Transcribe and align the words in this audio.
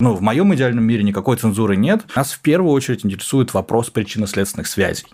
Ну, 0.00 0.12
в 0.14 0.20
моем 0.20 0.52
идеальном 0.52 0.82
мире 0.82 1.04
никакой 1.04 1.36
цензуры 1.36 1.76
нет. 1.76 2.02
Нас 2.16 2.32
в 2.32 2.40
первую 2.40 2.72
очередь 2.72 3.06
интересует 3.06 3.54
вопрос 3.54 3.90
причинно-следственных 3.90 4.66
связей. 4.66 5.06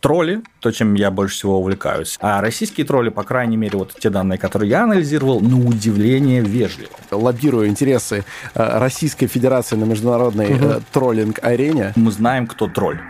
Тролли, 0.00 0.42
то, 0.58 0.72
чем 0.72 0.94
я 0.94 1.12
больше 1.12 1.36
всего 1.36 1.60
увлекаюсь. 1.60 2.18
А 2.20 2.40
российские 2.40 2.84
тролли, 2.84 3.10
по 3.10 3.22
крайней 3.22 3.56
мере, 3.56 3.78
вот 3.78 3.94
те 3.96 4.10
данные, 4.10 4.36
которые 4.36 4.70
я 4.70 4.82
анализировал, 4.82 5.40
на 5.40 5.56
удивление 5.56 6.42
вежливы. 6.42 6.90
Лоббирую 7.12 7.68
интересы 7.68 8.24
э, 8.54 8.78
Российской 8.78 9.28
Федерации 9.28 9.76
на 9.76 9.84
международной 9.84 10.54
угу. 10.54 10.82
троллинг-арене. 10.92 11.92
Мы 11.94 12.10
знаем, 12.10 12.48
кто 12.48 12.66
тролль. 12.66 13.00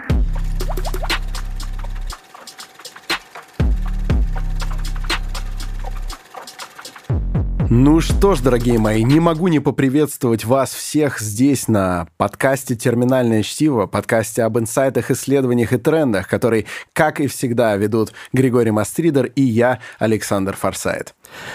Ну 7.70 8.00
что 8.00 8.34
ж, 8.34 8.40
дорогие 8.40 8.78
мои, 8.78 9.02
не 9.02 9.20
могу 9.20 9.48
не 9.48 9.58
поприветствовать 9.58 10.44
вас 10.44 10.74
всех 10.74 11.18
здесь 11.18 11.66
на 11.66 12.06
подкасте 12.18 12.74
«Терминальное 12.74 13.42
чтиво», 13.42 13.86
подкасте 13.86 14.42
об 14.42 14.58
инсайтах, 14.58 15.10
исследованиях 15.10 15.72
и 15.72 15.78
трендах, 15.78 16.28
который, 16.28 16.66
как 16.92 17.20
и 17.20 17.26
всегда, 17.26 17.74
ведут 17.76 18.12
Григорий 18.34 18.70
Мастридер 18.70 19.26
и 19.26 19.42
я, 19.42 19.80
Александр 19.98 20.54
Форсайт. 20.56 21.14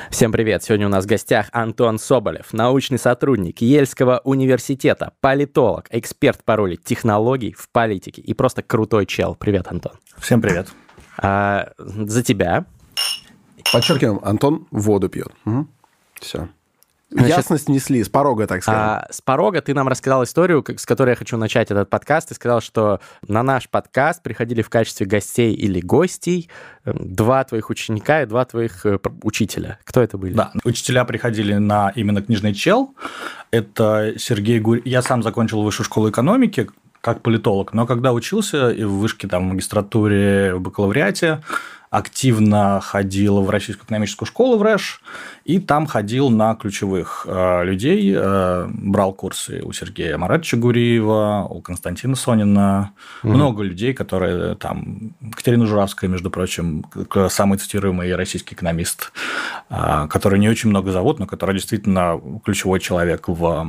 Всем 0.10 0.32
привет! 0.32 0.64
Сегодня 0.64 0.88
у 0.88 0.90
нас 0.90 1.06
в 1.06 1.08
гостях 1.08 1.48
Антон 1.52 2.00
Соболев, 2.00 2.54
научный 2.54 2.98
сотрудник 2.98 3.62
Ельского 3.62 4.22
университета, 4.24 5.14
политолог, 5.22 5.86
эксперт 5.92 6.44
по 6.44 6.56
роли 6.56 6.76
технологий 6.76 7.54
в 7.56 7.70
политике 7.70 8.22
и 8.22 8.34
просто 8.34 8.64
крутой 8.64 9.06
чел. 9.06 9.36
Привет, 9.36 9.68
Антон. 9.70 9.94
Всем 10.18 10.42
привет. 10.42 10.70
А, 11.18 11.70
за 11.78 12.24
тебя. 12.24 12.66
Подчеркиваем, 13.72 14.20
Антон 14.24 14.66
воду 14.72 15.10
пьет. 15.10 15.32
Угу. 15.46 15.68
Все. 16.20 16.50
Значит, 17.12 17.38
Ясность 17.38 17.68
внесли, 17.68 18.04
с 18.04 18.10
порога, 18.10 18.46
так 18.46 18.62
сказать. 18.62 18.80
А, 18.80 19.08
с 19.10 19.20
порога 19.20 19.62
ты 19.62 19.74
нам 19.74 19.88
рассказал 19.88 20.24
историю, 20.24 20.64
с 20.78 20.86
которой 20.86 21.12
я 21.12 21.16
хочу 21.16 21.38
начать 21.38 21.72
этот 21.72 21.90
подкаст. 21.90 22.30
Ты 22.30 22.36
сказал, 22.36 22.62
что 22.62 23.00
на 23.28 23.42
наш 23.42 23.68
подкаст 23.68 24.22
приходили 24.22 24.62
в 24.62 24.70
качестве 24.70 25.08
гостей 25.08 25.54
или 25.54 25.80
гостей 25.80 26.50
эм, 26.86 27.16
два 27.16 27.44
твоих 27.46 27.72
ученика 27.72 28.22
и 28.22 28.28
два 28.28 28.46
твоих 28.46 28.86
э, 28.86 29.00
учителя. 29.24 29.80
Кто 29.86 30.02
это 30.02 30.20
были? 30.20 30.34
Да, 30.34 30.52
учителя 30.64 31.04
приходили 31.04 31.56
на 31.56 31.92
именно 31.96 32.22
книжный 32.22 32.54
чел. 32.54 32.94
Это 33.50 34.14
Сергей 34.18 34.60
Гурь. 34.60 34.82
Я 34.86 35.02
сам 35.02 35.24
закончил 35.24 35.64
высшую 35.64 35.86
школу 35.86 36.12
экономики 36.12 36.70
как 37.02 37.24
политолог, 37.24 37.74
но 37.74 37.88
когда 37.88 38.14
учился 38.14 38.70
и 38.70 38.84
в 38.84 38.92
вышке, 38.92 39.28
там, 39.28 39.50
в 39.50 39.54
магистратуре, 39.54 40.54
в 40.54 40.62
бакалавриате, 40.62 41.42
активно 41.90 42.80
ходил 42.82 43.42
в 43.42 43.50
Российскую 43.50 43.86
экономическую 43.86 44.28
школу 44.28 44.58
в 44.58 44.62
РЭШ, 44.62 45.02
и 45.50 45.58
там 45.58 45.88
ходил 45.88 46.30
на 46.30 46.54
ключевых 46.54 47.26
э, 47.28 47.64
людей, 47.64 48.14
э, 48.16 48.68
брал 48.72 49.14
курсы 49.14 49.62
у 49.64 49.74
Сергея 49.74 50.16
Маратовича 50.16 50.58
Гуриева, 50.58 51.48
у 51.50 51.60
Константина 51.62 52.16
Сонина, 52.16 52.92
угу. 53.24 53.34
много 53.34 53.64
людей, 53.64 53.96
которые 53.96 54.54
там, 54.54 55.16
Катерина 55.36 55.66
Журавская, 55.66 56.08
между 56.08 56.30
прочим, 56.30 56.86
самый 57.30 57.58
цитируемый 57.58 58.16
российский 58.16 58.54
экономист, 58.54 59.12
э, 59.72 60.06
который 60.08 60.38
не 60.38 60.50
очень 60.50 60.70
много 60.70 60.92
зовут, 60.92 61.18
но 61.18 61.26
который 61.26 61.56
действительно 61.56 62.22
ключевой 62.46 62.80
человек 62.80 63.28
в, 63.28 63.68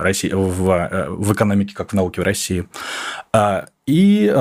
России, 0.00 0.30
в, 0.32 1.08
в 1.08 1.32
экономике, 1.32 1.74
как 1.74 1.90
в 1.90 1.94
науке 1.94 2.20
в 2.20 2.24
России. 2.24 2.66
И 3.86 4.32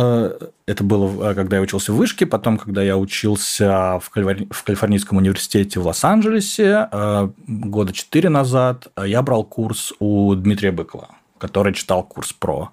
это 0.66 0.84
было, 0.84 1.34
когда 1.34 1.58
я 1.58 1.62
учился 1.62 1.92
в 1.92 1.98
Вышке, 1.98 2.26
потом, 2.26 2.58
когда 2.58 2.82
я 2.82 2.98
учился 2.98 4.00
в 4.02 4.10
Калифорнийском 4.10 5.18
университете 5.18 5.82
в 5.82 5.88
Лос-Анджелесе 5.88 6.43
э, 6.92 7.30
года 7.48 7.94
четыре 7.94 8.30
назад, 8.30 8.88
я 8.98 9.22
брал 9.22 9.44
курс 9.44 9.94
у 10.00 10.34
Дмитрия 10.36 10.72
Быкова, 10.72 11.10
который 11.38 11.74
читал 11.74 12.04
курс 12.04 12.34
про 12.34 12.72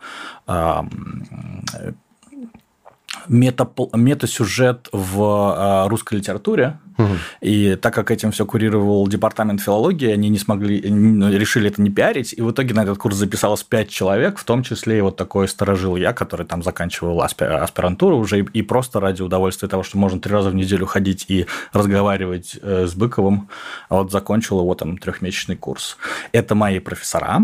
мета, 3.29 3.69
метасюжет 3.93 4.89
в 4.93 5.23
а, 5.23 5.89
русской 5.89 6.15
литературе. 6.15 6.79
Угу. 6.99 7.09
И 7.41 7.77
так 7.77 7.95
как 7.95 8.11
этим 8.11 8.31
все 8.31 8.45
курировал 8.45 9.07
департамент 9.09 9.61
филологии, 9.61 10.11
они 10.11 10.29
не 10.29 10.39
смогли, 10.39 10.81
решили 10.81 11.71
это 11.71 11.81
не 11.81 11.91
пиарить. 11.91 12.35
И 12.37 12.43
в 12.43 12.51
итоге 12.51 12.75
на 12.75 12.83
этот 12.83 12.99
курс 12.99 13.17
записалось 13.17 13.63
пять 13.63 13.89
человек, 13.89 14.39
в 14.39 14.45
том 14.45 14.63
числе 14.63 14.99
и 14.99 15.01
вот 15.01 15.17
такой 15.17 15.49
сторожил 15.49 15.97
я, 15.97 16.13
который 16.13 16.47
там 16.47 16.63
заканчивал 16.63 17.23
аспирантуру 17.23 18.19
уже 18.19 18.41
и 18.41 18.63
просто 18.63 19.01
ради 19.01 19.23
удовольствия 19.23 19.69
того, 19.69 19.83
что 19.83 19.99
можно 19.99 20.21
три 20.21 20.33
раза 20.33 20.51
в 20.51 20.55
неделю 20.55 20.87
ходить 20.87 21.25
и 21.29 21.47
разговаривать 21.73 22.59
э, 22.61 22.87
с 22.87 22.95
Быковым, 22.95 23.49
вот 23.89 24.13
закончил 24.13 24.61
его 24.61 24.75
там 24.75 24.99
трехмесячный 24.99 25.57
курс. 25.57 25.97
Это 26.33 26.55
мои 26.55 26.81
профессора, 26.81 27.41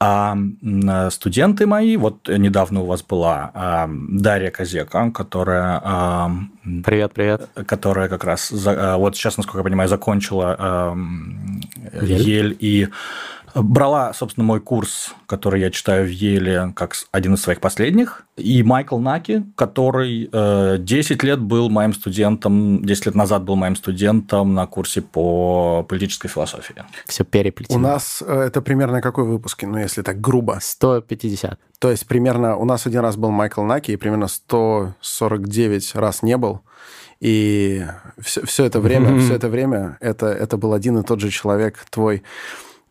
а 0.00 0.36
студенты 1.10 1.66
мои, 1.66 1.96
вот 1.96 2.28
недавно 2.28 2.80
у 2.80 2.86
вас 2.86 3.02
была 3.02 3.50
а, 3.54 3.88
Дарья 3.88 4.50
Козека, 4.50 5.10
которая... 5.12 5.80
А, 5.82 6.30
привет, 6.84 7.12
привет. 7.14 7.48
Которая 7.66 8.08
как 8.08 8.24
раз, 8.24 8.50
вот 8.52 9.16
сейчас, 9.16 9.36
насколько 9.36 9.58
я 9.58 9.64
понимаю, 9.64 9.88
закончила 9.88 10.94
Ель, 12.02 12.22
Ель 12.22 12.56
и 12.60 12.88
брала, 13.54 14.12
собственно, 14.12 14.44
мой 14.44 14.60
курс, 14.60 15.14
который 15.26 15.60
я 15.60 15.70
читаю 15.70 16.06
в 16.06 16.10
Еле, 16.10 16.72
как 16.74 16.94
один 17.12 17.34
из 17.34 17.42
своих 17.42 17.60
последних, 17.60 18.26
и 18.36 18.62
Майкл 18.62 18.98
Наки, 18.98 19.44
который 19.56 20.28
10 20.78 21.22
лет 21.22 21.40
был 21.40 21.70
моим 21.70 21.92
студентом, 21.92 22.84
10 22.84 23.06
лет 23.06 23.14
назад 23.14 23.44
был 23.44 23.56
моим 23.56 23.76
студентом 23.76 24.54
на 24.54 24.66
курсе 24.66 25.02
по 25.02 25.84
политической 25.88 26.28
философии. 26.28 26.74
Все 27.06 27.24
переплетено. 27.24 27.78
У 27.78 27.80
нас 27.80 28.22
э, 28.26 28.40
это 28.40 28.60
примерно 28.60 29.00
какой 29.00 29.24
выпуск, 29.24 29.62
ну, 29.62 29.78
если 29.78 30.02
так 30.02 30.20
грубо? 30.20 30.58
150. 30.60 31.58
То 31.78 31.90
есть, 31.90 32.06
примерно 32.06 32.56
у 32.56 32.64
нас 32.64 32.86
один 32.86 33.00
раз 33.00 33.16
был 33.16 33.30
Майкл 33.30 33.62
Наки, 33.62 33.92
и 33.92 33.96
примерно 33.96 34.28
149 34.28 35.94
раз 35.94 36.22
не 36.22 36.36
был. 36.36 36.62
И 37.20 37.84
все, 38.18 38.44
все 38.44 38.64
это 38.64 38.80
время, 38.80 39.10
mm-hmm. 39.10 39.20
все 39.20 39.34
это 39.34 39.48
время 39.48 39.96
это, 40.00 40.26
это 40.26 40.56
был 40.56 40.72
один 40.72 40.98
и 40.98 41.02
тот 41.02 41.20
же 41.20 41.30
человек, 41.30 41.78
твой 41.90 42.22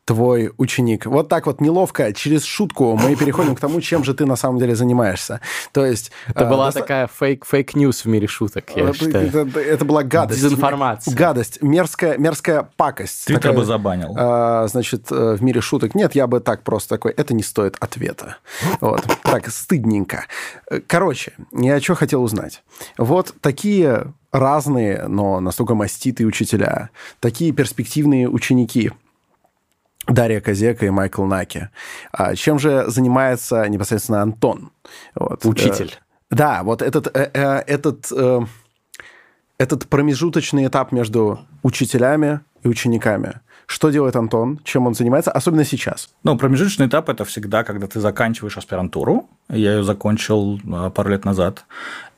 твой 0.06 0.52
ученик. 0.58 1.06
Вот 1.06 1.30
так 1.30 1.46
вот 1.46 1.62
неловко, 1.62 2.14
через 2.14 2.44
шутку 2.44 2.98
мы 2.98 3.16
переходим 3.16 3.56
к 3.56 3.60
тому, 3.60 3.80
чем 3.80 4.04
же 4.04 4.14
ты 4.14 4.26
на 4.26 4.36
самом 4.36 4.60
деле 4.60 4.76
занимаешься. 4.76 5.40
То 5.72 5.86
есть... 5.86 6.12
Это 6.28 6.46
была 6.46 6.66
доста... 6.66 6.82
такая 6.82 7.08
фейк, 7.08 7.46
fake 7.46 7.75
news 7.75 8.04
в 8.04 8.06
мире 8.08 8.28
шуток, 8.28 8.66
я 8.76 8.84
это, 8.84 8.94
считаю. 8.94 9.28
Это, 9.28 9.60
это 9.60 9.86
была 9.86 10.04
гадость. 10.04 10.42
Дезинформация. 10.42 11.16
Гадость, 11.16 11.62
мерзкая, 11.62 12.18
мерзкая 12.18 12.70
пакость. 12.76 13.28
Такая, 13.28 13.54
бы 13.54 13.64
забанил. 13.64 14.14
А, 14.18 14.68
значит, 14.68 15.12
э, 15.12 15.36
в 15.36 15.44
мире 15.44 15.62
шуток. 15.62 15.96
Нет, 15.96 16.16
я 16.16 16.28
бы 16.28 16.42
так 16.42 16.64
просто 16.64 16.90
такой, 16.90 17.12
это 17.14 17.34
не 17.34 17.44
стоит 17.44 17.78
ответа. 17.80 18.38
Вот. 18.82 19.06
Так, 19.24 19.50
стыдненько. 19.50 20.26
Короче, 20.88 21.34
я 21.54 21.80
что 21.80 21.96
хотел 21.96 22.24
узнать. 22.24 22.64
Вот 22.98 23.34
такие 23.40 24.14
разные, 24.32 25.06
но 25.08 25.40
настолько 25.40 25.76
маститые 25.76 26.28
учителя, 26.28 26.90
такие 27.20 27.54
перспективные 27.54 28.28
ученики– 28.28 28.92
Дарья 30.08 30.42
Козека 30.42 30.86
и 30.86 30.90
Майкл 30.90 31.24
Наки. 31.24 31.70
А 32.12 32.36
чем 32.36 32.60
же 32.60 32.86
занимается 32.88 33.68
непосредственно 33.70 34.22
Антон? 34.22 34.72
Вот. 35.16 35.46
Учитель. 35.46 35.94
Э, 36.30 36.36
да, 36.36 36.64
вот 36.64 36.82
этот, 36.82 37.08
э, 37.16 37.30
э, 37.34 37.64
этот, 37.68 38.12
этот 39.58 39.88
промежуточный 39.88 40.68
этап 40.68 40.92
между 40.92 41.40
учителями 41.62 42.42
и 42.64 42.68
учениками. 42.68 43.40
Что 43.66 43.92
делает 43.92 44.16
Антон? 44.16 44.60
Чем 44.66 44.88
он 44.88 44.94
занимается? 44.94 45.32
Особенно 45.32 45.64
сейчас. 45.64 46.10
Ну, 46.24 46.38
промежуточный 46.38 46.88
этап– 46.88 47.08
это 47.10 47.24
всегда, 47.24 47.64
когда 47.64 47.88
ты 47.88 48.02
заканчиваешь 48.02 48.58
аспирантуру. 48.58 49.30
Я 49.50 49.76
ее 49.76 49.84
закончил 49.84 50.60
пару 50.94 51.10
лет 51.10 51.24
назад. 51.24 51.66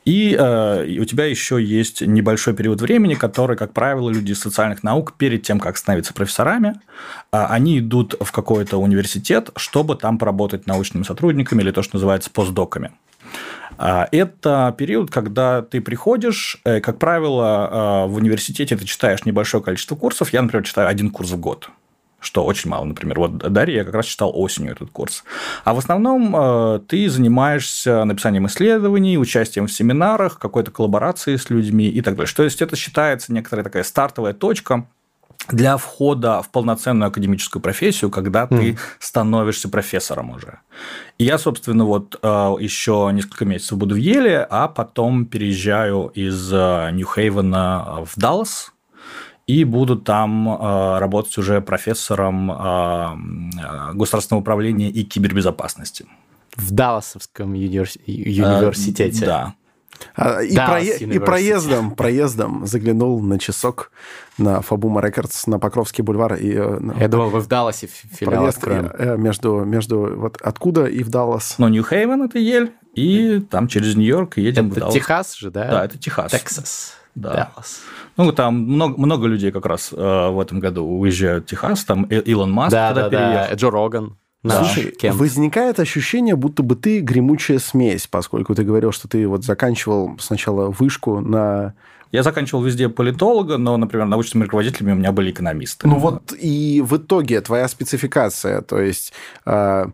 И 0.05 0.37
э, 0.39 0.99
у 0.99 1.05
тебя 1.05 1.25
еще 1.25 1.61
есть 1.61 2.01
небольшой 2.01 2.53
период 2.53 2.79
времени, 2.79 3.15
который, 3.15 3.57
как 3.57 3.73
правило, 3.73 4.09
люди 4.11 4.33
из 4.33 4.39
социальных 4.39 4.83
наук 4.83 5.13
перед 5.17 5.41
тем, 5.41 5.59
как 5.59 5.77
становиться 5.77 6.13
профессорами, 6.13 6.75
э, 7.31 7.43
они 7.49 7.79
идут 7.79 8.13
в 8.19 8.31
какой-то 8.31 8.77
университет, 8.77 9.49
чтобы 9.55 9.95
там 9.95 10.19
поработать 10.19 10.67
научными 10.67 11.03
сотрудниками 11.03 11.63
или 11.63 11.71
то, 11.71 11.81
что 11.81 11.95
называется 11.95 12.29
постдоками. 12.29 12.91
Э, 13.79 14.05
это 14.11 14.73
период, 14.77 15.09
когда 15.09 15.63
ты 15.63 15.81
приходишь, 15.81 16.59
э, 16.63 16.81
как 16.81 16.99
правило, 16.99 18.05
э, 18.05 18.07
в 18.07 18.15
университете 18.17 18.77
ты 18.77 18.85
читаешь 18.85 19.25
небольшое 19.25 19.63
количество 19.63 19.95
курсов. 19.95 20.31
Я, 20.33 20.43
например, 20.43 20.63
читаю 20.63 20.87
один 20.87 21.09
курс 21.09 21.31
в 21.31 21.39
год 21.39 21.69
что 22.25 22.43
очень 22.43 22.69
мало, 22.69 22.85
например. 22.85 23.19
Вот 23.19 23.37
Дарья 23.37 23.77
я 23.77 23.83
как 23.83 23.93
раз 23.93 24.05
читал 24.05 24.31
осенью 24.33 24.71
этот 24.71 24.89
курс. 24.89 25.23
А 25.63 25.73
в 25.73 25.77
основном 25.77 26.35
э, 26.35 26.79
ты 26.87 27.09
занимаешься 27.09 28.03
написанием 28.03 28.47
исследований, 28.47 29.17
участием 29.17 29.67
в 29.67 29.71
семинарах, 29.71 30.39
какой-то 30.39 30.71
коллаборацией 30.71 31.37
с 31.37 31.49
людьми 31.49 31.87
и 31.87 32.01
так 32.01 32.15
далее. 32.15 32.33
То 32.35 32.43
есть 32.43 32.61
это 32.61 32.75
считается 32.75 33.31
некоторая 33.31 33.63
такая 33.63 33.83
стартовая 33.83 34.33
точка, 34.33 34.87
для 35.49 35.77
входа 35.77 36.41
в 36.41 36.49
полноценную 36.49 37.09
академическую 37.09 37.61
профессию, 37.61 38.09
когда 38.09 38.47
ты 38.47 38.71
mm. 38.71 38.77
становишься 38.99 39.69
профессором 39.69 40.31
уже. 40.31 40.59
И 41.17 41.25
я, 41.25 41.37
собственно, 41.37 41.85
вот 41.85 42.17
э, 42.21 42.27
еще 42.59 43.09
несколько 43.13 43.45
месяцев 43.45 43.77
буду 43.77 43.95
в 43.95 43.97
Еле, 43.97 44.39
а 44.49 44.67
потом 44.67 45.25
переезжаю 45.25 46.11
из 46.15 46.51
э, 46.51 46.89
Нью-Хейвена 46.93 48.05
в 48.05 48.19
Даллас, 48.19 48.71
и 49.47 49.63
буду 49.63 49.95
там 49.95 50.49
э, 50.49 50.97
работать 50.99 51.37
уже 51.37 51.61
профессором 51.61 52.51
э, 52.51 53.93
государственного 53.93 54.41
управления 54.41 54.89
и 54.89 55.03
кибербезопасности. 55.03 56.05
В 56.55 56.71
Далласовском 56.71 57.51
универс... 57.51 57.97
университете. 58.07 59.23
Э, 59.23 59.27
да. 59.27 59.53
А, 60.15 60.41
и, 60.41 60.53
Да, 60.55 60.67
прое- 60.77 60.97
и 61.15 61.19
проездом, 61.19 61.91
проездом 61.91 62.65
заглянул 62.65 63.21
на 63.21 63.39
часок 63.39 63.91
на 64.37 64.61
Фабума 64.61 64.99
Рекордс 65.01 65.47
на 65.47 65.57
Покровский 65.57 66.03
бульвар 66.03 66.33
и 66.35 66.51
э, 66.53 66.79
на- 66.79 66.93
Я 66.99 67.07
думал, 67.07 67.29
вы 67.29 67.39
в 67.39 67.47
Далласе 67.47 67.87
фи- 67.87 68.07
филиал 68.11 68.41
проезд 68.43 68.57
откроем. 68.57 68.91
э, 68.97 69.15
между, 69.17 69.63
между 69.63 70.15
вот 70.17 70.37
откуда 70.41 70.85
и 70.85 71.01
в 71.03 71.09
Даллас. 71.09 71.55
Но 71.59 71.69
Нью-Хейвен 71.69 72.23
это 72.23 72.39
Ель, 72.39 72.73
и 72.93 73.39
там 73.39 73.67
через 73.69 73.95
Нью-Йорк 73.95 74.37
едем 74.37 74.67
в 74.69 74.71
Это 74.73 74.79
Даллас. 74.81 74.95
Техас 74.95 75.33
же, 75.35 75.49
да? 75.51 75.69
Да, 75.71 75.85
это 75.85 75.97
Техас. 75.97 76.31
Техас. 76.31 76.93
Да. 77.15 77.29
Даллас. 77.29 77.81
Ну, 78.17 78.31
там 78.31 78.55
много, 78.55 78.99
много 78.99 79.27
людей 79.27 79.51
как 79.51 79.65
раз 79.65 79.93
э, 79.93 80.29
в 80.29 80.39
этом 80.39 80.59
году 80.59 80.85
уезжают 80.85 81.45
в 81.45 81.47
Техас. 81.49 81.85
Там 81.85 82.03
Илон 82.03 82.51
Маск 82.51 82.71
Да, 82.71 82.89
когда 82.89 83.03
да, 83.03 83.09
да. 83.09 83.17
переехал. 83.17 83.55
Джо 83.55 83.71
Роган. 83.71 84.17
Да. 84.43 84.63
Слушай, 84.63 84.91
Кент. 84.91 85.15
возникает 85.15 85.79
ощущение, 85.79 86.35
будто 86.35 86.61
бы 86.61 86.75
ты 86.75 86.99
гремучая 86.99 87.57
смесь, 87.57 88.05
поскольку 88.05 88.53
ты 88.53 88.63
говорил, 88.63 88.91
что 88.91 89.07
ты 89.07 89.27
вот 89.27 89.43
заканчивал 89.43 90.17
сначала 90.19 90.69
вышку 90.69 91.19
на... 91.19 91.73
Я 92.11 92.21
заканчивал 92.21 92.61
везде 92.61 92.87
политолога, 92.87 93.57
но, 93.57 93.75
например, 93.75 94.05
научными 94.05 94.43
руководителями 94.43 94.91
у 94.91 94.95
меня 94.95 95.11
были 95.11 95.31
экономисты. 95.31 95.87
Ну 95.87 95.97
вот 95.97 96.31
и 96.39 96.83
в 96.85 96.97
итоге 96.97 97.41
твоя 97.41 97.67
спецификация, 97.67 98.61
то 98.61 98.79
есть 98.79 99.13
э, 99.47 99.85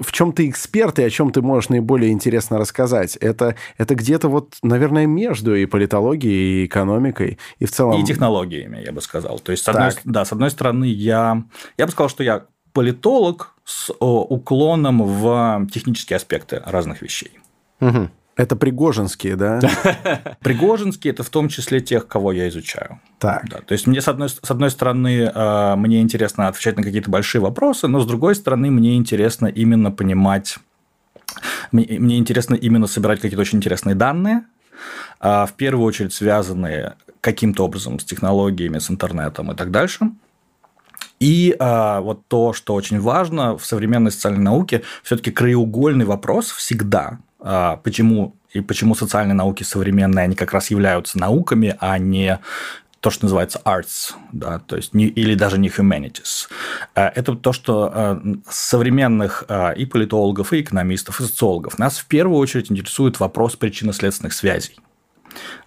в 0.00 0.12
чем 0.12 0.32
ты 0.32 0.48
эксперт 0.48 0.98
и 0.98 1.02
о 1.02 1.10
чем 1.10 1.32
ты 1.32 1.42
можешь 1.42 1.68
наиболее 1.68 2.12
интересно 2.12 2.58
рассказать, 2.58 3.16
это, 3.16 3.56
это 3.78 3.94
где-то 3.94 4.28
вот, 4.28 4.54
наверное, 4.62 5.06
между 5.06 5.54
и 5.54 5.66
политологией, 5.66 6.62
и 6.62 6.66
экономикой, 6.66 7.38
и 7.58 7.64
в 7.64 7.70
целом... 7.70 8.00
И 8.00 8.04
технологиями, 8.04 8.82
я 8.84 8.92
бы 8.92 9.00
сказал. 9.00 9.38
То 9.38 9.52
есть, 9.52 9.62
с 9.64 9.66
Так. 9.66 9.74
одной, 9.74 9.92
да, 10.04 10.24
с 10.24 10.32
одной 10.32 10.50
стороны, 10.50 10.84
я, 10.84 11.42
я 11.76 11.86
бы 11.86 11.92
сказал, 11.92 12.08
что 12.08 12.22
я 12.22 12.46
политолог 12.72 13.54
с 13.64 13.92
уклоном 13.98 15.02
в 15.02 15.66
технические 15.72 16.16
аспекты 16.16 16.62
разных 16.64 17.02
вещей. 17.02 17.38
Мгм. 17.80 18.10
Это 18.34 18.56
пригожинские, 18.56 19.36
да? 19.36 19.60
Пригожинский– 20.40 21.10
это 21.12 21.22
в 21.22 21.28
том 21.28 21.48
числе 21.48 21.80
тех, 21.80 22.08
кого 22.08 22.32
я 22.32 22.48
изучаю. 22.48 22.98
Так. 23.18 23.48
Да, 23.48 23.58
то 23.58 23.72
есть 23.72 23.86
мне, 23.86 24.00
с 24.00 24.08
одной, 24.08 24.30
с 24.30 24.50
одной 24.50 24.70
стороны, 24.70 25.30
э, 25.32 25.76
мне 25.76 26.00
интересно 26.00 26.48
отвечать 26.48 26.76
на 26.78 26.82
какие-то 26.82 27.10
большие 27.10 27.42
вопросы, 27.42 27.88
но 27.88 28.00
с 28.00 28.06
другой 28.06 28.34
стороны, 28.34 28.70
мне 28.70 28.96
интересно 28.96 29.46
именно 29.46 29.90
понимать, 29.90 30.58
мне, 31.72 31.86
мне 31.98 32.18
интересно 32.18 32.54
именно 32.54 32.86
собирать 32.86 33.20
какие-то 33.20 33.42
очень 33.42 33.58
интересные 33.58 33.94
данные, 33.94 34.44
а, 35.20 35.46
в 35.46 35.52
первую 35.52 35.86
очередь 35.86 36.14
связанные 36.14 36.94
каким-то 37.20 37.64
образом 37.64 37.98
с 38.00 38.04
технологиями, 38.04 38.78
с 38.78 38.90
интернетом 38.90 39.52
и 39.52 39.54
так 39.54 39.70
дальше. 39.70 40.10
И 41.20 41.54
а, 41.60 42.00
вот 42.00 42.26
то, 42.26 42.52
что 42.52 42.74
очень 42.74 42.98
важно 42.98 43.56
в 43.56 43.64
современной 43.64 44.10
социальной 44.10 44.42
науке, 44.42 44.82
все-таки 45.04 45.30
краеугольный 45.30 46.04
вопрос 46.04 46.50
всегда, 46.50 47.18
а, 47.31 47.31
почему 47.82 48.36
и 48.52 48.60
почему 48.60 48.94
социальные 48.94 49.34
науки 49.34 49.62
современные, 49.62 50.24
они 50.24 50.34
как 50.36 50.52
раз 50.52 50.70
являются 50.70 51.18
науками, 51.18 51.76
а 51.80 51.98
не 51.98 52.38
то, 53.00 53.10
что 53.10 53.24
называется 53.24 53.60
arts, 53.64 54.14
да, 54.30 54.60
то 54.60 54.76
есть 54.76 54.94
не, 54.94 55.06
или 55.06 55.34
даже 55.34 55.58
не 55.58 55.68
humanities. 55.68 56.48
А, 56.94 57.08
Это 57.08 57.34
то, 57.34 57.52
что 57.52 57.90
а, 57.92 58.22
современных 58.48 59.44
а, 59.48 59.72
и 59.72 59.86
политологов, 59.86 60.52
и 60.52 60.60
экономистов, 60.60 61.20
и 61.20 61.24
социологов 61.24 61.80
нас 61.80 61.98
в 61.98 62.06
первую 62.06 62.38
очередь 62.38 62.70
интересует 62.70 63.18
вопрос 63.18 63.56
причинно-следственных 63.56 64.32
связей. 64.32 64.76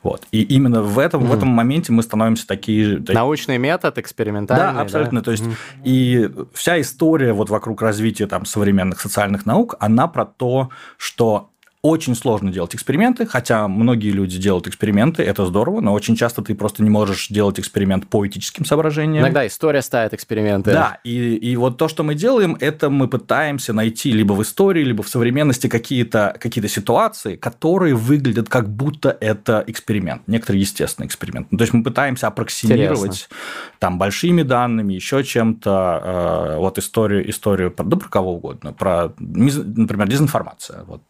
Вот. 0.01 0.25
И 0.31 0.43
именно 0.43 0.81
в 0.81 0.97
этом, 0.97 1.25
в 1.25 1.33
этом 1.33 1.49
моменте 1.49 1.91
мы 1.91 2.03
становимся 2.03 2.47
такие... 2.47 3.03
Научный 3.07 3.57
метод, 3.57 3.97
экспериментальный. 3.97 4.73
Да, 4.73 4.79
абсолютно. 4.79 5.21
То 5.21 5.31
есть 5.31 5.43
и 5.83 6.29
вся 6.53 6.79
история 6.79 7.33
вот 7.33 7.49
вокруг 7.49 7.81
развития 7.81 8.27
там 8.27 8.45
современных 8.45 9.01
социальных 9.01 9.45
наук, 9.45 9.75
она 9.79 10.07
про 10.07 10.25
то, 10.25 10.69
что 10.97 11.49
очень 11.85 12.15
сложно 12.15 12.51
делать 12.51 12.73
эксперименты, 12.73 13.27
хотя 13.27 13.67
многие 13.67 14.09
люди 14.09 14.39
делают 14.39 14.65
эксперименты, 14.65 15.21
это 15.21 15.45
здорово, 15.45 15.81
но 15.81 15.93
очень 15.93 16.15
часто 16.15 16.41
ты 16.41 16.55
просто 16.55 16.81
не 16.81 16.89
можешь 16.89 17.27
делать 17.27 17.59
эксперимент 17.59 18.07
по 18.07 18.25
этическим 18.25 18.65
соображениям. 18.65 19.21
Иногда 19.21 19.45
история 19.45 19.83
ставит 19.83 20.11
эксперименты. 20.15 20.71
Да, 20.71 20.97
и, 21.03 21.35
и 21.35 21.55
вот 21.55 21.77
то, 21.77 21.87
что 21.87 22.01
мы 22.01 22.15
делаем, 22.15 22.57
это 22.59 22.89
мы 22.89 23.07
пытаемся 23.07 23.71
найти 23.71 24.11
либо 24.11 24.33
в 24.33 24.41
истории, 24.41 24.83
либо 24.83 25.03
в 25.03 25.09
современности 25.09 25.67
какие-то 25.67 26.35
какие 26.39 26.65
ситуации, 26.65 27.35
которые 27.35 27.93
выглядят 27.93 28.49
как 28.49 28.67
будто 28.67 29.15
это 29.21 29.63
эксперимент, 29.67 30.23
некоторый 30.25 30.57
естественный 30.57 31.05
эксперимент. 31.05 31.51
Ну, 31.51 31.59
то 31.59 31.65
есть 31.65 31.73
мы 31.73 31.83
пытаемся 31.83 32.25
аппроксимировать 32.25 33.11
Интересно. 33.11 33.35
там 33.77 33.99
большими 33.99 34.41
данными, 34.41 34.93
еще 34.93 35.23
чем-то, 35.23 36.01
э, 36.03 36.57
вот 36.57 36.79
историю, 36.79 37.29
историю 37.29 37.69
про, 37.69 37.83
да 37.83 37.95
про 37.97 38.09
кого 38.09 38.33
угодно, 38.33 38.73
про, 38.73 39.13
например, 39.19 40.07
дезинформация, 40.07 40.83
вот 40.87 41.03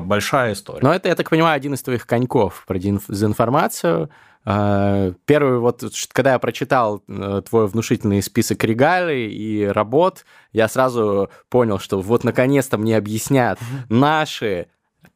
бо- 0.00 0.04
бо- 0.04 0.08
большая 0.08 0.52
история. 0.54 0.80
Но 0.82 0.92
это, 0.94 1.08
я 1.08 1.14
так 1.14 1.30
понимаю, 1.30 1.54
один 1.56 1.74
из 1.74 1.82
твоих 1.82 2.06
коньков 2.06 2.64
про 2.66 2.76
дезинф- 2.78 3.04
дезинформацию. 3.08 4.10
А, 4.44 5.12
Первый, 5.26 5.58
вот, 5.58 5.84
когда 6.12 6.32
я 6.32 6.38
прочитал 6.38 7.02
э, 7.08 7.42
твой 7.48 7.66
внушительный 7.66 8.22
список 8.22 8.64
регалий 8.64 9.30
и 9.30 9.66
работ, 9.66 10.24
я 10.52 10.66
сразу 10.68 11.28
понял, 11.50 11.78
что 11.78 12.00
вот 12.00 12.24
наконец-то 12.24 12.78
мне 12.78 12.96
объяснят, 12.96 13.58
наши 13.88 14.66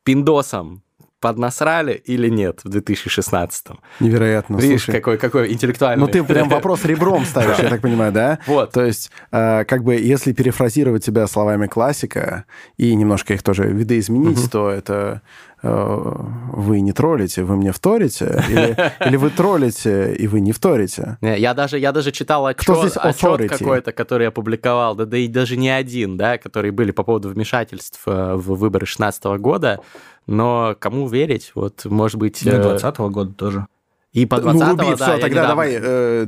пиндосом 0.03 0.83
поднасрали 1.25 1.95
или 1.95 2.29
нет 2.29 2.61
в 2.65 2.69
2016-м. 2.69 3.81
Невероятно. 4.01 4.59
Видишь, 4.59 4.83
слушай. 4.85 5.01
какой, 5.01 5.17
какой 5.17 5.51
интеллектуальный. 5.55 6.05
Ну, 6.05 6.07
ты 6.07 6.23
прям 6.23 6.51
вопрос 6.51 6.85
ребром 6.85 7.25
ставишь, 7.25 7.61
я 7.61 7.71
так 7.71 7.81
понимаю, 7.81 8.13
да? 8.13 8.39
Вот. 8.47 8.73
То 8.73 8.85
есть, 8.85 9.11
э, 9.33 9.65
как 9.65 9.85
бы, 9.85 9.95
если 9.95 10.35
перефразировать 10.35 11.03
тебя 11.03 11.27
словами 11.27 11.67
классика 11.67 12.45
и 12.77 12.95
немножко 12.95 13.33
их 13.33 13.43
тоже 13.43 13.69
видоизменить, 13.69 14.51
то 14.51 14.69
это 14.69 15.23
э, 15.63 16.13
вы 16.53 16.81
не 16.81 16.93
троллите, 16.93 17.43
вы 17.43 17.57
мне 17.57 17.73
вторите, 17.73 18.45
или, 18.51 18.77
или 19.09 19.17
вы 19.17 19.31
троллите, 19.31 20.15
и 20.15 20.27
вы 20.27 20.41
не 20.41 20.53
вторите. 20.53 21.17
Не, 21.23 21.39
Я 21.39 21.55
даже, 21.55 21.79
я 21.79 21.93
даже 21.93 22.13
читал 22.13 22.45
отчет, 22.45 22.65
Кто 22.65 22.87
здесь 22.87 23.03
authority? 23.03 23.49
какой-то, 23.49 23.93
который 23.93 24.25
я 24.25 24.31
публиковал, 24.31 24.95
да, 24.95 25.07
да 25.07 25.17
и 25.17 25.27
даже 25.27 25.57
не 25.57 25.71
один, 25.71 26.19
да, 26.19 26.37
которые 26.37 26.71
были 26.73 26.91
по 26.91 27.03
поводу 27.03 27.31
вмешательств 27.31 28.01
э, 28.05 28.35
в 28.35 28.57
выборы 28.57 28.85
16 28.85 29.25
года. 29.41 29.81
Но 30.27 30.77
кому 30.79 31.07
верить? 31.09 31.53
Вот, 31.55 31.85
может 31.85 32.19
быть... 32.19 32.43
Для 32.43 32.55
э, 32.55 32.63
2020 32.63 32.99
года 33.13 33.33
тоже. 33.35 33.67
И 34.13 34.27
по 34.27 34.37
ну, 34.41 34.53
20 34.53 34.69
руби, 34.69 34.97
да, 34.97 34.97
все, 34.97 35.15
я 35.15 35.19
тогда 35.21 35.47
давай. 35.49 35.79
э, 35.81 36.27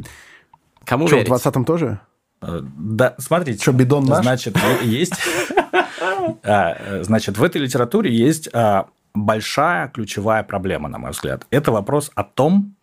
Кому 0.84 1.06
что, 1.06 1.16
в 1.16 1.19
верить? 1.20 1.31
20-м 1.32 1.64
тоже? 1.64 2.00
Э, 2.43 2.60
Да, 2.62 3.14
смотрите. 3.19 3.62
Что, 3.62 3.72
бидон 3.72 4.04
наш? 4.04 4.22
Значит, 4.25 4.56
есть... 4.82 5.14
А, 6.43 6.76
э, 6.78 7.02
Значит, 7.04 7.38
в 7.38 7.44
этой 7.44 7.60
литературе 7.60 8.12
есть 8.12 8.48
а, 8.53 8.88
большая 9.15 9.88
ключевая 9.88 10.43
проблема, 10.43 10.88
на 10.88 10.98
мой 10.98 11.10
взгляд. 11.10 11.46
Это 11.50 11.72
вопрос 11.72 12.10
о 12.15 12.24
том, 12.24 12.74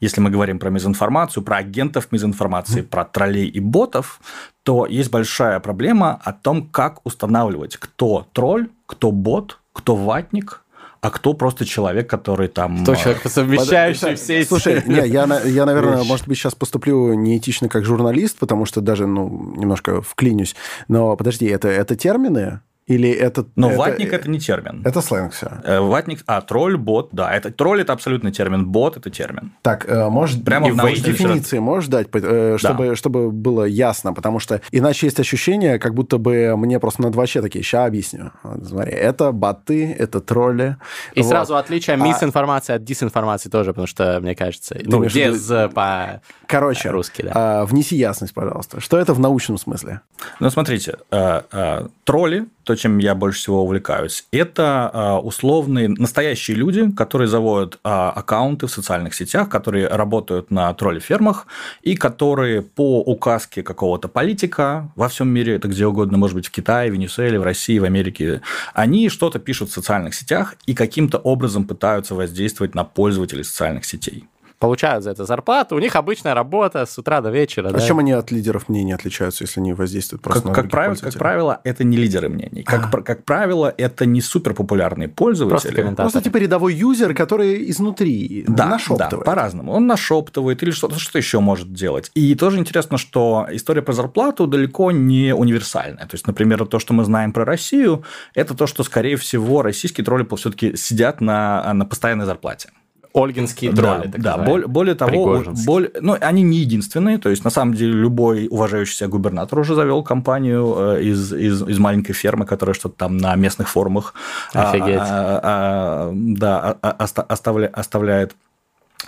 если 0.00 0.20
мы 0.20 0.30
говорим 0.30 0.58
про 0.58 0.70
мизинформацию, 0.70 1.42
про 1.42 1.56
агентов 1.56 2.12
мизинформации, 2.12 2.82
про 2.82 3.04
троллей 3.04 3.46
и 3.48 3.60
ботов, 3.60 4.20
то 4.62 4.86
есть 4.86 5.10
большая 5.10 5.60
проблема 5.60 6.20
о 6.22 6.32
том, 6.32 6.68
как 6.68 7.04
устанавливать, 7.04 7.76
кто 7.76 8.26
тролль, 8.32 8.68
кто 8.86 9.10
бот, 9.12 9.58
кто 9.72 9.96
ватник, 9.96 10.61
а 11.02 11.10
кто 11.10 11.34
просто 11.34 11.64
человек, 11.64 12.08
который 12.08 12.46
там... 12.46 12.84
Кто 12.84 12.94
человек, 12.94 13.22
совмещающий 13.26 14.10
Под- 14.10 14.18
все 14.20 14.38
эти... 14.38 14.48
Слушай, 14.48 14.84
не, 14.86 15.04
я, 15.08 15.26
на- 15.26 15.40
я, 15.40 15.66
наверное, 15.66 15.96
вещи. 15.98 16.06
может 16.06 16.28
быть, 16.28 16.38
сейчас 16.38 16.54
поступлю 16.54 17.14
неэтично 17.14 17.68
как 17.68 17.84
журналист, 17.84 18.38
потому 18.38 18.66
что 18.66 18.80
даже, 18.80 19.08
ну, 19.08 19.52
немножко 19.56 20.00
вклинюсь. 20.00 20.54
Но 20.86 21.16
подожди, 21.16 21.46
это, 21.46 21.66
это 21.66 21.96
термины? 21.96 22.60
Или 22.86 23.10
это... 23.10 23.46
Но 23.54 23.68
это, 23.68 23.78
ватник– 23.78 24.12
это 24.14 24.28
не 24.28 24.40
термин. 24.40 24.82
Это 24.84 25.00
сленг 25.00 25.32
все. 25.32 25.50
Э, 25.64 25.80
Ватник, 25.80 26.22
а 26.26 26.40
тролль, 26.40 26.76
бот, 26.76 27.10
да, 27.12 27.32
это 27.32 27.52
тролль 27.52 27.82
это 27.82 27.92
абсолютно 27.92 28.32
термин, 28.32 28.66
бот 28.66 28.96
это 28.96 29.08
термин. 29.08 29.52
Так, 29.62 29.88
э, 29.88 30.08
может, 30.08 30.44
Прямо 30.44 30.68
и 30.68 30.72
в 30.72 30.76
научной 30.76 31.12
дефиниции 31.12 31.58
можешь 31.60 31.88
дать, 31.88 32.08
э, 32.12 32.56
чтобы, 32.58 32.96
чтобы 32.96 33.30
было 33.30 33.64
ясно, 33.64 34.12
потому 34.12 34.40
что 34.40 34.60
иначе 34.72 35.06
есть 35.06 35.20
ощущение, 35.20 35.78
как 35.78 35.94
будто 35.94 36.18
бы 36.18 36.56
мне 36.56 36.80
просто 36.80 37.02
на 37.02 37.10
дваче 37.10 37.40
такие, 37.40 37.62
ща 37.62 37.84
объясню. 37.84 38.32
Вот, 38.42 38.66
смотри, 38.66 38.92
это 38.92 39.30
боты, 39.30 39.94
это 39.96 40.20
тролли. 40.20 40.76
И 41.14 41.22
Вот. 41.22 41.28
сразу 41.28 41.56
отличие 41.56 41.94
А- 41.94 41.98
мисинформации 41.98 42.74
от 42.74 42.84
дисинформации 42.84 43.48
тоже, 43.48 43.70
потому 43.70 43.86
что, 43.86 44.18
мне 44.20 44.34
кажется, 44.34 44.76
ну, 44.84 45.04
без 45.04 45.50
э, 45.50 45.68
по... 45.68 46.20
Короче, 46.46 46.90
Русский, 46.90 47.22
да. 47.22 47.32
а, 47.34 47.64
внеси 47.64 47.96
ясность, 47.96 48.34
пожалуйста. 48.34 48.80
Что 48.80 48.98
это 48.98 49.14
в 49.14 49.20
научном 49.20 49.56
смысле? 49.56 50.00
Ну, 50.40 50.50
смотрите, 50.50 50.96
э, 51.10 51.42
э, 51.52 51.86
тролли, 52.04 52.46
то, 52.64 52.74
чем 52.74 52.98
я 52.98 53.14
больше 53.14 53.40
всего 53.40 53.62
увлекаюсь, 53.62 54.24
это 54.32 54.90
э, 54.92 55.12
условные, 55.26 55.88
настоящие 55.88 56.56
люди, 56.56 56.90
которые 56.92 57.28
заводят 57.28 57.74
э, 57.74 57.88
аккаунты 57.88 58.66
в 58.66 58.70
социальных 58.70 59.14
сетях, 59.14 59.48
которые 59.48 59.88
работают 59.88 60.50
на 60.50 60.72
тролли-фермах, 60.74 61.46
и 61.82 61.96
которые 61.96 62.62
по 62.62 63.00
указке 63.00 63.62
какого-то 63.62 64.08
политика 64.08 64.90
во 64.96 65.08
всем 65.08 65.28
мире, 65.28 65.56
это 65.56 65.68
где 65.68 65.86
угодно, 65.86 66.18
может 66.18 66.36
быть, 66.36 66.46
в 66.46 66.50
Китае, 66.50 66.90
Венесуэле, 66.90 67.38
в 67.38 67.42
России, 67.42 67.78
в 67.78 67.84
Америке, 67.84 68.42
они 68.74 69.08
что-то 69.08 69.38
пишут 69.38 69.70
в 69.70 69.72
социальных 69.72 70.14
сетях 70.14 70.56
и 70.66 70.74
каким-то 70.74 71.18
образом 71.18 71.64
пытаются 71.64 72.14
воздействовать 72.14 72.74
на 72.74 72.84
пользователей 72.84 73.44
социальных 73.44 73.84
сетей. 73.84 74.26
Получают 74.62 75.02
за 75.02 75.10
это 75.10 75.24
зарплату, 75.24 75.74
у 75.74 75.80
них 75.80 75.96
обычная 75.96 76.34
работа 76.34 76.86
с 76.86 76.96
утра 76.96 77.20
до 77.20 77.30
вечера. 77.30 77.68
А 77.68 77.72
да? 77.72 77.80
чем 77.80 77.98
они 77.98 78.12
от 78.12 78.30
лидеров 78.30 78.68
мнений 78.68 78.92
отличаются, 78.92 79.42
если 79.44 79.60
они 79.60 79.72
воздействуют 79.72 80.22
просто 80.22 80.42
Как, 80.42 80.48
на 80.56 80.62
как, 80.62 80.70
правило, 80.70 80.94
как 80.94 81.14
правило, 81.14 81.60
это 81.64 81.82
не 81.84 81.96
лидеры 81.96 82.28
мнений. 82.28 82.62
Как, 82.62 82.90
пр- 82.92 83.02
как 83.02 83.24
правило, 83.24 83.74
это 83.76 84.06
не 84.06 84.20
супер 84.20 84.54
популярные 84.54 85.08
Просто 85.08 85.44
пользователи. 85.46 85.74
комментатор. 85.74 86.04
Просто 86.04 86.20
типа 86.22 86.36
рядовой 86.36 86.74
юзер, 86.74 87.12
который 87.14 87.68
изнутри 87.70 88.44
Да, 88.46 88.54
да, 88.54 88.66
нашептывает. 88.66 89.24
по-разному. 89.24 89.72
Он 89.72 89.86
нашептывает 89.86 90.62
или 90.62 90.70
что-то 90.70 90.98
что 90.98 91.18
еще 91.18 91.40
может 91.40 91.72
делать. 91.72 92.10
И 92.14 92.34
тоже 92.36 92.58
интересно, 92.58 92.98
что 92.98 93.46
история 93.50 93.82
про 93.82 93.92
зарплату 93.92 94.46
далеко 94.46 94.92
не 94.92 95.34
универсальная. 95.34 96.06
То 96.06 96.14
есть, 96.14 96.26
например, 96.28 96.64
то, 96.66 96.78
что 96.78 96.94
мы 96.94 97.04
знаем 97.04 97.32
про 97.32 97.44
Россию, 97.44 98.04
это 98.34 98.54
то, 98.54 98.66
что, 98.68 98.84
скорее 98.84 99.16
всего, 99.16 99.62
российские 99.62 100.04
тролли 100.04 100.24
все-таки 100.36 100.76
сидят 100.76 101.20
на, 101.20 101.72
на 101.74 101.84
постоянной 101.84 102.26
зарплате. 102.26 102.70
Ольгинские 103.14 103.72
тролли, 103.72 104.06
да, 104.06 104.36
да. 104.36 104.44
Более, 104.44 104.66
более 104.66 104.94
того, 104.94 105.44
более, 105.66 105.90
ну, 106.00 106.16
они 106.20 106.42
не 106.42 106.58
единственные. 106.58 107.18
То 107.18 107.28
есть, 107.28 107.44
на 107.44 107.50
самом 107.50 107.74
деле, 107.74 107.92
любой 107.92 108.48
уважающий 108.50 108.96
себя 108.96 109.08
губернатор 109.08 109.58
уже 109.58 109.74
завел 109.74 110.02
компанию 110.02 110.74
э, 110.96 111.02
из, 111.02 111.32
из, 111.32 111.62
из 111.68 111.78
маленькой 111.78 112.14
фермы, 112.14 112.46
которая 112.46 112.74
что-то 112.74 112.96
там 112.96 113.18
на 113.18 113.34
местных 113.34 113.68
форумах 113.68 114.14
а, 114.54 114.70
Офигеть. 114.70 114.98
а, 114.98 115.40
а, 115.42 116.10
да, 116.14 116.60
а- 116.60 116.78
а- 116.80 117.04
оста- 117.04 117.26
оставля- 117.28 117.70
оставляет. 117.72 118.34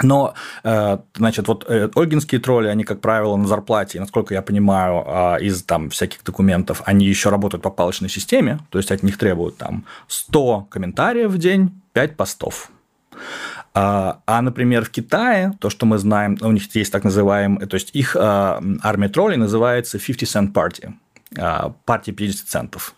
Но, 0.02 0.34
э, 0.64 0.98
значит, 1.14 1.46
вот 1.48 1.64
э, 1.68 1.88
ольгинские 1.94 2.40
тролли, 2.40 2.66
они, 2.68 2.84
как 2.84 3.00
правило, 3.00 3.36
на 3.36 3.46
зарплате, 3.46 4.00
насколько 4.00 4.34
я 4.34 4.42
понимаю, 4.42 5.04
а, 5.06 5.36
из 5.36 5.62
там 5.62 5.88
всяких 5.90 6.24
документов, 6.24 6.82
они 6.84 7.06
еще 7.06 7.30
работают 7.30 7.62
по 7.62 7.70
палочной 7.70 8.08
системе, 8.08 8.58
то 8.70 8.78
есть 8.78 8.90
от 8.90 9.02
них 9.02 9.16
требуют 9.18 9.56
там 9.56 9.84
100 10.08 10.66
комментариев 10.68 11.30
в 11.30 11.38
день, 11.38 11.80
5 11.92 12.16
постов. 12.16 12.70
А, 13.74 14.20
а, 14.26 14.40
например, 14.40 14.84
в 14.84 14.90
Китае, 14.90 15.52
то, 15.58 15.68
что 15.68 15.84
мы 15.84 15.98
знаем, 15.98 16.38
у 16.40 16.52
них 16.52 16.74
есть 16.76 16.92
так 16.92 17.02
называемый, 17.02 17.66
то 17.66 17.74
есть 17.74 17.90
их 17.92 18.16
а, 18.16 18.62
армия 18.82 19.08
троллей 19.08 19.36
называется 19.36 19.98
50 19.98 20.28
Cent 20.28 20.52
Party, 20.52 20.94
а, 21.38 21.72
партия 21.84 22.12
50 22.12 22.48
центов. 22.48 22.94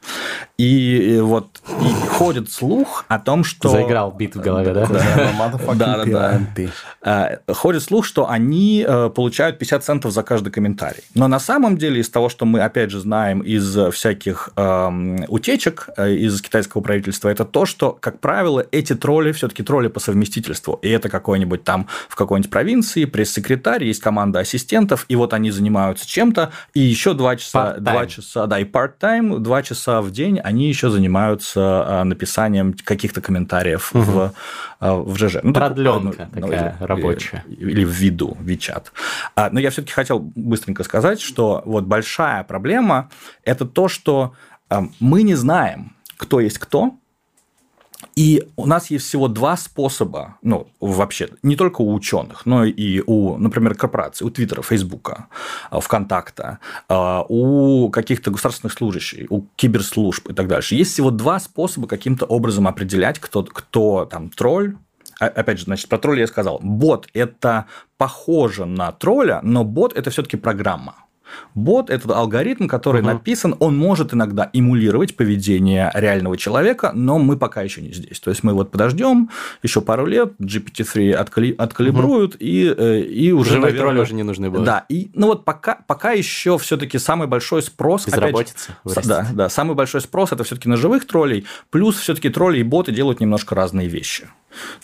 И, 0.59 1.17
э, 1.17 1.23
вот 1.23 1.61
и 1.81 2.09
ходит 2.09 2.51
слух 2.51 3.05
о 3.09 3.19
том, 3.19 3.45
что... 3.45 3.69
Заиграл 3.69 4.11
бит 4.13 4.37
в 4.37 4.41
голове, 4.41 4.73
да? 4.73 4.87
Да, 4.87 6.05
да, 6.05 6.05
да. 6.57 7.39
Э, 7.47 7.53
ходит 7.53 7.83
слух, 7.83 8.05
что 8.05 8.29
они 8.29 8.85
э, 8.87 9.11
получают 9.15 9.59
50 9.59 9.85
центов 9.85 10.13
за 10.13 10.23
каждый 10.23 10.51
комментарий. 10.51 11.03
Но 11.15 11.29
на 11.29 11.39
самом 11.39 11.77
деле 11.77 12.01
из 12.01 12.09
того, 12.09 12.29
что 12.29 12.47
мы, 12.47 12.61
опять 12.61 12.91
же, 12.91 13.01
знаем 13.01 13.41
из 13.41 13.77
всяких 13.93 14.51
эм, 14.57 15.25
утечек 15.29 15.89
э, 15.97 16.13
из 16.13 16.41
китайского 16.41 16.83
правительства, 16.83 17.29
это 17.29 17.45
то, 17.45 17.67
что, 17.67 17.93
как 17.93 18.21
правило, 18.21 18.65
эти 18.73 18.95
тролли 18.95 19.33
все-таки 19.33 19.63
тролли 19.63 19.89
по 19.89 20.01
совместительству. 20.01 20.79
И 20.83 20.89
это 20.89 21.09
какой-нибудь 21.09 21.65
там 21.65 21.87
в 22.09 22.17
какой-нибудь 22.17 22.51
провинции 22.51 23.05
пресс-секретарь, 23.05 23.85
есть 23.85 24.01
команда 24.01 24.41
ассистентов, 24.41 25.05
и 25.09 25.17
вот 25.17 25.33
они 25.33 25.51
занимаются 25.51 26.07
чем-то, 26.07 26.53
и 26.75 26.81
еще 26.81 27.15
два 27.15 27.37
часа, 27.37 27.77
два 27.79 28.07
часа, 28.07 28.26
да, 28.35 28.59
и 28.59 28.65
part-time, 28.65 29.39
два 29.39 29.63
часа 29.63 30.01
в 30.01 30.11
день 30.11 30.41
они 30.41 30.69
еще 30.69 30.91
занимаются 30.91 31.61
э, 31.89 32.05
написанием 32.05 32.75
каких-то 32.75 33.21
комментариев 33.21 33.91
в, 33.93 34.33
э, 34.81 34.93
в 34.93 35.17
ЖЖ. 35.17 35.37
Ну, 35.43 35.53
так, 35.53 35.65
Продлёнка 35.69 36.29
ну, 36.35 36.41
такая 36.41 36.77
или- 36.79 36.85
рабочая. 36.87 37.45
или 37.49 37.85
в 37.85 37.91
виду 37.91 38.37
Вичат. 38.41 38.93
А, 39.35 39.51
Но 39.51 39.61
я 39.61 39.71
все-таки 39.71 39.93
хотел 39.93 40.21
быстренько 40.35 40.83
сказать, 40.85 41.21
что 41.21 41.63
вот 41.65 41.85
большая 41.85 42.43
проблема– 42.45 43.11
это 43.45 43.65
то, 43.65 43.89
что 43.89 44.35
а, 44.69 44.85
мы 45.01 45.23
не 45.23 45.35
знаем, 45.35 45.97
кто 46.17 46.41
есть 46.41 46.59
кто, 46.59 46.95
и 48.15 48.49
у 48.57 48.67
нас 48.67 48.91
есть 48.91 49.07
всего 49.07 49.29
два 49.29 49.57
способа, 49.57 50.37
ну, 50.43 50.69
вообще, 50.81 51.29
не 51.43 51.57
только 51.57 51.83
у 51.83 51.95
ученых, 51.95 52.47
но 52.47 52.65
и 52.65 53.03
у, 53.07 53.37
например, 53.37 53.75
корпораций, 53.75 54.27
у 54.27 54.31
Твиттера, 54.31 54.63
Фейсбука, 54.63 55.27
а, 55.71 55.81
ВКонтакта, 55.81 56.59
а, 56.89 57.25
у 57.29 57.91
каких-то 57.91 58.31
государственных 58.31 58.73
служащих, 58.73 59.27
у 59.31 59.47
киберслужб 59.57 60.29
и 60.31 60.35
так 60.35 60.49
дальше. 60.49 60.75
Есть 60.75 60.93
всего 60.93 61.11
два 61.11 61.39
способа 61.41 61.87
каким-то 61.89 62.27
образом 62.27 62.69
определять, 62.69 63.19
кто, 63.19 63.43
кто 63.43 64.05
там 64.05 64.31
тролль, 64.31 64.77
а- 65.19 65.27
опять 65.27 65.59
же, 65.59 65.65
значит, 65.65 65.89
про 65.89 65.99
тролля 65.99 66.21
я 66.21 66.27
сказал. 66.27 66.59
Бот– 66.63 67.09
это 67.15 67.67
похоже 67.97 68.67
на 68.67 68.93
тролля, 68.93 69.41
но 69.43 69.65
бот– 69.65 69.93
это 69.97 70.11
все-таки 70.11 70.37
программа. 70.37 71.06
Бот– 71.55 71.91
это 71.91 72.17
алгоритм, 72.17 72.69
который 72.69 73.03
Мгм. 73.03 73.13
написан, 73.13 73.57
он 73.59 73.77
может 73.77 74.15
иногда 74.15 74.51
эмулировать 74.53 75.17
поведение 75.17 75.91
реального 75.95 76.37
человека, 76.37 76.93
но 76.95 77.19
мы 77.19 77.37
пока 77.37 77.63
еще 77.63 77.83
не 77.83 77.93
здесь. 77.93 78.21
То 78.21 78.31
есть 78.31 78.43
мы 78.43 78.53
вот 78.53 78.71
подождем 78.71 79.31
еще 79.63 79.81
пару 79.81 80.07
лет, 80.07 80.33
GPT-3 80.41 81.13
откали- 81.13 81.55
откалибруют, 81.57 82.37
и, 82.39 82.73
э, 82.77 83.01
и 83.01 83.33
уже, 83.33 83.51
Живые 83.51 83.67
наверное, 83.73 83.81
тролли 83.91 84.01
уже 84.01 84.15
не 84.15 84.23
нужны 84.23 84.51
будут. 84.51 84.67
Да, 84.67 84.85
и, 84.89 85.11
ну 85.15 85.29
вот 85.29 85.45
пока, 85.45 85.79
пока 85.87 86.13
еще 86.13 86.59
все-таки 86.59 86.99
самый 86.99 87.27
большой 87.29 87.63
спрос... 87.63 88.03
опять 88.03 88.15
же, 88.15 88.21
Безработица 88.21 88.79
вырастет. 88.85 89.09
Да, 89.09 89.27
да, 89.33 89.49
самый 89.49 89.75
большой 89.75 90.01
спрос 90.01 90.33
это 90.33 90.45
все-таки 90.45 90.69
на 90.69 90.77
живых 90.77 91.07
троллей, 91.07 91.47
плюс 91.71 91.97
все-таки 91.99 92.29
тролли 92.29 92.59
и 92.59 92.63
боты 92.63 92.93
делают 92.93 93.21
немножко 93.21 93.55
разные 93.55 93.89
вещи. 93.89 94.29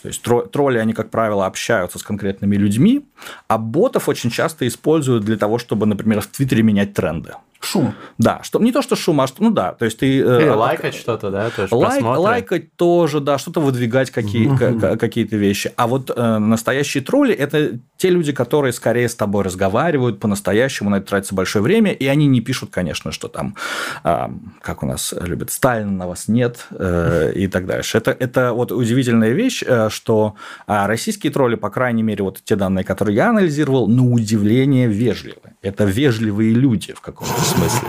То 0.03 0.09
есть 0.09 0.25
тро- 0.25 0.49
тролли, 0.49 0.79
они, 0.79 0.93
как 0.93 1.11
правило, 1.11 1.47
общаются 1.47 1.99
с 1.99 2.03
конкретными 2.03 2.57
людьми, 2.57 3.05
а 3.49 3.59
ботов 3.59 4.09
очень 4.09 4.31
часто 4.31 4.67
используют 4.67 5.25
для 5.25 5.37
того, 5.37 5.59
чтобы, 5.59 5.87
например, 5.87 6.21
в 6.21 6.27
Твиттере 6.27 6.63
менять 6.63 6.95
тренды. 6.95 7.35
Шум. 7.65 7.95
Да, 8.19 8.41
что, 8.43 8.59
не 8.59 8.73
то, 8.73 8.83
что 8.83 8.97
шум, 8.97 9.21
а 9.21 9.27
что, 9.27 9.43
ну 9.43 9.51
да, 9.51 9.73
то 9.73 9.85
есть 9.85 9.99
ты... 9.99 10.21
э, 10.21 10.41
Или 10.43 10.49
от- 10.49 10.57
лайкать 10.59 10.95
что-то, 10.95 11.31
да, 11.31 11.51
тоже 11.51 11.75
Лайк, 11.75 11.93
просмотры. 12.01 12.21
лайкать 12.21 12.77
тоже, 12.77 13.21
да, 13.21 13.39
что-то 13.39 13.61
выдвигать 13.61 14.11
какие, 14.11 14.49
ка- 14.57 14.75
ка- 14.75 14.97
какие-то 14.97 15.37
вещи. 15.37 15.73
А 15.77 15.87
вот 15.87 16.11
э, 16.15 16.39
настоящие 16.39 17.03
тролли– 17.05 17.33
это 17.35 17.79
те 17.97 18.11
люди, 18.11 18.33
которые 18.33 18.73
скорее 18.73 19.09
с 19.09 19.15
тобой 19.15 19.45
разговаривают 19.45 20.19
по-настоящему, 20.19 20.91
на 20.91 20.97
это 20.97 21.07
тратится 21.07 21.37
большое 21.37 21.63
время, 21.63 21.93
и 21.93 22.07
они 22.07 22.27
не 22.27 22.41
пишут, 22.41 22.71
конечно, 22.73 23.13
что 23.13 23.29
там, 23.29 23.55
а, 24.03 24.33
как 24.61 24.83
у 24.83 24.87
нас 24.87 25.15
любят, 25.21 25.53
Сталина 25.53 25.91
на 25.93 26.09
вас 26.09 26.27
нет 26.27 26.67
э, 26.73 27.33
и 27.37 27.47
так 27.47 27.67
дальше. 27.67 27.97
Это, 27.99 28.11
это 28.11 28.53
вот 28.55 28.73
удивительная 28.73 29.31
вещь, 29.31 29.63
э, 29.65 29.89
что 29.89 30.35
а, 30.67 30.89
российские 30.89 31.33
тролли, 31.33 31.55
по 31.55 31.71
крайней 31.71 32.03
мере, 32.03 32.25
вот 32.25 32.41
те 32.43 32.57
данные, 32.57 32.85
которые 32.85 33.15
я 33.15 33.31
анализировал, 33.31 33.87
на 33.87 34.03
удивление 34.05 34.89
вежливы. 34.89 35.37
Это 35.63 35.85
вежливые 35.85 36.53
люди 36.53 36.93
в 36.93 37.01
каком-то 37.01 37.52
смысле. 37.53 37.89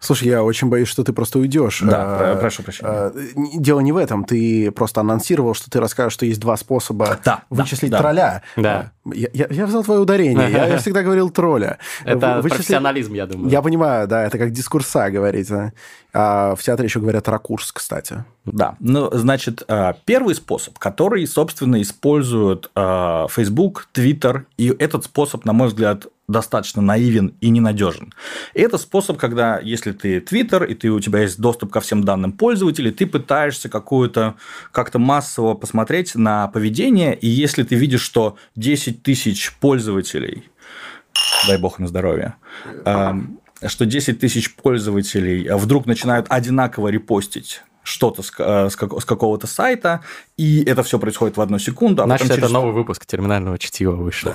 Слушай, 0.00 0.28
я 0.28 0.44
очень 0.44 0.68
боюсь, 0.68 0.86
что 0.88 1.02
ты 1.02 1.12
просто 1.12 1.40
уйдешь. 1.40 1.80
Да, 1.82 1.96
А, 2.00 2.18
про- 2.34 2.40
прошу 2.40 2.62
прощения. 2.62 2.88
а, 2.88 3.12
Дело 3.56 3.80
не 3.80 3.90
в 3.90 3.96
этом. 3.96 4.22
Ты 4.24 4.70
просто 4.70 5.00
анонсировал, 5.00 5.54
что 5.54 5.68
ты 5.70 5.80
расскажешь, 5.80 6.12
что 6.12 6.24
есть 6.24 6.38
два 6.40 6.56
способа 6.56 7.18
Да, 7.24 7.42
вычислить 7.50 7.90
да, 7.90 7.98
тролля. 7.98 8.42
Да. 8.56 8.92
А, 9.04 9.10
Я, 9.12 9.28
я- 9.32 9.48
я 9.50 9.66
взял 9.66 9.82
твое 9.82 10.00
ударение. 10.00 10.50
Я, 10.52 10.66
я 10.68 10.78
всегда 10.78 11.02
говорил 11.02 11.30
тролля. 11.30 11.78
Это 12.04 12.14
Вы- 12.36 12.42
вычислить- 12.42 12.50
профессионализм, 12.58 13.14
я 13.14 13.26
думаю. 13.26 13.50
Я 13.50 13.60
понимаю, 13.60 14.06
да, 14.06 14.22
это 14.24 14.38
как 14.38 14.52
дискурса 14.52 15.10
говорить. 15.10 15.48
да. 15.48 15.72
А 16.14 16.54
в 16.54 16.62
театре 16.62 16.86
еще 16.86 17.00
говорят 17.00 17.28
ракурс, 17.28 17.72
кстати. 17.72 18.24
Да, 18.44 18.76
ну, 18.78 19.10
значит, 19.12 19.62
э, 19.66 19.94
первый 20.04 20.34
способ, 20.36 20.78
который, 20.78 21.26
собственно, 21.26 21.82
используют 21.82 22.70
э, 22.76 23.26
Facebook, 23.30 23.88
Twitter, 23.92 24.44
и 24.56 24.68
этот 24.78 25.04
способ, 25.04 25.44
на 25.44 25.52
мой 25.52 25.68
взгляд, 25.68 26.06
достаточно 26.28 26.82
наивен 26.82 27.34
и 27.40 27.48
ненадежен. 27.48 28.12
И 28.54 28.60
это 28.60 28.76
способ, 28.78 29.16
когда, 29.16 29.58
если 29.58 29.92
ты 29.92 30.18
Twitter, 30.18 30.66
и 30.66 30.74
ты, 30.74 30.90
у 30.90 31.00
тебя 31.00 31.20
есть 31.20 31.40
доступ 31.40 31.72
ко 31.72 31.80
всем 31.80 32.04
данным 32.04 32.32
пользователей, 32.32 32.90
ты 32.92 33.06
пытаешься 33.06 33.68
какую-то 33.68 34.34
как-то 34.70 34.98
массово 34.98 35.54
посмотреть 35.54 36.14
на 36.14 36.46
поведение, 36.48 37.16
и 37.16 37.26
если 37.26 37.62
ты 37.62 37.74
видишь, 37.76 38.02
что 38.02 38.36
10 38.56 39.02
тысяч 39.02 39.54
пользователей, 39.58 40.50
дай 41.46 41.58
бог 41.58 41.80
им 41.80 41.88
здоровья, 41.88 42.36
эм, 42.84 43.40
что 43.66 43.86
10 43.86 44.20
тысяч 44.20 44.54
пользователей 44.54 45.48
вдруг 45.54 45.86
начинают 45.86 46.26
одинаково 46.28 46.88
репостить 46.88 47.62
что-то 47.82 48.22
с, 48.22 48.30
э, 48.38 48.68
с 48.68 48.76
как- 48.76 49.00
с 49.00 49.04
какого-то 49.06 49.46
сайта, 49.46 50.02
и 50.36 50.62
это 50.62 50.82
все 50.82 50.98
происходит 50.98 51.38
в 51.38 51.40
одну 51.40 51.58
секунду. 51.58 52.02
А 52.02 52.04
Значит, 52.04 52.24
потом 52.28 52.32
это 52.36 52.40
через- 52.42 52.52
новый 52.52 52.74
выпуск 52.74 53.06
терминального 53.06 53.56
чтива 53.58 53.92
вышел. 53.92 54.34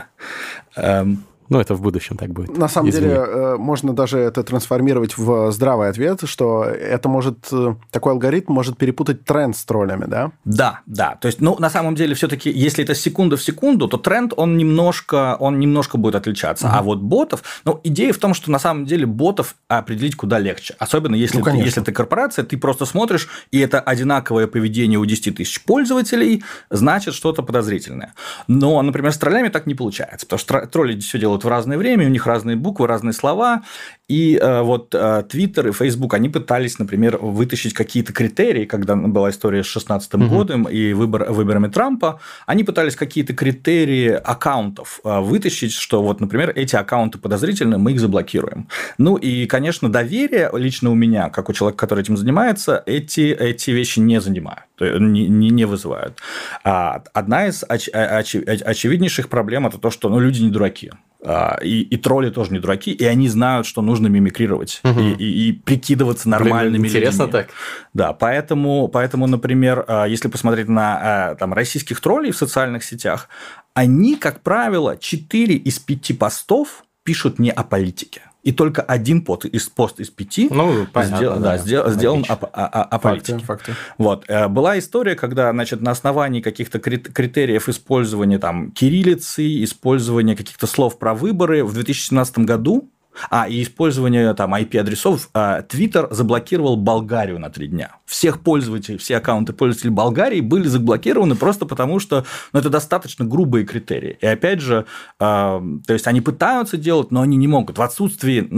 Эм, 0.75 1.23
Ну, 1.53 1.59
это 1.59 1.75
в 1.75 1.81
будущем 1.81 2.17
так 2.17 2.29
будет. 2.31 2.57
На 2.57 2.67
самом 2.67 2.89
Извини. 2.89 3.09
деле, 3.09 3.21
э, 3.27 3.55
можно 3.57 3.93
даже 3.93 4.17
это 4.17 4.43
трансформировать 4.43 5.17
в 5.19 5.51
здравый 5.51 5.87
ответ, 5.89 6.21
что 6.25 6.63
это 6.63 7.07
может, 7.07 7.47
э, 7.51 7.75
такой 7.91 8.13
алгоритм 8.13 8.53
может 8.53 8.75
перепутать 8.75 9.23
тренд 9.23 9.55
с 9.55 9.63
троллями, 9.63 10.05
да? 10.07 10.31
Да, 10.45 10.79
да. 10.87 11.15
То 11.21 11.27
есть, 11.27 11.41
ну, 11.41 11.55
на 11.59 11.69
самом 11.69 11.93
деле, 11.93 12.15
все-таки, 12.15 12.49
если 12.49 12.83
это 12.83 12.95
секунда 12.95 13.37
в 13.37 13.43
секунду, 13.43 13.87
то 13.87 13.97
тренд, 13.97 14.33
он 14.35 14.57
немножко, 14.57 15.37
он 15.39 15.59
немножко 15.59 15.99
будет 15.99 16.15
отличаться. 16.15 16.69
А 16.73 16.81
вот 16.81 17.01
ботов, 17.01 17.43
ну, 17.65 17.79
идея 17.83 18.13
в 18.13 18.17
том, 18.17 18.33
что 18.33 18.49
на 18.49 18.57
самом 18.57 18.85
деле 18.87 19.05
ботов 19.05 19.55
определить 19.67 20.15
куда 20.15 20.39
легче. 20.39 20.75
Особенно 20.79 21.13
если, 21.13 21.37
Ну, 21.37 21.43
ты, 21.43 21.51
если 21.57 21.81
ты 21.81 21.91
корпорация, 21.91 22.45
ты 22.45 22.57
просто 22.57 22.85
смотришь, 22.85 23.27
и 23.51 23.59
это 23.59 23.79
одинаковое 23.79 24.47
поведение 24.47 24.97
у 24.97 25.05
10 25.05 25.35
тысяч 25.35 25.63
пользователей, 25.63 26.43
значит 26.71 27.13
что-то 27.13 27.43
подозрительное. 27.43 28.15
Но, 28.47 28.81
например, 28.81 29.11
с 29.11 29.17
троллями 29.19 29.49
так 29.49 29.67
не 29.67 29.75
получается, 29.75 30.25
потому 30.25 30.39
что 30.39 30.55
тро- 30.55 30.67
тролли 30.67 30.99
все 30.99 31.19
делают 31.19 31.42
в 31.43 31.47
разное 31.47 31.77
время, 31.77 32.05
у 32.05 32.09
них 32.09 32.25
разные 32.25 32.55
буквы, 32.55 32.87
разные 32.87 33.13
слова, 33.13 33.63
и 34.09 34.37
э, 34.39 34.61
вот 34.61 34.93
э, 34.93 35.23
Twitter 35.29 35.69
и 35.69 35.71
Facebook, 35.71 36.13
они 36.13 36.29
пытались, 36.29 36.77
например, 36.77 37.17
вытащить 37.17 37.73
какие-то 37.73 38.11
критерии, 38.11 38.65
когда 38.65 38.95
была 38.95 39.29
история 39.29 39.63
с 39.63 39.73
2016 39.73 40.13
угу. 40.15 40.25
годом 40.27 40.63
и 40.65 40.93
выбор, 40.93 41.31
выборами 41.31 41.67
Трампа, 41.67 42.19
они 42.45 42.63
пытались 42.63 42.95
какие-то 42.95 43.33
критерии 43.33 44.09
аккаунтов 44.09 44.99
э, 45.03 45.19
вытащить, 45.19 45.73
что 45.73 46.03
вот, 46.03 46.19
например, 46.19 46.51
эти 46.55 46.75
аккаунты 46.75 47.17
подозрительны, 47.17 47.77
мы 47.77 47.93
их 47.93 47.99
заблокируем. 47.99 48.67
Ну 48.97 49.15
и, 49.15 49.45
конечно, 49.45 49.89
доверие 49.89 50.49
лично 50.53 50.91
у 50.91 50.95
меня, 50.95 51.29
как 51.29 51.49
у 51.49 51.53
человека, 51.53 51.79
который 51.79 52.01
этим 52.01 52.17
занимается, 52.17 52.83
эти, 52.85 53.31
эти 53.31 53.71
вещи 53.71 53.99
не 53.99 54.19
занимают, 54.19 54.65
не, 54.79 55.27
не, 55.27 55.65
вызывают. 55.65 56.19
А 56.63 57.03
одна 57.13 57.47
из 57.47 57.63
оч, 57.67 57.89
оч, 57.93 58.35
очевиднейших 58.35 59.29
проблем– 59.29 59.65
это 59.67 59.77
то, 59.77 59.89
что 59.91 60.09
ну, 60.09 60.19
люди 60.19 60.41
не 60.41 60.49
дураки. 60.49 60.91
А, 61.25 61.57
и, 61.61 61.81
и 61.81 61.97
тролли 61.97 62.29
тоже 62.29 62.51
не 62.51 62.59
дураки, 62.59 62.91
и 62.91 63.05
они 63.05 63.29
знают, 63.29 63.65
что 63.65 63.81
нужно 63.81 64.07
мимикрировать 64.07 64.81
угу. 64.83 64.99
и, 64.99 65.13
и, 65.13 65.49
и 65.49 65.51
прикидываться 65.53 66.27
нормальными 66.27 66.81
Блин, 66.81 66.87
интересно 66.87 67.23
людьми. 67.23 67.31
так. 67.31 67.49
Да, 67.93 68.13
поэтому, 68.13 68.89
поэтому, 68.89 69.27
например, 69.27 69.85
а, 69.87 70.05
если 70.05 70.27
посмотреть 70.27 70.67
на 70.67 71.31
а, 71.31 71.35
там, 71.35 71.53
российских 71.53 72.01
троллей 72.01 72.31
в 72.31 72.37
социальных 72.37 72.83
сетях, 72.83 73.29
они, 73.73 74.17
как 74.17 74.41
правило, 74.41 74.97
4 74.97 75.55
из 75.55 75.79
5 75.79 76.17
постов 76.19 76.83
пишут 77.03 77.39
не 77.39 77.51
о 77.51 77.63
политике 77.63 78.23
и 78.43 78.51
только 78.51 78.81
один 78.81 79.23
пост 79.23 79.45
из, 79.45 79.69
пост 79.69 79.99
из 79.99 80.09
пяти 80.09 80.49
ну, 80.51 80.85
понятно, 80.91 81.17
сдел, 81.17 81.33
да, 81.35 81.39
да, 81.39 81.57
сдел, 81.57 81.89
сделан 81.89 82.25
о, 82.27 82.33
о, 82.33 82.67
о, 82.67 82.83
о 82.83 82.99
политике. 82.99 83.39
Факты, 83.39 83.45
факты. 83.45 83.75
Вот. 83.97 84.25
Э, 84.27 84.49
была 84.49 84.77
история, 84.77 85.15
когда 85.15 85.51
значит, 85.51 85.81
на 85.81 85.91
основании 85.91 86.41
каких-то 86.41 86.79
критериев 86.79 87.69
использования 87.69 88.39
там, 88.39 88.71
кириллицы, 88.71 89.63
использования 89.63 90.35
каких-то 90.35 90.67
слов 90.67 90.99
про 90.99 91.13
выборы 91.13 91.63
в 91.63 91.73
2017 91.73 92.39
году 92.39 92.89
а, 93.29 93.47
и 93.47 93.63
использование 93.63 94.33
там 94.33 94.53
IP-адресов. 94.53 95.29
А, 95.33 95.61
Twitter 95.61 96.13
заблокировал 96.13 96.75
Болгарию 96.77 97.39
на 97.39 97.49
три 97.49 97.67
дня. 97.67 97.97
Всех 98.05 98.41
пользователей, 98.41 98.97
все 98.97 99.17
аккаунты 99.17 99.53
пользователей 99.53 99.91
Болгарии 99.91 100.41
были 100.41 100.67
заблокированы 100.67 101.35
просто 101.35 101.65
потому, 101.65 101.99
что 101.99 102.25
ну, 102.51 102.59
это 102.59 102.69
достаточно 102.69 103.25
грубые 103.25 103.65
критерии. 103.65 104.17
И 104.21 104.25
опять 104.25 104.61
же, 104.61 104.85
а, 105.19 105.61
то 105.85 105.93
есть 105.93 106.07
они 106.07 106.21
пытаются 106.21 106.77
делать, 106.77 107.11
но 107.11 107.21
они 107.21 107.37
не 107.37 107.47
могут. 107.47 107.77
В 107.77 107.81
отсутствии 107.81 108.49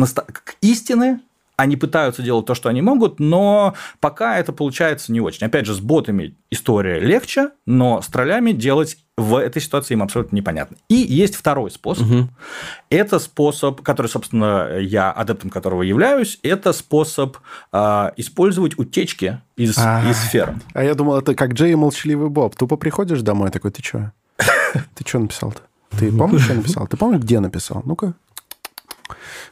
истины 0.61 1.21
они 1.57 1.77
пытаются 1.77 2.21
делать 2.21 2.45
то, 2.45 2.53
что 2.53 2.69
они 2.69 2.81
могут, 2.81 3.19
но 3.19 3.75
пока 3.99 4.37
это 4.39 4.51
получается 4.51 5.11
не 5.11 5.21
очень. 5.21 5.47
Опять 5.47 5.65
же, 5.65 5.73
с 5.73 5.79
ботами 5.79 6.35
история 6.49 6.99
легче, 6.99 7.51
но 7.65 8.01
с 8.01 8.07
троллями 8.07 8.51
делать 8.51 8.97
в 9.17 9.35
этой 9.37 9.61
ситуации 9.61 9.93
им 9.93 10.03
абсолютно 10.03 10.35
непонятно. 10.35 10.77
И 10.89 10.95
есть 10.95 11.35
второй 11.35 11.71
способ. 11.71 12.05
Угу. 12.05 12.29
Это 12.89 13.19
способ, 13.19 13.81
который, 13.81 14.07
собственно, 14.07 14.77
я 14.77 15.11
адептом 15.11 15.49
которого 15.49 15.83
являюсь, 15.83 16.39
это 16.43 16.73
способ 16.73 17.37
э, 17.71 18.11
использовать 18.17 18.77
утечки 18.77 19.41
из, 19.55 19.77
А-а-а. 19.77 20.09
из 20.09 20.17
сфер. 20.17 20.55
А 20.73 20.83
я 20.83 20.95
думал, 20.95 21.17
это 21.17 21.33
как 21.33 21.53
Джей 21.53 21.71
и 21.71 21.75
молчаливый 21.75 22.29
Боб. 22.29 22.55
Тупо 22.55 22.75
приходишь 22.75 23.21
домой 23.21 23.51
такой, 23.51 23.71
ты 23.71 23.81
что? 23.81 24.11
Ты 24.37 25.05
что 25.05 25.19
написал-то? 25.19 25.61
Ты 25.97 26.11
помнишь, 26.17 26.43
что 26.43 26.53
написал? 26.53 26.85
Ты 26.87 26.97
помнишь, 26.97 27.21
где 27.21 27.39
написал? 27.39 27.83
Ну-ка. 27.85 28.15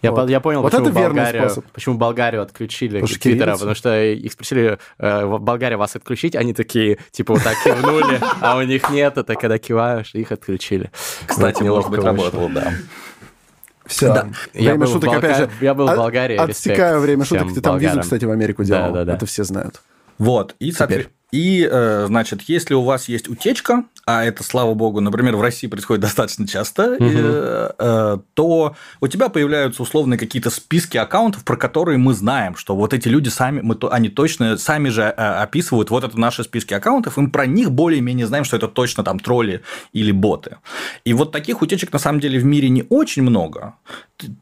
Я, 0.01 0.12
вот. 0.12 0.29
я 0.29 0.39
понял, 0.39 0.62
вот 0.62 0.72
почему, 0.72 0.88
это 0.88 1.00
Болгарию, 1.00 1.50
способ. 1.50 1.65
почему 1.72 1.98
Болгарию 1.98 2.41
отключили 2.41 3.00
потому 3.00 3.19
Твиттера, 3.19 3.53
потому 3.53 3.75
что 3.75 4.03
их 4.03 4.31
спросили, 4.31 4.79
э, 4.98 5.25
Болгария 5.25 5.77
вас 5.77 5.95
отключить, 5.95 6.36
они 6.36 6.53
такие, 6.53 6.98
типа, 7.12 7.36
вот 7.36 7.43
так 7.43 7.55
кивнули, 7.63 8.19
а 8.41 8.57
у 8.57 8.62
них 8.63 8.89
нет, 8.89 9.17
это 9.17 9.36
когда 9.36 9.57
киваешь, 9.57 10.13
их 10.13 10.31
отключили. 10.31 10.91
Кстати, 11.25 11.63
может 11.63 11.89
быть, 11.89 12.03
работало, 12.03 12.50
да. 12.50 12.74
Все. 13.86 14.13
Да. 14.13 14.29
Я 14.53 14.75
был 14.75 14.88
шуток, 14.88 15.13
опять 15.13 15.38
же. 15.38 15.50
Я 15.62 15.74
был 15.74 15.88
в 15.88 15.95
Болгарии. 15.95 16.38
Отстекаю 16.38 17.00
время 17.00 17.25
шуток. 17.25 17.53
Ты 17.53 17.62
там 17.62 17.77
визу, 17.77 18.00
кстати, 18.01 18.25
в 18.25 18.31
Америку 18.31 18.63
делал. 18.63 18.93
Да, 18.93 19.00
да, 19.00 19.05
да. 19.05 19.13
Это 19.15 19.25
все 19.25 19.43
знают. 19.43 19.81
Вот. 20.17 20.55
И, 20.60 20.72
Теперь. 20.72 21.10
И, 21.33 21.67
э, 21.69 22.05
значит, 22.05 22.43
если 22.43 22.75
у 22.75 22.83
вас 22.83 23.09
есть 23.09 23.27
утечка, 23.27 23.85
а 24.05 24.23
это, 24.23 24.43
слава 24.43 24.75
богу, 24.75 24.99
например, 24.99 25.35
в 25.35 25.41
России 25.41 25.65
происходит 25.65 26.01
достаточно 26.03 26.47
часто, 26.47 26.97
угу. 26.99 28.23
то 28.35 28.75
у 29.01 29.07
тебя 29.07 29.29
появляются 29.29 29.81
условные 29.81 30.19
какие-то 30.19 30.49
списки 30.49 30.97
аккаунтов, 30.97 31.43
про 31.43 31.55
которые 31.55 31.97
мы 31.97 32.13
знаем, 32.13 32.55
что 32.55 32.75
вот 32.75 32.93
эти 32.93 33.07
люди 33.07 33.29
сами, 33.29 33.61
мы, 33.61 33.75
они 33.89 34.09
точно 34.09 34.57
сами 34.57 34.89
же 34.89 35.07
описывают, 35.07 35.89
вот 35.89 36.03
это 36.03 36.19
наши 36.19 36.43
списки 36.43 36.73
аккаунтов, 36.73 37.17
и 37.17 37.21
мы 37.21 37.31
про 37.31 37.45
них 37.45 37.71
более-менее 37.71 38.27
знаем, 38.27 38.43
что 38.43 38.58
это 38.58 38.67
точно 38.67 39.03
там 39.03 39.19
тролли 39.19 39.63
или 39.93 40.12
боты. 40.12 40.58
И 41.05 41.13
вот 41.13 41.31
таких 41.31 41.62
утечек 41.62 41.91
на 41.93 41.99
самом 41.99 42.19
деле 42.19 42.39
в 42.39 42.45
мире 42.45 42.69
не 42.69 42.86
очень 42.89 43.23
много. 43.23 43.75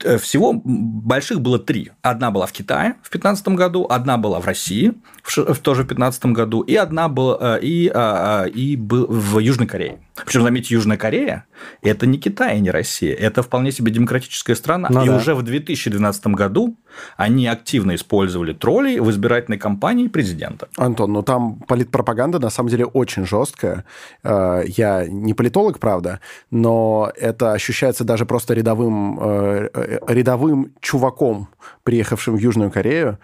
Э, 0.04 0.18
всего 0.18 0.54
больших 0.54 1.42
было 1.42 1.60
три. 1.60 1.92
Одна 2.02 2.32
была 2.32 2.46
в 2.46 2.52
Китае 2.52 2.96
в 3.04 3.10
2015 3.12 3.48
году, 3.50 3.88
одна 3.90 4.18
была 4.18 4.40
в 4.40 4.46
России 4.46 4.94
в, 5.24 5.34
тоже 5.60 5.84
в 5.84 5.88
2015 5.88 6.26
году, 6.28 6.62
и 6.62 6.76
одна 6.82 7.08
была 7.08 7.58
и, 7.58 7.88
и, 7.88 8.50
и 8.54 8.76
был 8.76 9.08
в 9.08 9.40
Южной 9.40 9.68
Корее. 9.68 10.00
Причем, 10.26 10.44
заметьте, 10.44 10.76
Южная 10.76 10.98
Корея– 10.98 11.46
это 11.82 12.06
не 12.06 12.18
Китай 12.18 12.60
не 12.60 12.70
Россия, 12.70 13.16
это 13.16 13.42
вполне 13.42 13.72
себе 13.72 13.92
демократическая 13.92 14.56
страна. 14.56 14.88
Ну, 14.92 15.04
и 15.04 15.08
да. 15.08 15.16
уже 15.16 15.36
в 15.36 15.42
2012 15.42 16.28
году 16.28 16.76
они 17.18 17.48
активно 17.48 17.96
использовали 17.96 18.54
троллей 18.54 19.00
в 19.00 19.10
избирательной 19.10 19.58
кампании 19.58 20.08
президента. 20.08 20.68
Антон, 20.78 21.14
ну 21.14 21.24
там 21.24 21.60
политпропаганда 21.68 22.40
на 22.40 22.50
самом 22.50 22.70
деле 22.70 22.86
очень 22.86 23.26
жесткая. 23.26 23.86
Э, 24.24 24.64
я 24.68 25.08
не 25.08 25.34
политолог, 25.34 25.80
правда, 25.80 26.20
но 26.52 27.12
это 27.16 27.54
ощущается 27.54 28.04
даже 28.04 28.26
просто 28.26 28.54
рядовым, 28.54 29.20
э, 29.20 29.70
э, 29.74 30.00
рядовым 30.08 30.74
чуваком, 30.82 31.48
приехавшим 31.84 32.36
в 32.36 32.40
Южную 32.40 32.72
Корею. 32.72 33.18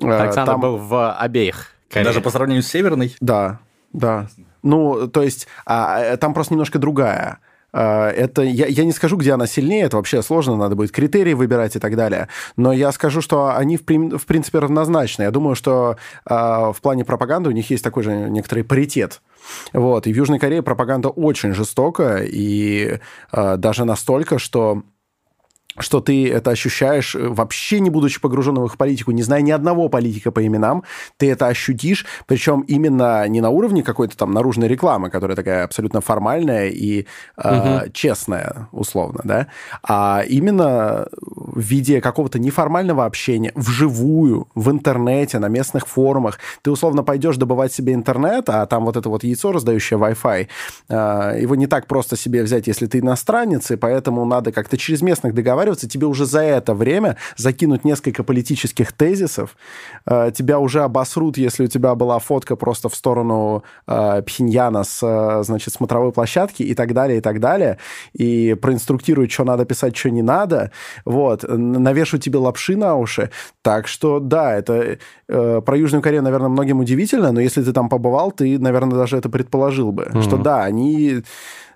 Александр 0.00 0.52
там... 0.52 0.60
был 0.60 0.76
в 0.76 1.12
обеих 1.12 1.77
Кореях. 1.88 2.08
Даже 2.08 2.20
по 2.20 2.30
сравнению 2.30 2.62
с 2.62 2.68
Северной? 2.68 3.16
Да, 3.20 3.60
да. 3.92 4.28
Ну, 4.62 5.08
то 5.08 5.22
есть, 5.22 5.46
а, 5.64 6.00
э, 6.00 6.16
там 6.16 6.34
просто 6.34 6.54
немножко 6.54 6.78
другая. 6.78 7.38
А, 7.72 8.10
это 8.10 8.42
я, 8.42 8.66
я 8.66 8.84
не 8.84 8.92
скажу, 8.92 9.16
где 9.16 9.32
она 9.32 9.46
сильнее, 9.46 9.84
это 9.84 9.96
вообще 9.96 10.22
сложно, 10.22 10.56
надо 10.56 10.74
будет 10.74 10.90
критерии 10.90 11.34
выбирать 11.34 11.76
и 11.76 11.78
так 11.78 11.96
далее. 11.96 12.28
Но 12.56 12.72
я 12.72 12.92
скажу, 12.92 13.20
что 13.20 13.56
они 13.56 13.76
в, 13.76 13.82
в 13.82 14.26
принципе 14.26 14.58
равнозначны. 14.58 15.22
Я 15.22 15.30
думаю, 15.30 15.54
что 15.54 15.96
э, 16.28 16.34
в 16.34 16.76
плане 16.80 17.04
пропаганды 17.04 17.50
у 17.50 17.52
них 17.52 17.70
есть 17.70 17.84
такой 17.84 18.02
же 18.02 18.12
некоторый 18.12 18.64
паритет. 18.64 19.20
Вот. 19.72 20.06
И 20.06 20.12
в 20.12 20.16
Южной 20.16 20.38
Корее 20.38 20.62
пропаганда 20.62 21.08
очень 21.08 21.52
жестокая, 21.52 22.24
и 22.24 22.98
э, 23.32 23.56
даже 23.56 23.84
настолько, 23.84 24.38
что 24.38 24.82
что 25.82 26.00
ты 26.00 26.30
это 26.30 26.50
ощущаешь, 26.50 27.14
э, 27.14 27.28
вообще 27.28 27.80
не 27.80 27.90
будучи 27.90 28.20
погруженным 28.20 28.64
в 28.64 28.66
их 28.66 28.76
политику, 28.76 29.10
не 29.12 29.22
зная 29.22 29.40
ни 29.40 29.50
одного 29.50 29.88
политика 29.88 30.30
по 30.30 30.46
именам, 30.46 30.84
ты 31.16 31.30
это 31.30 31.46
ощутишь, 31.46 32.06
причем 32.26 32.60
именно 32.62 33.26
не 33.28 33.40
на 33.40 33.50
уровне 33.50 33.82
какой-то 33.82 34.16
там 34.16 34.32
наружной 34.32 34.68
рекламы, 34.68 35.10
которая 35.10 35.36
такая 35.36 35.64
абсолютно 35.64 36.00
формальная 36.00 36.68
и 36.68 37.06
э, 37.36 37.82
угу. 37.82 37.92
честная, 37.92 38.68
условно, 38.72 39.20
да, 39.24 39.46
а 39.82 40.22
именно 40.28 41.06
в 41.20 41.60
виде 41.60 42.00
какого-то 42.00 42.38
неформального 42.38 43.04
общения, 43.04 43.52
вживую, 43.54 44.48
в 44.54 44.70
интернете, 44.70 45.38
на 45.38 45.48
местных 45.48 45.86
форумах. 45.86 46.38
Ты 46.62 46.70
условно 46.70 47.02
пойдешь 47.02 47.36
добывать 47.36 47.72
себе 47.72 47.94
интернет, 47.94 48.48
а 48.48 48.66
там 48.66 48.84
вот 48.84 48.96
это 48.96 49.08
вот 49.08 49.24
яйцо, 49.24 49.52
раздающее 49.52 49.98
Wi-Fi, 49.98 50.48
э, 50.88 51.38
его 51.40 51.54
не 51.54 51.66
так 51.66 51.86
просто 51.86 52.16
себе 52.16 52.42
взять, 52.42 52.66
если 52.66 52.86
ты 52.86 52.98
иностранец, 52.98 53.70
и 53.70 53.76
поэтому 53.76 54.24
надо 54.24 54.52
как-то 54.52 54.76
через 54.76 55.02
местных 55.02 55.34
договариваться, 55.34 55.67
договариваться, 55.68 55.88
тебе 55.88 56.06
уже 56.06 56.26
за 56.26 56.40
это 56.40 56.74
время 56.74 57.16
закинуть 57.36 57.84
несколько 57.84 58.24
политических 58.24 58.92
тезисов, 58.92 59.56
э, 60.06 60.30
тебя 60.34 60.58
уже 60.58 60.82
обосрут, 60.82 61.38
если 61.38 61.64
у 61.64 61.68
тебя 61.68 61.94
была 61.94 62.18
фотка 62.18 62.56
просто 62.56 62.88
в 62.88 62.94
сторону 62.94 63.62
э, 63.86 64.22
Пхеньяна 64.22 64.84
с, 64.84 65.00
э, 65.02 65.42
значит, 65.44 65.74
смотровой 65.74 66.12
площадки 66.12 66.62
и 66.62 66.74
так 66.74 66.92
далее, 66.92 67.18
и 67.18 67.20
так 67.20 67.40
далее, 67.40 67.76
и 68.18 68.54
проинструктируют, 68.54 69.30
что 69.30 69.44
надо 69.44 69.64
писать, 69.64 69.96
что 69.96 70.10
не 70.10 70.22
надо, 70.22 70.70
вот, 71.04 71.44
навешивают 71.48 72.24
тебе 72.24 72.38
лапши 72.38 72.76
на 72.76 72.96
уши, 72.96 73.30
так 73.62 73.88
что, 73.88 74.20
да, 74.20 74.54
это 74.54 74.98
про 75.26 75.76
Южную 75.76 76.02
Корею, 76.02 76.22
наверное, 76.22 76.48
многим 76.48 76.80
удивительно, 76.80 77.32
но 77.32 77.40
если 77.40 77.62
ты 77.62 77.72
там 77.72 77.88
побывал, 77.88 78.32
ты, 78.32 78.58
наверное, 78.58 78.98
даже 78.98 79.16
это 79.16 79.28
предположил 79.28 79.92
бы, 79.92 80.04
mm-hmm. 80.04 80.22
что 80.22 80.36
да, 80.36 80.64
они 80.64 81.22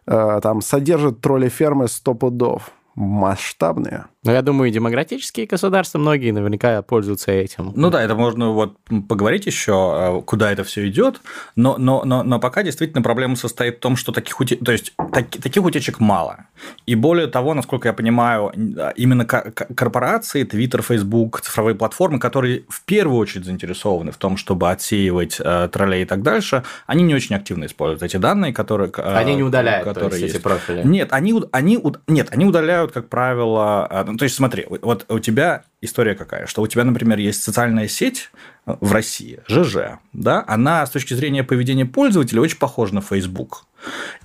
там 0.06 0.62
содержат 0.62 1.20
тролли 1.20 1.48
фермы 1.48 1.88
сто 1.88 2.14
пудов 2.14 2.72
масштабные. 2.94 4.06
Но 4.24 4.30
я 4.30 4.42
думаю, 4.42 4.70
и 4.70 4.72
демократические 4.72 5.46
государства 5.46 5.98
многие 5.98 6.30
наверняка 6.30 6.80
пользуются 6.82 7.32
этим. 7.32 7.72
Ну 7.74 7.90
да, 7.90 8.04
это 8.04 8.14
можно 8.14 8.50
вот 8.50 8.76
поговорить 9.08 9.46
еще, 9.46 10.20
э, 10.20 10.22
куда 10.24 10.52
это 10.52 10.62
все 10.62 10.86
идет, 10.88 11.20
но, 11.56 11.76
но, 11.76 12.04
но, 12.04 12.22
но 12.22 12.38
пока 12.38 12.62
действительно 12.62 13.02
проблема 13.02 13.34
состоит 13.34 13.78
в 13.78 13.80
том, 13.80 13.96
что 13.96 14.12
таких, 14.12 14.40
ute... 14.40 14.64
то 14.64 14.70
есть, 14.70 14.94
так, 15.12 15.28
таких 15.28 15.64
утечек 15.64 15.98
мало. 15.98 16.46
И 16.86 16.94
более 16.94 17.26
того, 17.26 17.52
насколько 17.54 17.88
я 17.88 17.92
понимаю, 17.92 18.52
именно 18.94 19.24
корпорации, 19.24 20.44
Twitter, 20.44 20.82
Facebook, 20.82 21.40
цифровые 21.40 21.74
платформы, 21.74 22.20
которые 22.20 22.64
в 22.68 22.84
первую 22.84 23.18
очередь 23.18 23.44
заинтересованы 23.44 24.12
в 24.12 24.18
том, 24.18 24.36
чтобы 24.36 24.70
отсеивать 24.70 25.40
э, 25.40 25.68
троллей 25.72 26.02
и 26.02 26.04
так 26.04 26.22
дальше, 26.22 26.62
они 26.86 27.02
не 27.02 27.16
очень 27.16 27.34
активно 27.34 27.64
используют 27.64 28.04
эти 28.04 28.18
данные, 28.18 28.52
которые... 28.52 28.92
Э, 28.96 29.16
они 29.16 29.34
не 29.34 29.42
удаляют 29.42 29.84
которые 29.84 30.20
есть, 30.20 30.36
эти 30.36 30.42
профили? 30.42 30.82
Нет, 30.84 31.12
они, 31.12 31.34
они, 31.50 31.82
нет, 32.06 32.28
они 32.30 32.44
удаляют, 32.44 32.92
как 32.92 33.08
правило, 33.08 33.88
э, 33.90 34.11
ну, 34.12 34.18
то 34.18 34.24
есть, 34.24 34.36
смотри, 34.36 34.66
вот 34.68 35.10
у 35.10 35.18
тебя 35.18 35.64
история 35.82 36.14
какая, 36.14 36.46
что 36.46 36.62
у 36.62 36.66
тебя, 36.66 36.84
например, 36.84 37.18
есть 37.18 37.42
социальная 37.42 37.88
сеть 37.88 38.30
э, 38.66 38.74
в 38.80 38.92
России, 38.92 39.40
ЖЖ, 39.48 39.98
да, 40.12 40.44
она 40.46 40.86
с 40.86 40.90
точки 40.90 41.12
зрения 41.12 41.44
поведения 41.44 41.84
пользователя 41.84 42.40
очень 42.40 42.58
похожа 42.58 42.94
на 42.94 43.00
Facebook. 43.02 43.66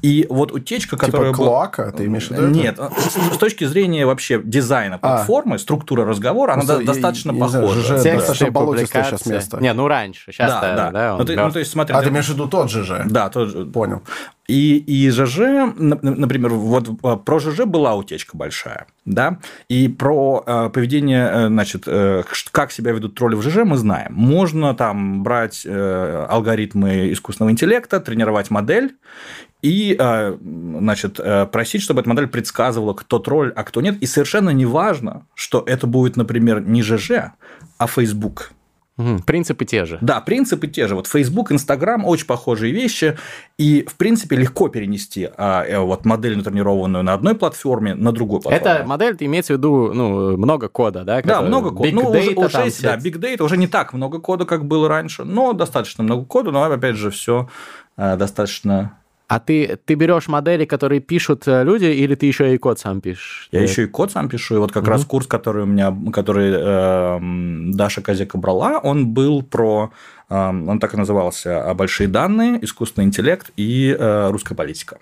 И 0.01 0.27
вот 0.29 0.51
утечка, 0.51 0.95
типа 0.95 1.05
которая... 1.05 1.31
Типа 1.31 1.43
клоака, 1.43 1.91
ты 1.91 2.05
имеешь 2.05 2.27
в 2.27 2.31
виду? 2.31 2.47
Нет, 2.47 2.79
с 3.33 3.37
точки 3.37 3.65
зрения 3.65 4.05
вообще 4.05 4.39
дизайна 4.43 4.95
а. 4.95 4.99
платформы, 4.99 5.55
а. 5.55 5.59
структуры 5.59 6.05
разговора, 6.05 6.53
она 6.53 6.63
ну, 6.63 6.83
достаточно 6.83 7.31
я, 7.31 7.39
похожа. 7.39 7.81
ЖЖ 7.81 8.03
да. 8.03 8.15
достаточно 8.15 8.51
болотистое 8.51 9.03
сейчас 9.03 9.25
место. 9.25 9.57
Не, 9.57 9.73
ну 9.73 9.87
раньше, 9.87 10.31
сейчас 10.31 10.51
да, 10.51 10.75
да. 10.75 10.91
да 10.91 11.15
ну, 11.17 11.25
ты, 11.25 11.35
ну, 11.35 11.51
то 11.51 11.59
есть, 11.59 11.71
смотри, 11.71 11.95
а 11.95 12.01
ты 12.01 12.09
имеешь 12.09 12.27
в 12.27 12.33
виду 12.33 12.47
тот 12.47 12.69
ЖЖ? 12.69 13.05
Да, 13.05 13.29
тот 13.29 13.49
же. 13.49 13.65
Понял. 13.65 14.03
И, 14.47 14.77
и 14.77 15.09
ЖЖ, 15.09 15.75
например, 15.75 16.53
вот 16.53 16.89
а, 17.03 17.17
про 17.17 17.39
ЖЖ 17.39 17.65
была 17.65 17.95
утечка 17.95 18.37
большая, 18.37 18.87
да, 19.03 19.39
и 19.67 19.89
про 19.89 20.41
э, 20.45 20.69
поведение, 20.69 21.27
э, 21.29 21.46
значит, 21.47 21.83
э, 21.87 22.23
как 22.51 22.71
себя 22.71 22.91
ведут 22.91 23.15
тролли 23.15 23.35
в 23.35 23.41
ЖЖ 23.41 23.57
мы 23.65 23.77
знаем. 23.77 24.13
Можно 24.13 24.73
там 24.73 25.23
брать 25.23 25.63
э, 25.65 26.25
алгоритмы 26.29 27.11
искусственного 27.11 27.51
интеллекта, 27.51 27.99
тренировать 27.99 28.49
модель, 28.49 28.95
и, 29.61 29.95
э, 29.97 30.37
значит, 30.39 31.19
просить, 31.51 31.81
чтобы 31.81 32.01
эта 32.01 32.09
модель 32.09 32.27
предсказывала, 32.27 32.93
кто 32.93 33.19
тролль, 33.19 33.51
а 33.55 33.63
кто 33.63 33.81
нет. 33.81 33.97
И 34.01 34.05
совершенно 34.05 34.51
не 34.51 34.65
важно, 34.65 35.25
что 35.33 35.63
это 35.65 35.87
будет, 35.87 36.15
например, 36.15 36.61
не 36.61 36.83
ЖЖ, 36.83 37.11
а 37.77 37.87
Facebook. 37.87 38.51
Угу, 38.97 39.23
принципы 39.25 39.65
те 39.65 39.85
же. 39.85 39.99
Да, 40.01 40.21
принципы 40.21 40.67
те 40.67 40.87
же. 40.87 40.95
Вот 40.95 41.07
Facebook, 41.07 41.51
Instagram 41.51 42.03
очень 42.03 42.25
похожие 42.25 42.73
вещи, 42.73 43.17
и 43.57 43.85
в 43.87 43.95
принципе 43.95 44.35
легко 44.35 44.69
перенести 44.69 45.29
а, 45.37 45.63
э, 45.63 45.77
вот 45.77 46.05
модель 46.05 46.35
натренированную 46.35 47.03
на 47.03 47.13
одной 47.13 47.35
платформе 47.35 47.93
на 47.93 48.11
другую 48.11 48.41
платформу. 48.41 48.75
Это 48.75 48.87
модель, 48.87 49.15
имеется 49.19 49.53
в 49.53 49.57
виду 49.57 49.91
ну 49.93 50.37
много 50.37 50.67
кода, 50.67 51.03
да? 51.03 51.21
Да, 51.21 51.41
много 51.41 51.71
кода. 51.71 51.89
Big 51.89 51.93
ну, 51.93 52.11
data, 52.11 52.45
уже, 52.45 52.63
уже, 52.63 52.81
да, 52.81 52.97
big 52.97 53.19
data 53.19 53.43
уже 53.43 53.57
не 53.57 53.67
так 53.67 53.93
много 53.93 54.19
кода, 54.19 54.45
как 54.45 54.65
было 54.65 54.89
раньше, 54.89 55.23
но 55.23 55.53
достаточно 55.53 56.03
много 56.03 56.25
кода, 56.25 56.49
но 56.49 56.63
опять 56.63 56.95
же 56.95 57.11
все 57.11 57.49
э, 57.97 58.17
достаточно 58.17 58.97
а 59.27 59.39
ты, 59.39 59.77
ты 59.83 59.95
берешь 59.95 60.27
модели, 60.27 60.65
которые 60.65 61.01
пишут 61.01 61.47
э, 61.47 61.63
люди, 61.63 61.85
или 61.85 62.15
ты 62.15 62.25
еще 62.25 62.53
и 62.53 62.57
код 62.57 62.79
сам 62.79 63.01
пишешь? 63.01 63.49
Я 63.51 63.61
еще 63.61 63.83
и 63.83 63.87
код 63.87 64.11
сам 64.11 64.29
пишу. 64.29 64.55
И 64.55 64.57
вот 64.57 64.71
как 64.71 64.83
угу. 64.83 64.91
раз 64.91 65.05
курс, 65.05 65.27
который 65.27 65.63
у 65.63 65.65
меня, 65.65 65.95
который 66.13 66.53
э, 66.55 67.71
Даша 67.73 68.01
Казека 68.01 68.37
брала, 68.37 68.79
он 68.79 69.07
был 69.07 69.43
про, 69.43 69.91
э, 70.29 70.35
он 70.35 70.79
так 70.79 70.93
и 70.93 70.97
назывался, 70.97 71.73
большие 71.73 72.07
данные, 72.07 72.63
искусственный 72.63 73.05
интеллект 73.05 73.51
и 73.57 73.95
э, 73.97 74.29
русская 74.29 74.55
политика. 74.55 74.99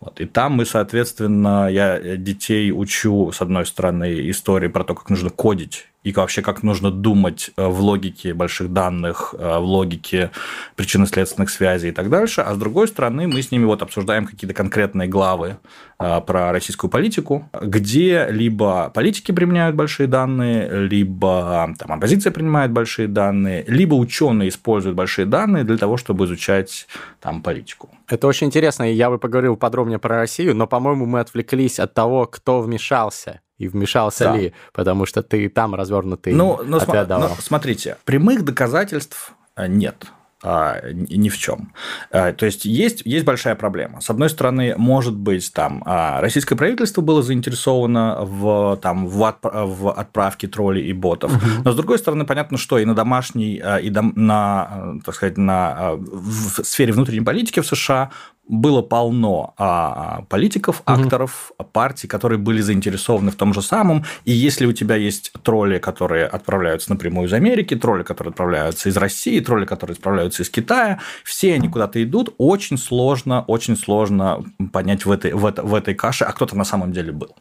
Вот. 0.00 0.18
И 0.20 0.24
там 0.24 0.54
мы, 0.54 0.64
соответственно, 0.64 1.68
я 1.70 2.16
детей 2.16 2.72
учу, 2.72 3.30
с 3.30 3.42
одной 3.42 3.66
стороны, 3.66 4.30
истории 4.30 4.68
про 4.68 4.84
то, 4.84 4.94
как 4.94 5.10
нужно 5.10 5.28
кодить 5.30 5.91
и 6.02 6.12
вообще 6.12 6.42
как 6.42 6.62
нужно 6.62 6.90
думать 6.90 7.50
э, 7.56 7.66
в 7.66 7.80
логике 7.80 8.34
больших 8.34 8.72
данных, 8.72 9.34
э, 9.38 9.58
в 9.58 9.64
логике 9.64 10.30
причинно-следственных 10.76 11.50
связей 11.50 11.90
и 11.90 11.92
так 11.92 12.10
дальше. 12.10 12.40
А 12.40 12.54
с 12.54 12.58
другой 12.58 12.88
стороны, 12.88 13.28
мы 13.28 13.40
с 13.40 13.50
ними 13.50 13.64
вот 13.64 13.82
обсуждаем 13.82 14.26
какие-то 14.26 14.54
конкретные 14.54 15.08
главы 15.08 15.58
э, 15.98 16.20
про 16.26 16.52
российскую 16.52 16.90
политику, 16.90 17.48
где 17.60 18.26
либо 18.30 18.90
политики 18.90 19.32
применяют 19.32 19.76
большие 19.76 20.06
данные, 20.08 20.86
либо 20.88 21.72
там, 21.78 21.92
оппозиция 21.92 22.32
принимает 22.32 22.72
большие 22.72 23.06
данные, 23.06 23.64
либо 23.68 23.94
ученые 23.94 24.48
используют 24.48 24.96
большие 24.96 25.26
данные 25.26 25.64
для 25.64 25.76
того, 25.76 25.96
чтобы 25.96 26.24
изучать 26.24 26.88
там, 27.20 27.42
политику. 27.42 27.90
Это 28.08 28.26
очень 28.26 28.48
интересно, 28.48 28.90
и 28.90 28.94
я 28.94 29.08
бы 29.08 29.18
поговорил 29.18 29.56
подробнее 29.56 29.98
про 29.98 30.16
Россию, 30.16 30.56
но, 30.56 30.66
по-моему, 30.66 31.06
мы 31.06 31.20
отвлеклись 31.20 31.78
от 31.78 31.94
того, 31.94 32.26
кто 32.26 32.60
вмешался 32.60 33.40
и 33.62 33.68
вмешался 33.68 34.24
да. 34.24 34.36
ли, 34.36 34.52
потому 34.72 35.06
что 35.06 35.22
ты 35.22 35.48
там 35.48 35.74
развернутый 35.74 36.34
ну, 36.34 36.60
ну, 36.64 36.78
ответ 36.78 37.06
давал. 37.06 37.30
Ну, 37.30 37.34
смотрите, 37.38 37.96
прямых 38.04 38.44
доказательств 38.44 39.32
э, 39.56 39.66
нет 39.68 40.06
а, 40.42 40.80
ни 40.92 41.28
в 41.28 41.38
чем. 41.38 41.72
А, 42.10 42.32
то 42.32 42.46
есть 42.46 42.64
есть, 42.64 43.02
есть 43.04 43.24
большая 43.24 43.54
проблема. 43.54 44.00
С 44.00 44.10
одной 44.10 44.28
стороны, 44.28 44.74
может 44.76 45.14
быть, 45.14 45.52
там 45.52 45.82
а, 45.86 46.20
российское 46.20 46.56
правительство 46.56 47.00
было 47.00 47.22
заинтересовано 47.22 48.18
в, 48.22 48.76
там, 48.82 49.06
в, 49.06 49.22
отп 49.22 49.44
в 49.44 49.92
отправке 49.92 50.48
троллей 50.48 50.86
и 50.86 50.92
ботов, 50.92 51.34
угу. 51.34 51.62
но 51.64 51.72
с 51.72 51.76
другой 51.76 51.98
стороны, 51.98 52.24
понятно, 52.24 52.58
что 52.58 52.78
и 52.78 52.84
на 52.84 52.94
домашней, 52.94 53.60
а, 53.62 53.76
и 53.76 53.88
дом, 53.88 54.12
на, 54.16 54.96
так 55.04 55.14
сказать, 55.14 55.38
на, 55.38 55.92
в 55.96 56.64
сфере 56.64 56.92
внутренней 56.92 57.24
политики 57.24 57.60
в 57.60 57.66
США 57.66 58.10
было 58.52 58.82
полно 58.82 59.54
а, 59.56 60.24
политиков, 60.28 60.82
акторов, 60.84 61.52
угу. 61.58 61.68
партий, 61.72 62.06
которые 62.06 62.38
были 62.38 62.60
заинтересованы 62.60 63.30
в 63.30 63.36
том 63.36 63.54
же 63.54 63.62
самом. 63.62 64.04
И 64.26 64.32
если 64.32 64.66
у 64.66 64.72
тебя 64.72 64.96
есть 64.96 65.32
тролли, 65.42 65.78
которые 65.78 66.26
отправляются 66.26 66.90
напрямую 66.90 67.28
из 67.28 67.32
Америки, 67.32 67.74
тролли, 67.74 68.02
которые 68.02 68.32
отправляются 68.32 68.90
из 68.90 68.96
России, 68.98 69.40
тролли, 69.40 69.64
которые 69.64 69.94
отправляются 69.94 70.42
из 70.42 70.50
Китая, 70.50 71.00
все 71.24 71.54
они 71.54 71.68
куда-то 71.68 72.02
идут, 72.04 72.34
очень 72.36 72.76
сложно, 72.76 73.42
очень 73.46 73.74
сложно 73.74 74.44
понять 74.70 75.06
в 75.06 75.10
этой, 75.10 75.32
в, 75.32 75.50
в 75.50 75.74
этой 75.74 75.94
каше, 75.94 76.24
а 76.24 76.32
кто-то 76.32 76.54
на 76.54 76.64
самом 76.64 76.92
деле 76.92 77.12
был. 77.12 77.34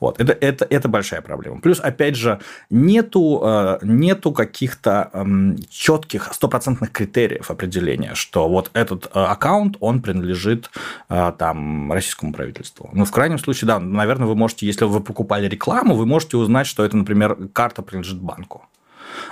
Вот. 0.00 0.20
Это, 0.20 0.32
это, 0.32 0.66
это 0.68 0.88
большая 0.88 1.20
проблема. 1.20 1.60
Плюс, 1.60 1.80
опять 1.80 2.16
же, 2.16 2.40
нету, 2.70 3.40
э, 3.44 3.78
нету 3.82 4.32
каких-то 4.32 5.10
эм, 5.12 5.56
четких 5.70 6.32
стопроцентных 6.32 6.92
критериев 6.92 7.50
определения, 7.50 8.14
что 8.14 8.48
вот 8.48 8.70
этот 8.72 9.06
э, 9.06 9.08
аккаунт, 9.12 9.76
он 9.80 10.02
принадлежит 10.02 10.70
э, 11.08 11.32
там, 11.38 11.92
российскому 11.92 12.32
правительству. 12.32 12.90
Ну, 12.92 13.04
в 13.04 13.10
крайнем 13.10 13.38
случае, 13.38 13.68
да, 13.68 13.78
наверное, 13.78 14.26
вы 14.26 14.34
можете, 14.34 14.66
если 14.66 14.84
вы 14.84 15.00
покупали 15.00 15.48
рекламу, 15.48 15.94
вы 15.94 16.06
можете 16.06 16.36
узнать, 16.36 16.66
что 16.66 16.84
это, 16.84 16.96
например, 16.96 17.36
карта 17.52 17.82
принадлежит 17.82 18.20
банку. 18.20 18.66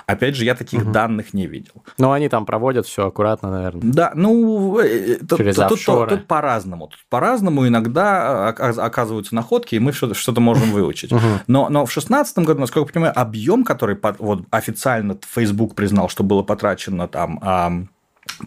Опять 0.07 0.37
же, 0.37 0.45
я 0.45 0.55
таких 0.55 0.83
угу. 0.83 0.93
данных 0.93 1.35
не 1.35 1.47
видел. 1.47 1.85
Но 1.99 2.13
они 2.13 2.29
там 2.29 2.47
проводят 2.47 2.87
все 2.87 3.07
аккуратно, 3.07 3.51
наверное. 3.51 3.83
Да, 3.83 4.13
ну, 4.15 4.79
э, 4.79 5.19
э, 5.21 5.37
Через 5.37 5.57
тут, 5.57 5.69
тут, 5.69 5.85
тут, 5.85 6.09
тут 6.09 6.27
по-разному. 6.27 6.89
Тут 6.89 7.01
по-разному 7.09 7.67
иногда 7.67 8.49
оказываются 8.49 9.35
находки, 9.35 9.75
и 9.75 9.79
мы 9.79 9.93
что-то 9.93 10.41
можем 10.41 10.71
выучить. 10.71 11.11
Но, 11.47 11.69
но 11.69 11.87
в 11.87 11.91
2016 11.93 12.39
году, 12.39 12.61
насколько 12.61 12.89
я 12.89 12.93
понимаю, 12.93 13.13
объем, 13.19 13.65
который 13.65 13.99
вот, 14.19 14.45
официально 14.51 15.17
Facebook 15.29 15.75
признал, 15.75 16.09
что 16.09 16.23
было 16.23 16.43
потрачено 16.43 17.09
там 17.09 17.89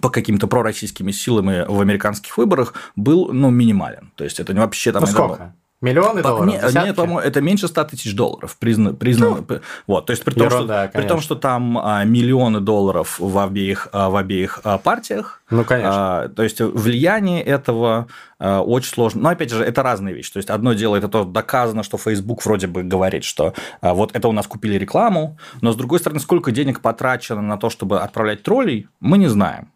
по 0.01 0.09
каким-то 0.09 0.47
пророссийскими 0.47 1.11
силами 1.11 1.65
в 1.67 1.79
американских 1.79 2.37
выборах 2.37 2.73
был 2.95 3.31
ну, 3.31 3.49
минимален. 3.49 4.11
То 4.15 4.23
есть 4.23 4.39
это 4.39 4.53
вообще 4.53 4.91
там... 4.91 5.01
Ну, 5.01 5.07
сколько? 5.07 5.55
Миллионы 5.79 6.23
долларов? 6.23 6.47
Нет, 6.47 6.73
нет 6.73 6.95
по-моему, 6.95 7.19
это 7.19 7.39
меньше 7.39 7.67
100 7.67 7.83
тысяч 7.85 8.15
долларов. 8.15 8.57
Признано, 8.57 8.95
признано, 8.95 9.45
ну, 9.47 9.59
вот, 9.85 10.07
то 10.07 10.11
есть 10.11 10.23
при 10.23 10.33
том, 10.33 10.47
ерунда, 10.47 10.89
что, 10.89 10.97
при 10.97 11.07
том, 11.07 11.21
что 11.21 11.35
там 11.35 11.77
а, 11.77 12.03
миллионы 12.03 12.61
долларов 12.61 13.19
в 13.19 13.37
обеих, 13.37 13.87
а, 13.91 14.09
в 14.09 14.15
обеих 14.15 14.59
а, 14.63 14.79
партиях. 14.79 15.41
Ну, 15.51 15.63
конечно. 15.63 16.23
А, 16.23 16.29
то 16.29 16.41
есть 16.41 16.61
влияние 16.61 17.43
этого 17.43 18.07
а, 18.39 18.61
очень 18.61 18.89
сложно. 18.89 19.21
Но 19.21 19.29
опять 19.29 19.51
же, 19.51 19.63
это 19.63 19.83
разные 19.83 20.15
вещи. 20.15 20.33
То 20.33 20.37
есть 20.37 20.49
одно 20.49 20.73
дело, 20.73 20.95
это 20.95 21.07
то 21.07 21.23
доказано, 21.23 21.83
что 21.83 21.97
Facebook 21.97 22.43
вроде 22.45 22.67
бы 22.67 22.83
говорит, 22.83 23.23
что 23.23 23.53
а, 23.81 23.93
вот 23.93 24.15
это 24.15 24.27
у 24.27 24.31
нас 24.31 24.47
купили 24.47 24.75
рекламу, 24.75 25.37
но 25.61 25.71
с 25.71 25.75
другой 25.75 25.99
стороны, 25.99 26.19
сколько 26.19 26.51
денег 26.51 26.81
потрачено 26.81 27.41
на 27.41 27.57
то, 27.57 27.69
чтобы 27.69 28.01
отправлять 28.01 28.41
троллей, 28.41 28.87
мы 28.99 29.17
не 29.17 29.27
знаем. 29.27 29.71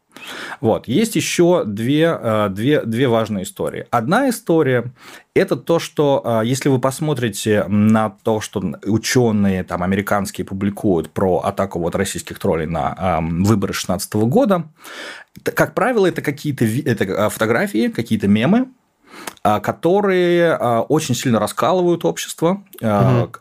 Вот. 0.60 0.88
Есть 0.88 1.16
еще 1.16 1.64
две, 1.66 2.18
э, 2.20 2.50
две, 2.50 2.82
две 2.82 3.08
важные 3.08 3.44
истории. 3.44 3.88
Одна 3.92 4.30
история– 4.30 4.92
это 5.34 5.56
то, 5.56 5.80
что 5.80 6.22
э, 6.44 6.46
если 6.46 6.70
вы 6.70 6.80
посмотрите 6.80 7.66
на 7.68 8.10
то, 8.10 8.42
что 8.42 8.64
ученые 8.86 9.64
там, 9.64 9.84
американские 9.84 10.46
публикуют 10.46 11.10
про 11.10 11.40
атаку 11.40 11.80
вот 11.80 11.96
российских 11.96 12.40
троллей 12.40 12.66
на 12.68 13.20
эм, 13.20 13.44
выборы 13.44 13.74
2016 13.74 14.14
года, 14.16 14.68
как 15.44 15.74
правило, 15.74 16.08
это 16.08 16.22
какие-то 16.22 16.66
это 16.66 17.30
фотографии, 17.30 17.88
какие-то 17.88 18.28
мемы, 18.28 18.68
которые 19.44 20.54
а, 20.54 20.82
очень 20.82 21.16
сильно 21.16 21.40
раскалывают 21.40 22.06
общество, 22.06 22.64
угу. 22.80 23.32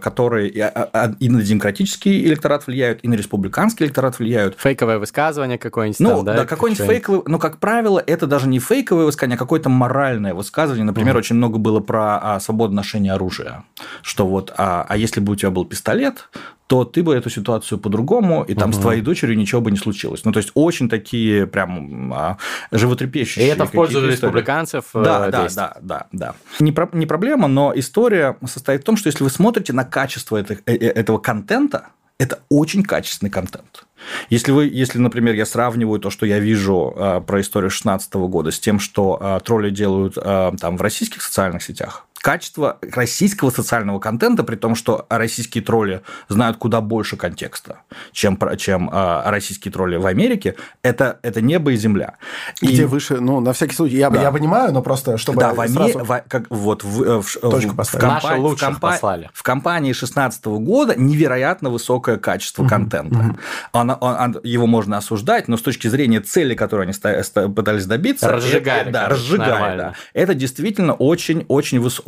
которые 0.00 0.48
и 0.50 1.28
на 1.28 1.42
демократический 1.42 2.24
электорат 2.24 2.66
влияют, 2.66 3.00
и 3.02 3.08
на 3.08 3.14
республиканский 3.14 3.86
электорат 3.86 4.18
влияют. 4.18 4.56
Фейковое 4.58 4.98
высказывание 4.98 5.58
какое-нибудь 5.58 6.00
ну, 6.00 6.08
там, 6.10 6.24
да? 6.24 6.36
да, 6.36 6.46
какое-нибудь 6.46 6.86
фейковое, 6.86 7.22
но, 7.26 7.38
как 7.38 7.58
правило, 7.58 8.02
это 8.04 8.26
даже 8.26 8.48
не 8.48 8.60
фейковое 8.60 9.04
высказывание, 9.06 9.36
а 9.36 9.38
какое-то 9.38 9.68
моральное 9.68 10.34
высказывание. 10.34 10.84
Например, 10.84 11.14
угу. 11.14 11.18
очень 11.18 11.36
много 11.36 11.58
было 11.58 11.80
про 11.80 12.38
свободу 12.40 12.74
ношения 12.74 13.12
оружия, 13.12 13.64
что 14.02 14.26
вот, 14.26 14.52
а, 14.56 14.86
а 14.88 14.96
если 14.96 15.20
бы 15.20 15.32
у 15.32 15.36
тебя 15.36 15.50
был 15.50 15.64
пистолет, 15.64 16.28
то 16.68 16.84
ты 16.84 17.02
бы 17.02 17.14
эту 17.14 17.30
ситуацию 17.30 17.78
по-другому, 17.78 18.44
и 18.44 18.54
там 18.54 18.70
угу. 18.70 18.78
с 18.78 18.80
твоей 18.80 19.00
дочерью 19.00 19.38
ничего 19.38 19.62
бы 19.62 19.70
не 19.70 19.78
случилось. 19.78 20.24
Ну, 20.24 20.32
то 20.32 20.38
есть, 20.38 20.52
очень 20.54 20.90
такие 20.90 21.46
прям 21.46 22.12
а, 22.12 22.36
животрепещущие. 22.70 23.46
И 23.46 23.48
это 23.48 23.64
в 23.64 23.72
пользу 23.72 24.06
республиканцев 24.06 24.84
э, 24.94 25.02
Да, 25.02 25.30
да, 25.30 25.48
да, 25.54 25.76
да, 25.80 26.06
да. 26.12 26.34
Не, 26.60 26.72
про, 26.72 26.88
не 26.92 27.06
проблема, 27.06 27.48
но 27.48 27.72
история 27.74 28.36
состоит 28.46 28.82
в 28.82 28.84
том, 28.84 28.98
что 28.98 29.08
если 29.08 29.24
вы 29.24 29.30
смотрите 29.30 29.72
на 29.72 29.84
качество 29.84 30.36
это, 30.36 30.54
э, 30.66 30.74
э, 30.74 30.88
этого 30.90 31.16
контента, 31.16 31.86
это 32.18 32.40
очень 32.50 32.82
качественный 32.82 33.30
контент. 33.30 33.86
Если, 34.28 34.52
вы, 34.52 34.66
если, 34.66 34.98
например, 34.98 35.34
я 35.34 35.46
сравниваю 35.46 36.00
то, 36.00 36.10
что 36.10 36.26
я 36.26 36.38
вижу 36.38 36.92
э, 36.96 37.20
про 37.26 37.40
историю 37.40 37.70
2016 37.70 38.14
года 38.14 38.50
с 38.50 38.58
тем, 38.58 38.80
что 38.80 39.18
э, 39.20 39.40
тролли 39.44 39.70
делают 39.70 40.16
э, 40.16 40.52
там 40.60 40.76
в 40.76 40.82
российских 40.82 41.22
социальных 41.22 41.62
сетях, 41.62 42.06
качество 42.20 42.78
российского 42.94 43.50
социального 43.50 43.98
контента, 43.98 44.42
при 44.42 44.56
том, 44.56 44.74
что 44.74 45.06
российские 45.08 45.62
тролли 45.62 46.02
знают 46.28 46.56
куда 46.56 46.80
больше 46.80 47.16
контекста, 47.16 47.80
чем, 48.12 48.38
чем 48.56 48.90
э, 48.92 49.22
российские 49.30 49.72
тролли 49.72 49.96
в 49.96 50.06
Америке, 50.06 50.56
это, 50.82 51.20
это 51.22 51.40
небо 51.40 51.72
и 51.72 51.76
земля. 51.76 52.16
Где 52.60 52.82
и... 52.82 52.84
выше, 52.86 53.20
ну, 53.20 53.40
на 53.40 53.52
всякий 53.52 53.74
случай, 53.74 53.96
я, 53.96 54.10
да. 54.10 54.22
я 54.22 54.32
понимаю, 54.32 54.72
но 54.72 54.82
просто 54.82 55.16
чтобы 55.16 55.40
Да, 55.40 55.54
в, 55.54 55.60
Аме... 55.60 55.72
сразу... 55.72 55.98
в, 56.00 56.22
как, 56.28 56.46
вот, 56.50 56.82
в, 56.82 57.02
э, 57.02 57.22
в, 57.22 57.32
Точку 57.40 57.74
в, 57.76 57.84
в, 57.84 57.92
компа... 57.92 58.36
в, 58.36 58.56
компа... 58.56 58.98
в 59.32 59.42
компании 59.42 59.92
2016 59.92 60.44
года 60.46 60.94
невероятно 60.96 61.70
высокое 61.70 62.16
качество 62.18 62.62
угу. 62.62 62.70
контента. 62.70 63.18
Угу. 63.18 63.38
Он, 63.72 63.90
он, 63.90 63.98
он, 64.00 64.40
его 64.42 64.66
можно 64.66 64.96
осуждать, 64.96 65.46
но 65.48 65.56
с 65.56 65.62
точки 65.62 65.86
зрения 65.88 66.20
цели, 66.20 66.54
которую 66.54 66.84
они 66.84 66.92
ста... 66.92 67.22
пытались 67.48 67.86
добиться... 67.86 68.28
Разжигали. 68.28 68.82
Это, 68.82 68.90
да, 68.90 69.08
разжигали, 69.08 69.78
да. 69.78 69.94
Это 70.14 70.34
действительно 70.34 70.94
очень-очень 70.94 71.80
высокое 71.80 72.07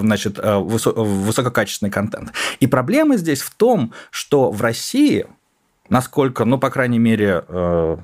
значит, 0.00 0.38
э, 0.38 0.58
высококачественный 0.58 1.90
контент. 1.90 2.32
И 2.60 2.66
проблема 2.66 3.16
здесь 3.16 3.42
в 3.42 3.54
том, 3.54 3.92
что 4.10 4.50
в 4.50 4.60
России, 4.62 5.26
насколько, 5.88 6.44
ну, 6.44 6.58
по 6.58 6.70
крайней 6.70 6.98
мере, 6.98 7.44
э, 7.48 7.96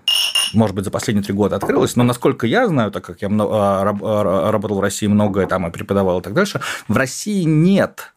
может 0.54 0.76
быть, 0.76 0.84
за 0.84 0.90
последние 0.90 1.24
три 1.24 1.34
года 1.34 1.56
открылось, 1.56 1.96
но 1.96 2.04
насколько 2.04 2.46
я 2.46 2.68
знаю, 2.68 2.90
так 2.90 3.04
как 3.04 3.22
я 3.22 3.28
работал 3.28 4.76
в 4.76 4.80
России 4.80 5.06
много 5.06 5.46
там 5.46 5.66
и 5.66 5.70
преподавал 5.70 6.20
и 6.20 6.22
так 6.22 6.34
дальше, 6.34 6.60
в 6.88 6.96
России 6.96 7.42
нет 7.44 8.12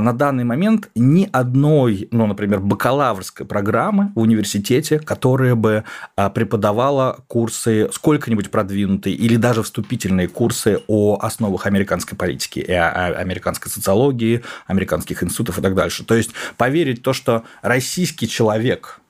на 0.00 0.12
данный 0.12 0.44
момент 0.44 0.90
ни 0.94 1.28
одной, 1.30 2.08
ну, 2.10 2.26
например, 2.26 2.60
бакалаврской 2.60 3.46
программы 3.46 4.12
в 4.14 4.20
университете, 4.20 4.98
которая 4.98 5.54
бы 5.54 5.84
а, 6.16 6.30
преподавала 6.30 7.18
курсы 7.26 7.88
сколько-нибудь 7.92 8.50
продвинутые 8.50 9.14
или 9.14 9.36
даже 9.36 9.62
вступительные 9.62 10.28
курсы 10.28 10.80
о 10.86 11.18
основах 11.20 11.66
американской 11.66 12.16
политики, 12.16 12.60
и 12.60 12.72
американской 12.72 13.70
социологии, 13.70 14.42
американских 14.66 15.22
институтов 15.22 15.58
и 15.58 15.62
так 15.62 15.74
дальше. 15.74 16.04
То 16.04 16.14
есть 16.14 16.30
поверить 16.56 17.00
в 17.00 17.02
то, 17.02 17.12
что 17.12 17.44
российский 17.62 18.28
человек 18.28 18.98
а, 18.98 19.01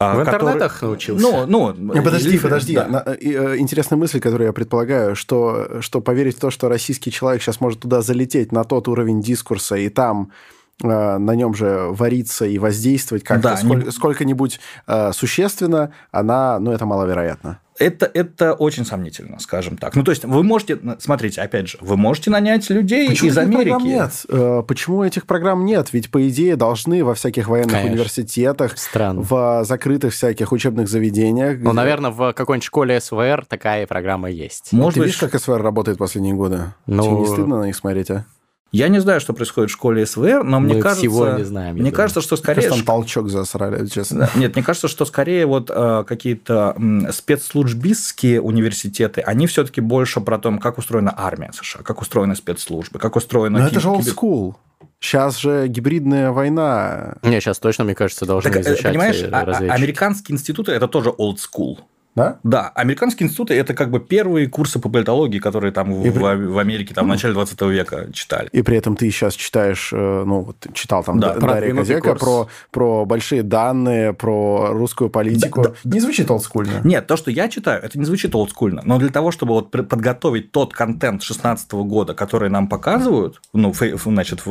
в 0.00 0.24
который... 0.24 0.52
интернетах 0.52 0.82
научился? 0.82 1.22
Ну, 1.22 1.46
ну, 1.46 1.94
не, 1.94 2.02
подожди, 2.02 2.28
или... 2.28 2.38
подожди. 2.38 2.74
Да. 2.74 3.04
Э, 3.20 3.56
интересная 3.58 3.98
мысль, 3.98 4.20
которую 4.20 4.46
я 4.46 4.52
предполагаю, 4.52 5.16
что, 5.16 5.80
что 5.80 6.00
поверить 6.00 6.36
в 6.36 6.40
то, 6.40 6.50
что 6.50 6.68
российский 6.68 7.10
человек 7.10 7.42
сейчас 7.42 7.60
может 7.60 7.80
туда 7.80 8.00
залететь 8.00 8.52
на 8.52 8.62
тот 8.62 8.86
уровень 8.86 9.20
дискурса, 9.20 9.74
и 9.74 9.88
там 9.88 10.30
э, 10.30 10.57
на 10.80 11.34
нем 11.34 11.54
же 11.54 11.88
вариться 11.90 12.46
и 12.46 12.58
воздействовать 12.58 13.24
как-то 13.24 13.50
да, 13.50 13.56
сколь, 13.56 13.84
не... 13.84 13.90
сколько-нибудь 13.90 14.60
э, 14.86 15.12
существенно, 15.12 15.92
она, 16.12 16.58
ну, 16.60 16.70
это 16.70 16.86
маловероятно. 16.86 17.60
Это, 17.78 18.10
это 18.12 18.54
очень 18.54 18.84
сомнительно, 18.84 19.38
скажем 19.38 19.76
так. 19.76 19.94
Ну, 19.94 20.02
то 20.02 20.10
есть, 20.10 20.24
вы 20.24 20.42
можете, 20.42 20.78
смотрите, 20.98 21.40
опять 21.40 21.68
же, 21.68 21.78
вы 21.80 21.96
можете 21.96 22.30
нанять 22.30 22.68
людей 22.70 23.08
Почему 23.08 23.30
из 23.30 23.38
Америки. 23.38 23.68
Программ 23.68 23.84
нет? 23.84 24.10
Э, 24.28 24.62
почему 24.66 25.04
этих 25.04 25.26
программ 25.26 25.64
нет? 25.64 25.92
Ведь, 25.92 26.10
по 26.10 26.28
идее, 26.28 26.56
должны 26.56 27.04
во 27.04 27.14
всяких 27.14 27.48
военных 27.48 27.72
Конечно. 27.72 27.92
университетах, 27.92 28.76
Странно. 28.78 29.22
в 29.22 29.64
закрытых 29.64 30.12
всяких 30.12 30.50
учебных 30.50 30.88
заведениях. 30.88 31.58
Ну, 31.58 31.70
где... 31.70 31.72
наверное, 31.72 32.10
в 32.10 32.32
какой-нибудь 32.32 32.64
школе 32.64 33.00
СВР 33.00 33.46
такая 33.46 33.86
программа 33.86 34.28
есть. 34.30 34.72
Может 34.72 34.94
Ты 34.94 35.00
быть... 35.00 35.06
видишь, 35.08 35.20
как 35.20 35.40
СВР 35.40 35.62
работает 35.62 35.98
последние 35.98 36.34
годы? 36.34 36.72
Ну... 36.86 37.02
Тебе 37.02 37.16
не 37.16 37.26
стыдно 37.26 37.60
на 37.60 37.64
них 37.66 37.76
смотреть, 37.76 38.10
а? 38.10 38.24
Я 38.70 38.88
не 38.88 38.98
знаю, 39.00 39.20
что 39.20 39.32
происходит 39.32 39.70
в 39.70 39.72
школе 39.72 40.04
СВР, 40.04 40.44
но 40.44 40.60
мне 40.60 40.74
Мы 40.74 40.80
кажется... 40.82 41.00
всего 41.00 41.28
не 41.30 41.44
знаем. 41.44 41.76
Мне 41.76 41.90
кажется, 41.90 42.20
что 42.20 42.36
скорее... 42.36 42.62
Кажется, 42.62 42.84
там 42.84 42.86
толчок 42.86 43.30
засрали, 43.30 43.86
честно. 43.86 44.28
Нет, 44.34 44.56
мне 44.56 44.64
кажется, 44.64 44.88
что 44.88 45.06
скорее 45.06 45.46
вот 45.46 45.70
э, 45.74 46.04
какие-то 46.06 46.76
спецслужбистские 47.10 48.42
университеты, 48.42 49.22
они 49.22 49.46
все-таки 49.46 49.80
больше 49.80 50.20
про 50.20 50.38
то, 50.38 50.56
как 50.58 50.76
устроена 50.76 51.14
армия 51.16 51.50
США, 51.52 51.82
как 51.82 52.02
устроены 52.02 52.36
спецслужбы, 52.36 52.98
как 52.98 53.16
устроена... 53.16 53.58
Но 53.58 53.66
это 53.66 53.80
же 53.80 53.88
old 53.88 54.02
school. 54.02 54.54
Сейчас 55.00 55.38
же 55.38 55.66
гибридная 55.68 56.32
война. 56.32 57.16
Не, 57.22 57.40
сейчас 57.40 57.58
точно, 57.58 57.84
мне 57.84 57.94
кажется, 57.94 58.26
должны 58.26 58.50
так, 58.50 58.66
э, 58.66 58.72
изучать 58.72 58.92
Понимаешь, 58.92 59.22
а, 59.30 59.42
а, 59.42 59.72
американские 59.72 60.34
институты– 60.34 60.72
это 60.72 60.88
тоже 60.88 61.10
old 61.10 61.36
school. 61.36 61.78
Да? 62.18 62.38
Да. 62.42 62.68
Американские 62.74 63.26
институты– 63.26 63.54
это 63.54 63.74
как 63.74 63.90
бы 63.90 64.00
первые 64.00 64.48
курсы 64.48 64.78
по 64.78 64.88
политологии, 64.88 65.38
которые 65.38 65.72
там 65.72 65.92
в, 65.92 66.02
при... 66.02 66.46
в 66.46 66.58
Америке 66.58 66.94
там, 66.94 67.06
в 67.06 67.08
начале 67.08 67.32
20 67.34 67.60
века 67.62 68.12
читали. 68.12 68.48
И 68.52 68.62
при 68.62 68.76
этом 68.76 68.96
ты 68.96 69.10
сейчас 69.10 69.34
читаешь, 69.34 69.90
э, 69.92 70.24
ну, 70.26 70.40
вот 70.40 70.66
читал 70.74 71.04
там 71.04 71.20
да, 71.20 71.34
Дарья 71.34 71.74
Козека 71.74 72.14
про, 72.16 72.48
про 72.70 73.04
большие 73.04 73.42
данные, 73.42 74.12
про 74.12 74.70
русскую 74.72 75.10
политику. 75.10 75.62
Да, 75.62 75.68
да. 75.70 75.76
Не 75.84 76.00
звучит 76.00 76.30
олдскульно. 76.30 76.80
Нет, 76.84 77.06
то, 77.06 77.16
что 77.16 77.30
я 77.30 77.48
читаю, 77.48 77.82
это 77.82 77.98
не 77.98 78.04
звучит 78.04 78.34
олдскульно. 78.34 78.82
Но 78.84 78.98
для 78.98 79.10
того, 79.10 79.30
чтобы 79.30 79.54
вот 79.54 79.70
подготовить 79.70 80.50
тот 80.50 80.72
контент 80.72 81.22
16 81.22 81.72
года, 81.72 82.14
который 82.14 82.50
нам 82.50 82.68
показывают, 82.68 83.40
ну, 83.52 83.72
фей, 83.72 83.94
значит, 83.96 84.42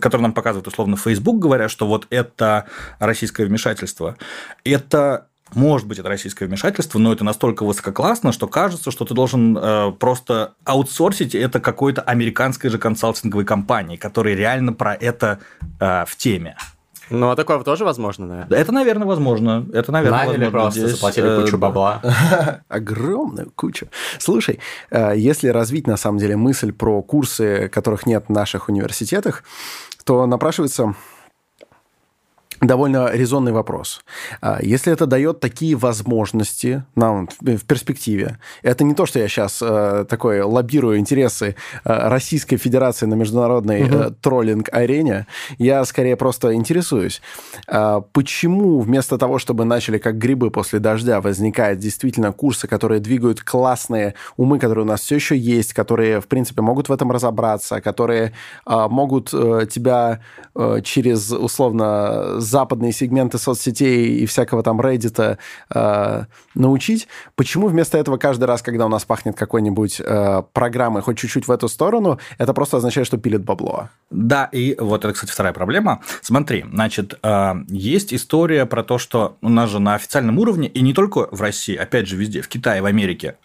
который 0.00 0.22
нам 0.22 0.32
показывают 0.32 0.66
условно 0.66 0.96
Facebook, 0.96 1.38
говоря, 1.38 1.68
что 1.68 1.86
вот 1.86 2.06
это 2.10 2.66
российское 2.98 3.44
вмешательство, 3.44 4.16
это 4.64 5.26
может 5.54 5.86
быть, 5.86 5.98
это 5.98 6.08
российское 6.08 6.46
вмешательство, 6.46 6.98
но 6.98 7.12
это 7.12 7.24
настолько 7.24 7.64
высококлассно, 7.64 8.32
что 8.32 8.46
кажется, 8.46 8.90
что 8.90 9.04
ты 9.04 9.14
должен 9.14 9.56
э, 9.56 9.92
просто 9.98 10.54
аутсорсить 10.64 11.34
это 11.34 11.60
какой-то 11.60 12.02
американской 12.02 12.70
же 12.70 12.78
консалтинговой 12.78 13.44
компании, 13.44 13.96
которая 13.96 14.34
реально 14.34 14.72
про 14.72 14.94
это 14.94 15.40
э, 15.80 16.04
в 16.06 16.16
теме. 16.16 16.56
Ну, 17.10 17.30
а 17.30 17.36
такое 17.36 17.58
тоже 17.64 17.84
возможно, 17.84 18.46
да? 18.48 18.56
Это, 18.56 18.70
наверное, 18.70 19.06
возможно. 19.06 19.66
Это, 19.72 19.90
наверное, 19.90 20.26
Наняли 20.26 20.44
возможно. 20.44 20.50
просто, 20.50 20.80
Здесь, 20.80 20.92
заплатили 20.92 21.28
э, 21.28 21.42
кучу 21.42 21.58
бабла. 21.58 22.00
Огромную 22.68 23.50
кучу. 23.54 23.88
Слушай, 24.18 24.60
э, 24.90 25.14
если 25.16 25.48
развить, 25.48 25.88
на 25.88 25.96
самом 25.96 26.18
деле, 26.18 26.36
мысль 26.36 26.72
про 26.72 27.02
курсы, 27.02 27.68
которых 27.68 28.06
нет 28.06 28.26
в 28.28 28.32
наших 28.32 28.68
университетах, 28.68 29.42
то 30.04 30.24
напрашивается 30.26 30.94
довольно 32.60 33.10
резонный 33.12 33.52
вопрос. 33.52 34.02
А, 34.40 34.58
если 34.60 34.92
это 34.92 35.06
дает 35.06 35.40
такие 35.40 35.76
возможности 35.76 36.84
нам 36.94 37.28
в 37.40 37.64
перспективе, 37.64 38.38
это 38.62 38.84
не 38.84 38.94
то, 38.94 39.06
что 39.06 39.18
я 39.18 39.28
сейчас 39.28 39.60
э, 39.62 40.04
такой 40.08 40.42
лоббирую 40.42 40.98
интересы 40.98 41.56
э, 41.84 42.08
Российской 42.08 42.58
Федерации 42.58 43.06
на 43.06 43.14
международной 43.14 43.84
угу. 43.84 44.14
троллинг-арене, 44.20 45.26
я 45.58 45.84
скорее 45.84 46.16
просто 46.16 46.54
интересуюсь, 46.54 47.22
а, 47.66 48.02
почему 48.12 48.80
вместо 48.80 49.16
того, 49.16 49.38
чтобы 49.38 49.64
начали 49.64 49.96
как 49.98 50.18
грибы 50.18 50.50
после 50.50 50.80
дождя, 50.80 51.20
возникают 51.20 51.78
действительно 51.78 52.32
курсы, 52.32 52.68
которые 52.68 53.00
двигают 53.00 53.40
классные 53.40 54.14
умы, 54.36 54.58
которые 54.58 54.84
у 54.84 54.88
нас 54.88 55.00
все 55.00 55.14
еще 55.14 55.36
есть, 55.36 55.72
которые, 55.72 56.20
в 56.20 56.26
принципе, 56.26 56.60
могут 56.60 56.90
в 56.90 56.92
этом 56.92 57.10
разобраться, 57.10 57.80
которые 57.80 58.32
а, 58.66 58.88
могут 58.88 59.30
тебя 59.30 60.20
через, 60.82 61.30
условно, 61.30 62.40
западные 62.50 62.92
сегменты 62.92 63.38
соцсетей 63.38 64.18
и 64.18 64.26
всякого 64.26 64.62
там 64.62 64.80
Reddit 64.80 65.38
э, 65.74 66.24
научить. 66.54 67.08
Почему 67.36 67.68
вместо 67.68 67.98
этого 67.98 68.16
каждый 68.16 68.44
раз, 68.44 68.62
когда 68.62 68.86
у 68.86 68.88
нас 68.88 69.04
пахнет 69.04 69.36
какой-нибудь 69.36 70.00
э, 70.00 70.42
программой 70.52 71.02
хоть 71.02 71.18
чуть-чуть 71.18 71.48
в 71.48 71.50
эту 71.50 71.68
сторону, 71.68 72.18
это 72.38 72.52
просто 72.52 72.76
означает, 72.78 73.06
что 73.06 73.18
пилит 73.18 73.44
бабло? 73.44 73.88
Да, 74.10 74.48
и 74.52 74.76
вот 74.78 75.04
это, 75.04 75.14
кстати, 75.14 75.30
вторая 75.30 75.52
проблема. 75.52 76.00
Смотри, 76.22 76.64
значит, 76.70 77.18
э, 77.22 77.54
есть 77.68 78.12
история 78.12 78.66
про 78.66 78.82
то, 78.82 78.98
что 78.98 79.36
у 79.40 79.48
нас 79.48 79.70
же 79.70 79.78
на 79.78 79.94
официальном 79.94 80.38
уровне, 80.38 80.68
и 80.68 80.80
не 80.82 80.92
только 80.92 81.28
в 81.30 81.40
России, 81.40 81.76
опять 81.76 82.08
же, 82.08 82.16
везде, 82.16 82.42
в 82.42 82.48
Китае, 82.48 82.82
в 82.82 82.86
Америке, 82.86 83.36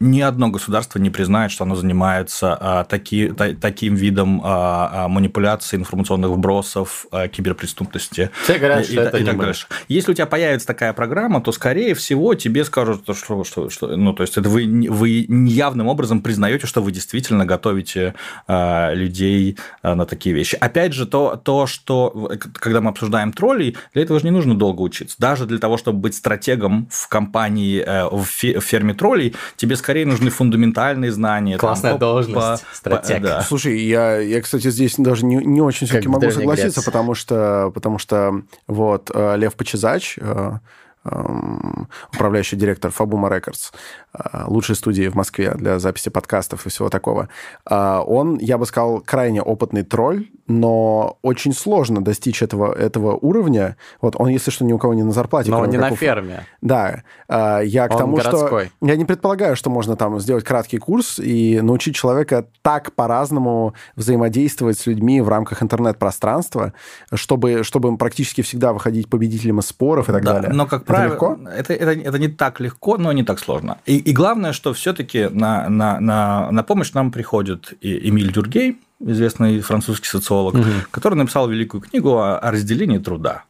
ни 0.00 0.20
одно 0.20 0.48
государство 0.48 0.98
не 0.98 1.10
признает, 1.10 1.50
что 1.50 1.64
оно 1.64 1.74
занимается 1.74 2.56
а, 2.60 2.84
таки, 2.84 3.28
та, 3.28 3.54
таким 3.54 3.94
видом 3.94 4.40
а, 4.44 5.04
а, 5.04 5.08
манипуляции, 5.08 5.76
информационных 5.76 6.30
вбросов, 6.30 7.06
а, 7.10 7.28
киберпреступности. 7.28 8.30
Все 8.42 8.58
говорят, 8.58 8.82
и, 8.82 8.84
что 8.84 9.02
и, 9.02 9.04
это 9.04 9.18
и 9.18 9.24
так 9.24 9.38
дальше. 9.38 9.66
Если 9.88 10.12
у 10.12 10.14
тебя 10.14 10.26
появится 10.26 10.66
такая 10.66 10.92
программа, 10.92 11.40
то, 11.40 11.52
скорее 11.52 11.94
всего, 11.94 12.34
тебе 12.34 12.64
скажут, 12.64 13.02
что, 13.16 13.44
что, 13.44 13.70
что 13.70 13.96
ну, 13.96 14.12
то 14.12 14.22
есть 14.22 14.36
это 14.36 14.48
вы, 14.48 14.66
вы 14.88 15.26
явным 15.28 15.88
образом 15.88 16.20
признаете, 16.20 16.66
что 16.66 16.82
вы 16.82 16.92
действительно 16.92 17.46
готовите 17.46 18.14
а, 18.46 18.92
людей 18.92 19.56
а, 19.82 19.94
на 19.94 20.06
такие 20.06 20.34
вещи. 20.34 20.56
Опять 20.56 20.92
же, 20.92 21.06
то, 21.06 21.40
то, 21.42 21.66
что 21.66 22.30
когда 22.54 22.80
мы 22.80 22.90
обсуждаем 22.90 23.32
троллей, 23.32 23.76
для 23.94 24.02
этого 24.02 24.18
же 24.18 24.24
не 24.24 24.30
нужно 24.30 24.54
долго 24.54 24.80
учиться. 24.82 25.16
Даже 25.18 25.46
для 25.46 25.58
того, 25.58 25.76
чтобы 25.76 25.98
быть 25.98 26.14
стратегом 26.14 26.88
в 26.90 27.08
компании, 27.08 27.82
э, 27.84 28.08
в 28.10 28.60
ферме 28.60 28.94
троллей, 28.94 29.34
тебе 29.56 29.71
скорее 29.76 30.06
нужны 30.06 30.30
фундаментальные 30.30 31.12
знания. 31.12 31.58
Классная 31.58 31.92
там, 31.92 32.00
должность, 32.00 32.34
по, 32.34 32.58
стратег. 32.72 33.18
По, 33.18 33.22
да. 33.22 33.40
Слушай, 33.42 33.78
я, 33.80 34.18
я, 34.18 34.40
кстати, 34.40 34.70
здесь 34.70 34.94
даже 34.98 35.24
не, 35.24 35.36
не 35.36 35.60
очень 35.60 35.86
все-таки 35.86 36.08
могу 36.08 36.30
согласиться, 36.30 36.80
Греции. 36.80 36.84
потому 36.84 37.14
что, 37.14 37.70
потому 37.74 37.98
что 37.98 38.42
вот 38.66 39.10
э, 39.14 39.36
Лев 39.36 39.54
Почезач, 39.54 40.18
э, 40.20 40.58
эм, 41.04 41.88
управляющий 42.14 42.56
директор 42.56 42.90
Фабума 42.90 43.28
Рекордс, 43.28 43.72
э, 44.14 44.44
лучшей 44.46 44.76
студии 44.76 45.08
в 45.08 45.14
Москве 45.14 45.54
для 45.54 45.78
записи 45.78 46.10
подкастов 46.10 46.66
и 46.66 46.68
всего 46.68 46.88
такого, 46.88 47.28
он, 47.64 48.38
я 48.38 48.58
бы 48.58 48.66
сказал, 48.66 49.00
крайне 49.00 49.42
опытный 49.42 49.82
тролль, 49.82 50.28
но 50.60 51.18
очень 51.22 51.52
сложно 51.52 52.02
достичь 52.04 52.42
этого, 52.42 52.72
этого 52.72 53.16
уровня. 53.16 53.76
Вот 54.00 54.14
он, 54.18 54.28
если 54.28 54.50
что, 54.50 54.64
ни 54.64 54.72
у 54.72 54.78
кого 54.78 54.94
не 54.94 55.02
на 55.02 55.12
зарплате. 55.12 55.50
Но 55.50 55.60
он 55.60 55.70
не 55.70 55.78
как 55.78 55.90
на 55.90 55.96
ферме. 55.96 56.46
Да, 56.60 57.02
э, 57.28 57.60
я 57.64 57.88
к 57.88 57.92
Он 57.92 57.98
тому, 57.98 58.16
городской. 58.16 58.66
что 58.66 58.86
я 58.86 58.96
не 58.96 59.04
предполагаю, 59.04 59.56
что 59.56 59.70
можно 59.70 59.96
там 59.96 60.20
сделать 60.20 60.44
краткий 60.44 60.78
курс 60.78 61.18
и 61.18 61.60
научить 61.60 61.94
человека 61.94 62.46
так 62.62 62.92
по-разному 62.92 63.74
взаимодействовать 63.96 64.78
с 64.78 64.86
людьми 64.86 65.20
в 65.20 65.28
рамках 65.28 65.62
интернет-пространства, 65.62 66.72
чтобы, 67.14 67.64
чтобы 67.64 67.96
практически 67.96 68.42
всегда 68.42 68.72
выходить 68.72 69.08
победителем 69.08 69.60
из 69.60 69.66
споров 69.66 70.08
и 70.08 70.12
так 70.12 70.22
Да, 70.24 70.34
далее. 70.34 70.52
но, 70.52 70.66
как 70.66 70.82
Это 70.82 70.86
правило, 70.92 71.12
легко? 71.12 71.38
Это, 71.56 71.72
это, 71.74 71.90
это 71.92 72.18
не 72.18 72.28
так 72.28 72.60
легко, 72.60 72.98
но 72.98 73.12
не 73.12 73.22
так 73.24 73.38
сложно. 73.38 73.78
И, 73.86 73.96
и 73.96 74.12
главное, 74.12 74.52
что 74.52 74.72
все-таки 74.74 75.28
на, 75.30 75.68
на, 75.68 76.00
на, 76.00 76.50
на 76.50 76.62
помощь 76.62 76.92
нам 76.92 77.10
приходит 77.10 77.72
Эмиль 77.80 78.32
Дюргей, 78.32 78.78
известный 79.06 79.60
французский 79.60 80.08
социолог, 80.08 80.56
который 80.90 81.14
написал 81.14 81.48
великую 81.48 81.80
книгу 81.80 82.16
о, 82.18 82.38
о 82.38 82.50
разделении 82.50 82.98
труда. 82.98 83.44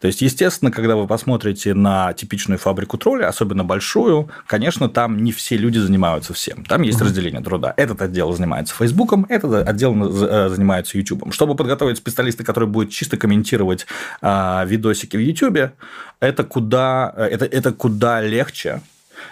То 0.00 0.06
есть, 0.06 0.22
естественно, 0.22 0.70
когда 0.70 0.96
вы 0.96 1.06
посмотрите 1.06 1.74
на 1.74 2.12
типичную 2.12 2.58
фабрику 2.58 2.98
тролля, 2.98 3.28
особенно 3.28 3.64
большую, 3.64 4.28
конечно, 4.46 4.88
там 4.88 5.22
не 5.22 5.32
все 5.32 5.56
люди 5.56 5.78
занимаются 5.78 6.32
всем. 6.34 6.64
Там 6.64 6.82
есть 6.82 7.00
разделение 7.00 7.42
труда. 7.42 7.74
Этот 7.76 8.02
отдел 8.02 8.32
занимается 8.32 8.74
Фейсбуком, 8.74 9.26
этот 9.28 9.66
отдел 9.68 9.94
э, 9.94 10.48
занимается 10.48 10.98
Ютубом. 10.98 11.32
Чтобы 11.32 11.54
подготовить 11.54 11.98
специалиста, 11.98 12.44
который 12.44 12.68
будет 12.68 12.90
чисто 12.90 13.16
комментировать 13.16 13.86
а, 14.20 14.64
видосики 14.66 15.16
в 15.16 15.20
Ютубе, 15.20 15.72
это 16.20 16.44
куда, 16.44 17.14
это, 17.16 17.44
это 17.44 17.72
куда 17.72 18.20
легче, 18.20 18.80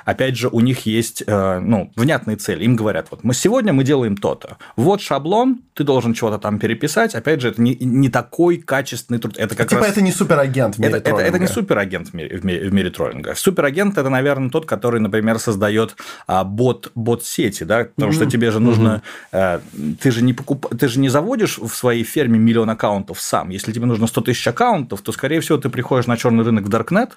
Опять 0.05 0.37
же, 0.37 0.49
у 0.49 0.61
них 0.61 0.87
есть 0.87 1.23
э, 1.27 1.59
ну, 1.59 1.93
внятные 1.97 2.37
цели. 2.37 2.65
Им 2.65 2.77
говорят, 2.77 3.09
вот 3.11 3.25
мы 3.25 3.35
сегодня 3.35 3.73
мы 3.73 3.85
делаем 3.85 4.17
то-то. 4.17 4.57
Вот 4.77 5.01
шаблон, 5.01 5.61
ты 5.75 5.85
должен 5.85 6.15
чего-то 6.15 6.39
там 6.39 6.59
переписать. 6.59 7.15
Опять 7.15 7.41
же, 7.41 7.49
это 7.49 7.61
не, 7.61 7.77
не 7.77 8.09
такой 8.09 8.59
качественный 8.59 9.21
труд. 9.21 9.37
Это 9.37 9.55
как 9.55 9.69
типа 9.69 9.83
раз... 9.83 9.91
это 9.91 10.01
не 10.01 10.13
суперагент 10.13 10.77
в 10.77 10.79
мире 10.79 10.95
Это, 10.95 11.11
это, 11.11 11.21
это 11.21 11.21
не 11.21 11.47
троллинга. 11.47 11.53
суперагент 11.53 12.09
в 12.09 12.15
мире, 12.15 12.39
в 12.39 12.45
мире, 12.45 12.69
в 12.69 12.73
мире 12.73 12.91
троллинга. 12.91 13.35
Суперагент 13.35 13.99
это, 13.99 14.09
наверное, 14.09 14.51
тот, 14.51 14.67
который, 14.67 15.01
например, 15.01 15.39
создает 15.39 15.97
а, 16.27 16.45
бот, 16.45 16.91
бот 16.95 17.25
сети, 17.25 17.65
да, 17.65 17.85
потому 17.85 18.13
что 18.13 18.27
тебе 18.27 18.51
же 18.51 18.61
нужно, 18.61 19.03
э, 19.33 19.61
ты 20.01 20.11
же 20.11 20.23
не 20.23 20.33
покуп, 20.33 20.67
ты 20.77 20.89
же 20.89 20.99
не 20.99 21.09
заводишь 21.09 21.59
в 21.59 21.75
своей 21.75 22.05
ферме 22.05 22.39
миллион 22.39 22.71
аккаунтов 22.71 23.21
сам. 23.21 23.51
Если 23.51 23.73
тебе 23.73 23.87
нужно 23.87 24.07
100 24.07 24.21
тысяч 24.23 24.47
аккаунтов, 24.47 25.03
то, 25.03 25.13
скорее 25.13 25.41
всего, 25.41 25.59
ты 25.59 25.69
приходишь 25.69 26.07
на 26.07 26.17
черный 26.17 26.45
рынок 26.45 26.65
в 26.65 26.69
Darknet, 26.69 27.13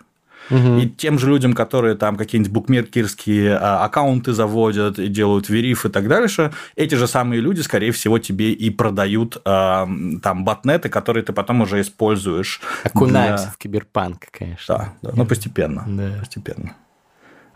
и 0.52 0.90
тем 0.90 1.20
же 1.20 1.28
людям, 1.30 1.54
которые 1.54 1.96
там 1.96 2.18
какие-нибудь 2.18 2.52
букмекерские 2.52 3.56
а, 3.56 3.84
аккаунты 3.86 4.34
заводят 4.34 5.00
и 5.00 5.08
делают 5.08 5.50
вериф 5.50 5.86
и 5.86 5.90
так 5.90 6.08
дальше, 6.08 6.52
эти 6.76 6.96
же 6.96 7.08
самые 7.08 7.42
люди, 7.42 7.62
скорее 7.62 7.92
всего, 7.92 8.20
тебе 8.20 8.52
и 8.52 8.70
продают 8.70 9.42
а, 9.46 9.88
там 10.24 10.44
ботнеты, 10.46 10.90
которые 10.90 11.24
ты 11.24 11.34
потом 11.34 11.62
уже 11.62 11.82
используешь. 11.82 12.62
Окунаемся 12.84 13.44
для- 13.46 13.52
в 13.54 13.58
киберпанк, 13.58 14.26
конечно. 14.32 14.76
Да, 14.78 14.94
да, 15.02 15.12
ну 15.16 15.26
постепенно. 15.26 15.84
Да. 15.88 16.20
Постепенно. 16.20 16.74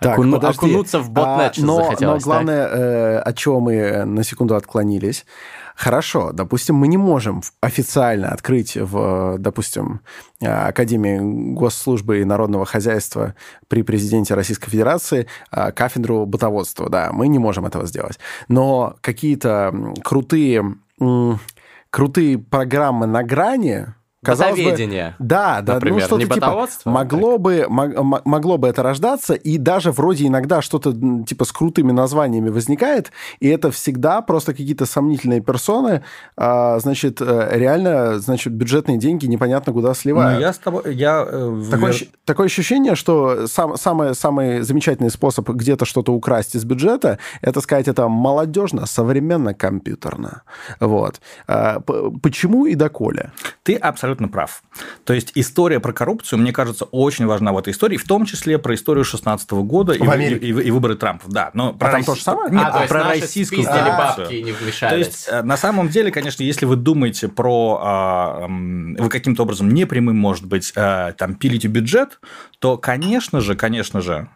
Так, 0.03 0.19
Окуну- 0.19 0.33
подожди. 0.33 0.57
окунуться 0.57 0.99
в 0.99 1.09
ботнет 1.09 1.53
А, 1.57 1.61
но, 1.61 1.91
но 1.99 2.13
так? 2.13 2.21
главное, 2.21 2.67
э, 2.67 3.17
от 3.19 3.37
чего 3.37 3.59
мы 3.59 3.73
э, 3.73 4.05
на 4.05 4.23
секунду 4.23 4.55
отклонились. 4.55 5.25
Хорошо, 5.75 6.31
допустим, 6.33 6.75
мы 6.75 6.87
не 6.87 6.97
можем 6.97 7.41
официально 7.61 8.29
открыть 8.29 8.77
в, 8.77 9.37
допустим, 9.39 10.01
э, 10.39 10.45
Академии 10.47 11.53
госслужбы 11.53 12.21
и 12.21 12.25
народного 12.25 12.65
хозяйства 12.65 13.33
при 13.67 13.81
президенте 13.81 14.35
Российской 14.35 14.69
Федерации 14.69 15.27
э, 15.51 15.71
кафедру 15.71 16.25
бытоводства. 16.25 16.89
Да, 16.89 17.09
мы 17.11 17.27
не 17.27 17.39
можем 17.39 17.65
этого 17.65 17.87
сделать. 17.87 18.19
Но 18.47 18.95
какие-то 19.01 19.73
крутые, 20.03 20.75
крутые 21.89 22.37
программы 22.37 23.07
на 23.07 23.23
грани... 23.23 23.87
Казалось 24.23 24.55
бы, 24.57 24.63
Бытоведение, 24.63 25.15
да, 25.19 25.61
да, 25.61 25.75
например, 25.75 25.99
ну 26.01 26.05
что-то 26.05 26.23
не 26.23 26.29
типа 26.29 26.67
а 26.85 26.89
могло 26.89 27.37
бы, 27.37 27.65
мог- 27.69 27.93
м- 27.93 28.21
могло 28.25 28.57
бы 28.57 28.67
это 28.67 28.81
рождаться, 28.83 29.33
и 29.33 29.57
даже 29.57 29.91
вроде 29.91 30.27
иногда 30.27 30.61
что-то 30.61 30.93
типа 31.25 31.45
с 31.45 31.51
крутыми 31.51 31.91
названиями 31.91 32.49
возникает, 32.49 33.11
и 33.39 33.47
это 33.47 33.69
всегда 33.71 34.21
просто 34.21 34.51
какие-то 34.53 34.85
сомнительные 34.85 35.41
персоны, 35.41 36.03
а, 36.37 36.79
значит, 36.79 37.21
э, 37.21 37.49
реально, 37.51 38.19
значит, 38.19 38.53
бюджетные 38.53 38.97
деньги 38.97 39.25
непонятно 39.25 39.73
куда 39.73 39.89
Ну, 39.89 39.93
сливают. 39.95 40.39
я 40.41 40.53
с 40.53 40.57
тобой... 40.57 40.93
Я, 40.95 41.25
э, 41.27 41.63
Такое, 41.71 41.91
вер- 41.91 42.07
такое 42.25 42.45
ощущение, 42.45 42.95
что 42.95 43.47
сам, 43.47 43.75
самый, 43.77 44.15
самый 44.15 44.61
замечательный 44.61 45.09
способ 45.09 45.49
где-то 45.49 45.85
что-то 45.85 46.13
украсть 46.13 46.55
из 46.55 46.63
бюджета, 46.63 47.17
это 47.41 47.59
сказать, 47.61 47.87
это 47.87 48.07
молодежно, 48.07 48.85
современно, 48.85 49.53
компьютерно. 49.53 50.43
Вот. 50.79 51.19
А, 51.47 51.79
почему 52.21 52.65
и 52.65 52.75
доколе? 52.75 53.31
Ты 53.63 53.75
абсолютно 53.75 54.12
прав. 54.15 54.63
То 55.03 55.13
есть 55.13 55.31
история 55.35 55.79
про 55.79 55.93
коррупцию, 55.93 56.39
мне 56.39 56.51
кажется, 56.53 56.85
очень 56.85 57.25
важна 57.25 57.51
в 57.51 57.57
этой 57.57 57.71
истории, 57.73 57.97
в 57.97 58.05
том 58.05 58.25
числе 58.25 58.57
про 58.57 58.75
историю 58.75 59.03
16 59.03 59.63
года 59.63 59.93
и, 59.93 59.99
В 59.99 60.09
Америке? 60.09 60.45
и- 60.45 60.49
и 60.49 60.71
выборы 60.71 60.95
Трампа. 60.95 61.25
Да, 61.27 61.51
но 61.53 61.73
про 61.73 61.91
там 61.91 62.01
Росси- 62.01 62.05
то 62.05 62.15
же 62.15 62.21
самое? 62.21 62.51
Нет, 62.51 62.63
а, 62.65 62.71
то 62.71 62.77
есть 62.79 62.89
про 62.89 63.03
российскую 63.03 63.63
коррупцию. 63.63 63.97
бабки 63.97 64.33
и 64.33 64.43
не 64.43 64.51
То 64.51 64.63
вмешались. 64.63 65.05
есть, 65.07 65.27
э, 65.29 65.41
на 65.43 65.57
самом 65.57 65.89
деле, 65.89 66.11
конечно, 66.11 66.43
если 66.43 66.65
вы 66.65 66.75
думаете 66.75 67.27
про... 67.27 67.79
а, 67.81 68.47
Вы 68.47 69.09
каким-то 69.09 69.43
образом 69.43 69.69
непрямым, 69.69 70.17
может 70.17 70.45
быть, 70.45 70.71
э, 70.75 71.13
там, 71.17 71.35
пилите 71.35 71.67
бюджет, 71.67 72.19
то, 72.59 72.77
конечно 72.77 73.41
же, 73.41 73.55
конечно 73.55 74.01
же, 74.01 74.27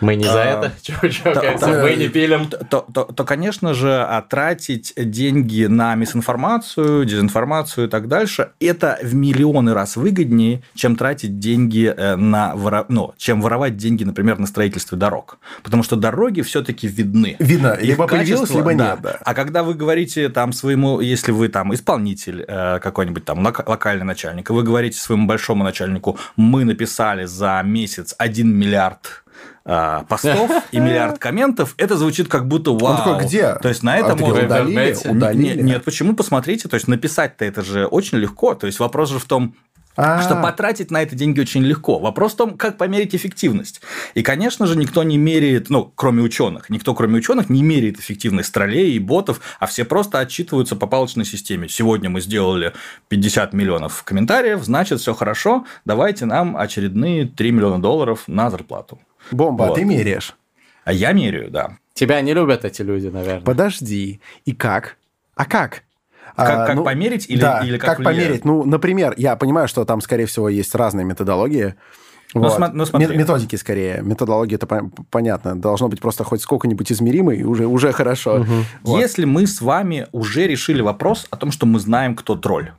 Мы 0.00 0.16
не 0.16 0.24
за 0.24 0.42
А, 0.42 0.44
это? 0.44 0.72
Мы 1.82 1.94
не 1.96 2.08
пилим. 2.08 2.46
то, 2.48 2.86
то, 2.92 3.04
то, 3.04 3.24
конечно 3.24 3.74
же, 3.74 4.06
тратить 4.28 4.92
деньги 4.96 5.64
на 5.66 5.94
мисинформацию, 5.94 7.04
дезинформацию 7.04 7.86
и 7.86 7.90
так 7.90 8.08
дальше, 8.08 8.50
это 8.60 8.98
в 9.02 9.14
миллионы 9.14 9.74
раз 9.74 9.96
выгоднее, 9.96 10.62
чем 10.74 10.96
тратить 10.96 11.38
деньги 11.38 11.92
э, 11.96 12.16
на 12.16 12.54
ну, 12.88 13.14
чем 13.16 13.40
воровать 13.40 13.76
деньги, 13.76 14.04
например, 14.04 14.38
на 14.38 14.46
строительство 14.46 14.96
дорог. 14.98 15.38
Потому 15.62 15.82
что 15.82 15.96
дороги 15.96 16.42
все-таки 16.42 16.86
видны. 16.86 17.36
Видно, 17.38 17.72
Их 17.72 17.82
либо 17.82 18.06
появилось, 18.06 18.50
либо 18.50 18.74
нет. 18.74 18.98
А 19.24 19.34
когда 19.34 19.62
вы 19.62 19.74
говорите 19.74 20.28
там 20.28 20.52
своему, 20.52 21.00
если 21.00 21.32
вы 21.32 21.48
там 21.48 21.74
исполнитель 21.74 22.44
э, 22.46 22.78
какой-нибудь 22.80 23.24
там 23.24 23.44
лока- 23.46 23.64
локальный 23.66 24.04
начальник, 24.04 24.50
и 24.50 24.52
вы 24.52 24.62
говорите 24.62 24.98
своему 24.98 25.26
большому 25.26 25.64
начальнику, 25.64 26.18
мы 26.36 26.64
написали 26.64 27.24
за 27.24 27.60
месяц 27.64 28.14
1 28.18 28.48
миллиард 28.48 29.24
э, 29.25 29.25
постов 30.08 30.50
и 30.70 30.78
миллиард 30.78 31.18
комментов, 31.18 31.74
это 31.76 31.96
звучит 31.96 32.28
как 32.28 32.46
будто 32.46 32.70
вау. 32.70 32.92
Он 32.92 32.96
такой, 32.96 33.24
где? 33.26 33.54
То 33.54 33.68
есть 33.68 33.82
на 33.82 33.94
А 33.94 33.96
это 33.96 34.14
ты 34.14 34.22
можно... 34.24 34.44
удалили? 34.44 34.96
Удалили? 35.04 35.56
Нет, 35.56 35.62
нет, 35.62 35.84
почему? 35.84 36.14
Посмотрите, 36.14 36.68
то 36.68 36.74
есть 36.74 36.86
написать-то 36.86 37.44
это 37.44 37.62
же 37.62 37.86
очень 37.86 38.18
легко. 38.18 38.54
То 38.54 38.66
есть 38.66 38.78
вопрос 38.78 39.10
же 39.10 39.18
в 39.18 39.24
том, 39.24 39.56
А. 39.96 40.22
что 40.22 40.36
потратить 40.36 40.90
на 40.92 41.02
это 41.02 41.16
деньги 41.16 41.40
очень 41.40 41.64
легко. 41.64 41.98
Вопрос 41.98 42.34
в 42.34 42.36
том, 42.36 42.56
как 42.56 42.78
померить 42.78 43.14
эффективность. 43.16 43.80
И, 44.14 44.22
конечно 44.22 44.66
же, 44.66 44.76
никто 44.76 45.02
не 45.02 45.18
меряет, 45.18 45.68
ну, 45.68 45.90
кроме 45.96 46.22
ученых, 46.22 46.70
никто, 46.70 46.94
кроме 46.94 47.16
ученых, 47.18 47.48
не 47.48 47.62
меряет 47.62 47.98
эффективность 47.98 48.52
троллей 48.52 48.92
и 48.92 48.98
ботов, 49.00 49.40
а 49.58 49.66
все 49.66 49.84
просто 49.84 50.20
отчитываются 50.20 50.76
по 50.76 50.86
палочной 50.86 51.24
системе. 51.24 51.68
Сегодня 51.68 52.08
мы 52.08 52.20
сделали 52.20 52.72
50 53.08 53.52
миллионов 53.52 54.04
комментариев, 54.04 54.62
значит, 54.62 55.00
все 55.00 55.12
хорошо, 55.12 55.64
давайте 55.84 56.24
нам 56.26 56.56
очередные 56.56 57.26
3 57.26 57.50
миллиона 57.50 57.82
долларов 57.82 58.24
на 58.28 58.50
зарплату. 58.50 59.00
Бомба, 59.30 59.64
а 59.66 59.68
Вот. 59.68 59.74
ты 59.76 59.84
меряешь. 59.84 60.34
А 60.84 60.92
я 60.92 61.12
меряю, 61.12 61.50
да. 61.50 61.78
Тебя 61.94 62.20
не 62.20 62.34
любят 62.34 62.64
эти 62.64 62.82
люди, 62.82 63.08
наверное. 63.08 63.40
Подожди. 63.42 64.20
И 64.44 64.52
как? 64.52 64.96
А 65.34 65.44
как? 65.44 65.82
Как- 66.36 66.50
А, 66.50 66.66
как 66.66 66.84
померить 66.84 67.30
или- 67.30 67.40
да, 67.40 67.60
или 67.64 67.78
как 67.78 67.96
как 67.96 68.04
померить? 68.04 68.44
Ну, 68.44 68.64
например, 68.64 69.14
я 69.16 69.36
понимаю, 69.36 69.68
что 69.68 69.84
там, 69.84 70.00
скорее 70.02 70.26
всего, 70.26 70.48
есть 70.48 70.74
разные 70.74 71.04
методологии. 71.06 71.74
Ну, 72.34 72.42
Вот. 72.42 72.58
сма- 72.58 72.70
ну, 72.72 72.84
смотри. 72.84 73.08
Ме- 73.08 73.16
Методики 73.16 73.56
скорее. 73.56 74.02
Методология 74.02 74.56
это 74.56 74.66
пон- 74.66 74.90
понятно. 75.10 75.58
Должно 75.58 75.88
быть 75.88 76.00
просто 76.00 76.24
хоть 76.24 76.42
сколько-нибудь 76.42 76.92
измеримо, 76.92 77.32
и 77.34 77.42
уже, 77.44 77.66
уже 77.66 77.92
хорошо. 77.92 78.44
Вот. 78.82 78.98
Если 78.98 79.24
мы 79.24 79.46
с 79.46 79.60
вами 79.62 80.06
уже 80.12 80.46
решили 80.46 80.82
вопрос 80.82 81.26
о 81.30 81.36
том, 81.36 81.50
что 81.52 81.64
мы 81.66 81.78
знаем, 81.80 82.14
кто 82.14 82.34
тролль. 82.36 82.72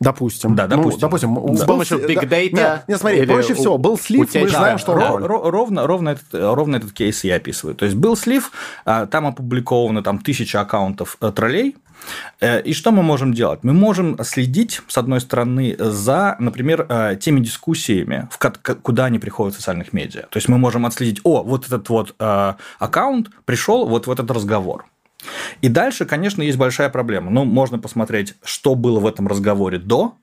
Допустим. 0.00 0.54
Да, 0.54 0.64
Ну, 0.64 0.76
допустим. 0.76 1.00
допустим. 1.00 1.56
С 1.56 1.60
был 1.60 1.66
помощью 1.66 1.98
big 2.08 2.26
да. 2.26 2.36
data 2.36 2.52
Нет, 2.54 2.84
нет, 2.88 2.98
смотри, 3.00 3.26
проще 3.26 3.52
у- 3.52 3.56
всего. 3.56 3.78
Был 3.78 3.98
слив, 3.98 4.20
мы 4.20 4.24
утечка. 4.42 4.58
знаем, 4.58 4.78
что 4.78 4.92
ро- 4.94 5.50
ровно, 5.50 5.86
ровно, 5.86 6.10
этот, 6.10 6.24
ровно 6.32 6.76
этот 6.76 6.92
кейс 6.92 7.24
я 7.24 7.36
описываю. 7.36 7.74
То 7.74 7.84
есть 7.84 7.96
был 7.96 8.16
слив, 8.16 8.50
а, 8.84 9.06
там 9.06 9.26
опубликовано 9.26 10.02
там, 10.02 10.18
тысяча 10.18 10.60
аккаунтов 10.60 11.16
э, 11.20 11.30
троллей. 11.32 11.76
Э, 12.40 12.60
И 12.62 12.74
что 12.74 12.90
мы 12.90 13.02
можем 13.02 13.32
делать? 13.32 13.60
Мы 13.62 13.72
можем 13.72 14.18
следить, 14.24 14.82
с 14.88 14.98
одной 14.98 15.20
стороны, 15.20 15.74
за, 15.78 16.36
например, 16.38 16.86
э, 16.88 17.16
теми 17.20 17.40
дискуссиями, 17.40 18.28
в 18.30 18.38
куда 18.82 19.04
они 19.06 19.18
приходят 19.18 19.54
в 19.54 19.58
социальных 19.58 19.92
медиа. 19.92 20.22
То 20.28 20.36
есть 20.36 20.48
мы 20.48 20.58
можем 20.58 20.84
отследить, 20.84 21.20
о, 21.24 21.42
вот 21.42 21.66
этот 21.66 21.88
вот 21.88 22.14
аккаунт 22.78 23.28
пришел 23.44 23.86
вот 23.86 24.06
в 24.06 24.10
этот 24.10 24.30
разговор. 24.30 24.84
И 25.62 25.68
дальше, 25.68 26.04
конечно, 26.04 26.42
есть 26.42 26.58
большая 26.58 26.88
проблема. 26.88 27.30
Ну, 27.30 27.44
можно 27.44 27.78
посмотреть, 27.78 28.34
что 28.44 28.74
было 28.74 29.00
в 29.00 29.06
этом 29.06 29.28
разговоре 29.28 29.78
до 29.78 30.14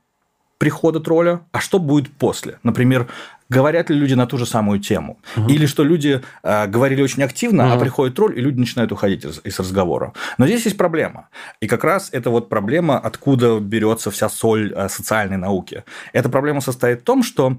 прихода 0.57 0.99
тролля, 0.99 1.41
а 1.51 1.59
что 1.59 1.79
будет 1.79 2.11
после. 2.11 2.59
Например, 2.61 3.07
говорят 3.49 3.89
ли 3.89 3.95
люди 3.95 4.13
на 4.13 4.27
ту 4.27 4.37
же 4.37 4.45
самую 4.45 4.79
тему. 4.79 5.17
Или 5.49 5.65
что 5.65 5.83
люди 5.83 6.21
э, 6.43 6.67
говорили 6.67 7.01
очень 7.01 7.23
активно, 7.23 7.73
а 7.73 7.79
приходит 7.79 8.15
тролль, 8.15 8.37
и 8.37 8.41
люди 8.41 8.59
начинают 8.59 8.91
уходить 8.91 9.25
из, 9.25 9.41
из 9.43 9.59
разговора. 9.59 10.13
Но 10.37 10.45
здесь 10.45 10.65
есть 10.65 10.77
проблема. 10.77 11.29
И 11.61 11.67
как 11.67 11.83
раз 11.83 12.09
это 12.11 12.29
вот 12.29 12.47
проблема, 12.47 12.99
откуда 12.99 13.59
берется 13.59 14.11
вся 14.11 14.29
соль 14.29 14.71
э, 14.71 14.87
социальной 14.87 15.37
науки. 15.37 15.83
Эта 16.13 16.29
проблема 16.29 16.61
состоит 16.61 17.01
в 17.01 17.03
том, 17.03 17.23
что 17.23 17.57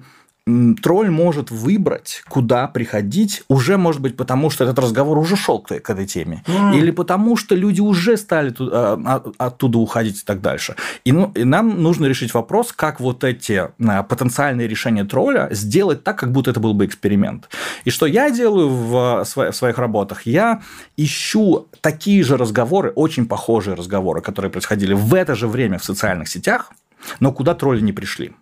тролль 0.82 1.08
может 1.10 1.50
выбрать, 1.52 2.24
куда 2.28 2.66
приходить, 2.66 3.44
уже, 3.48 3.76
может 3.76 4.00
быть, 4.00 4.16
потому 4.16 4.50
что 4.50 4.64
этот 4.64 4.78
разговор 4.80 5.16
уже 5.18 5.36
шел 5.36 5.60
к, 5.60 5.68
к 5.68 5.90
этой 5.90 6.04
теме, 6.06 6.42
или 6.74 6.90
потому 6.90 7.36
что 7.36 7.54
люди 7.54 7.80
уже 7.80 8.16
стали 8.16 8.50
ту- 8.50 8.68
а, 8.72 9.00
а, 9.04 9.32
оттуда 9.38 9.78
уходить 9.78 10.20
и 10.20 10.24
так 10.24 10.40
дальше. 10.40 10.74
И, 11.04 11.12
ну, 11.12 11.30
и 11.36 11.44
нам 11.44 11.80
нужно 11.80 12.06
решить 12.06 12.34
вопрос, 12.34 12.72
как 12.72 12.98
вот 12.98 13.22
эти 13.22 13.68
а, 13.86 14.02
потенциальные 14.02 14.66
решения 14.66 15.04
тролля 15.04 15.48
сделать 15.52 16.02
так, 16.02 16.18
как 16.18 16.32
будто 16.32 16.50
это 16.50 16.58
был 16.58 16.74
бы 16.74 16.86
эксперимент. 16.86 17.48
И 17.84 17.90
что 17.90 18.06
я 18.06 18.30
делаю 18.30 18.68
в, 18.68 18.94
сво- 19.24 19.52
в 19.52 19.56
своих 19.56 19.78
работах? 19.78 20.26
Я 20.26 20.62
ищу 20.96 21.68
такие 21.80 22.24
же 22.24 22.36
разговоры, 22.36 22.90
очень 22.90 23.26
похожие 23.26 23.76
разговоры, 23.76 24.20
которые 24.20 24.50
происходили 24.50 24.94
в 24.94 25.14
это 25.14 25.36
же 25.36 25.46
время 25.46 25.78
в 25.78 25.84
социальных 25.84 26.28
сетях, 26.28 26.72
но 27.20 27.32
куда 27.32 27.54
тролли 27.54 27.80
не 27.80 27.92
пришли. 27.92 28.32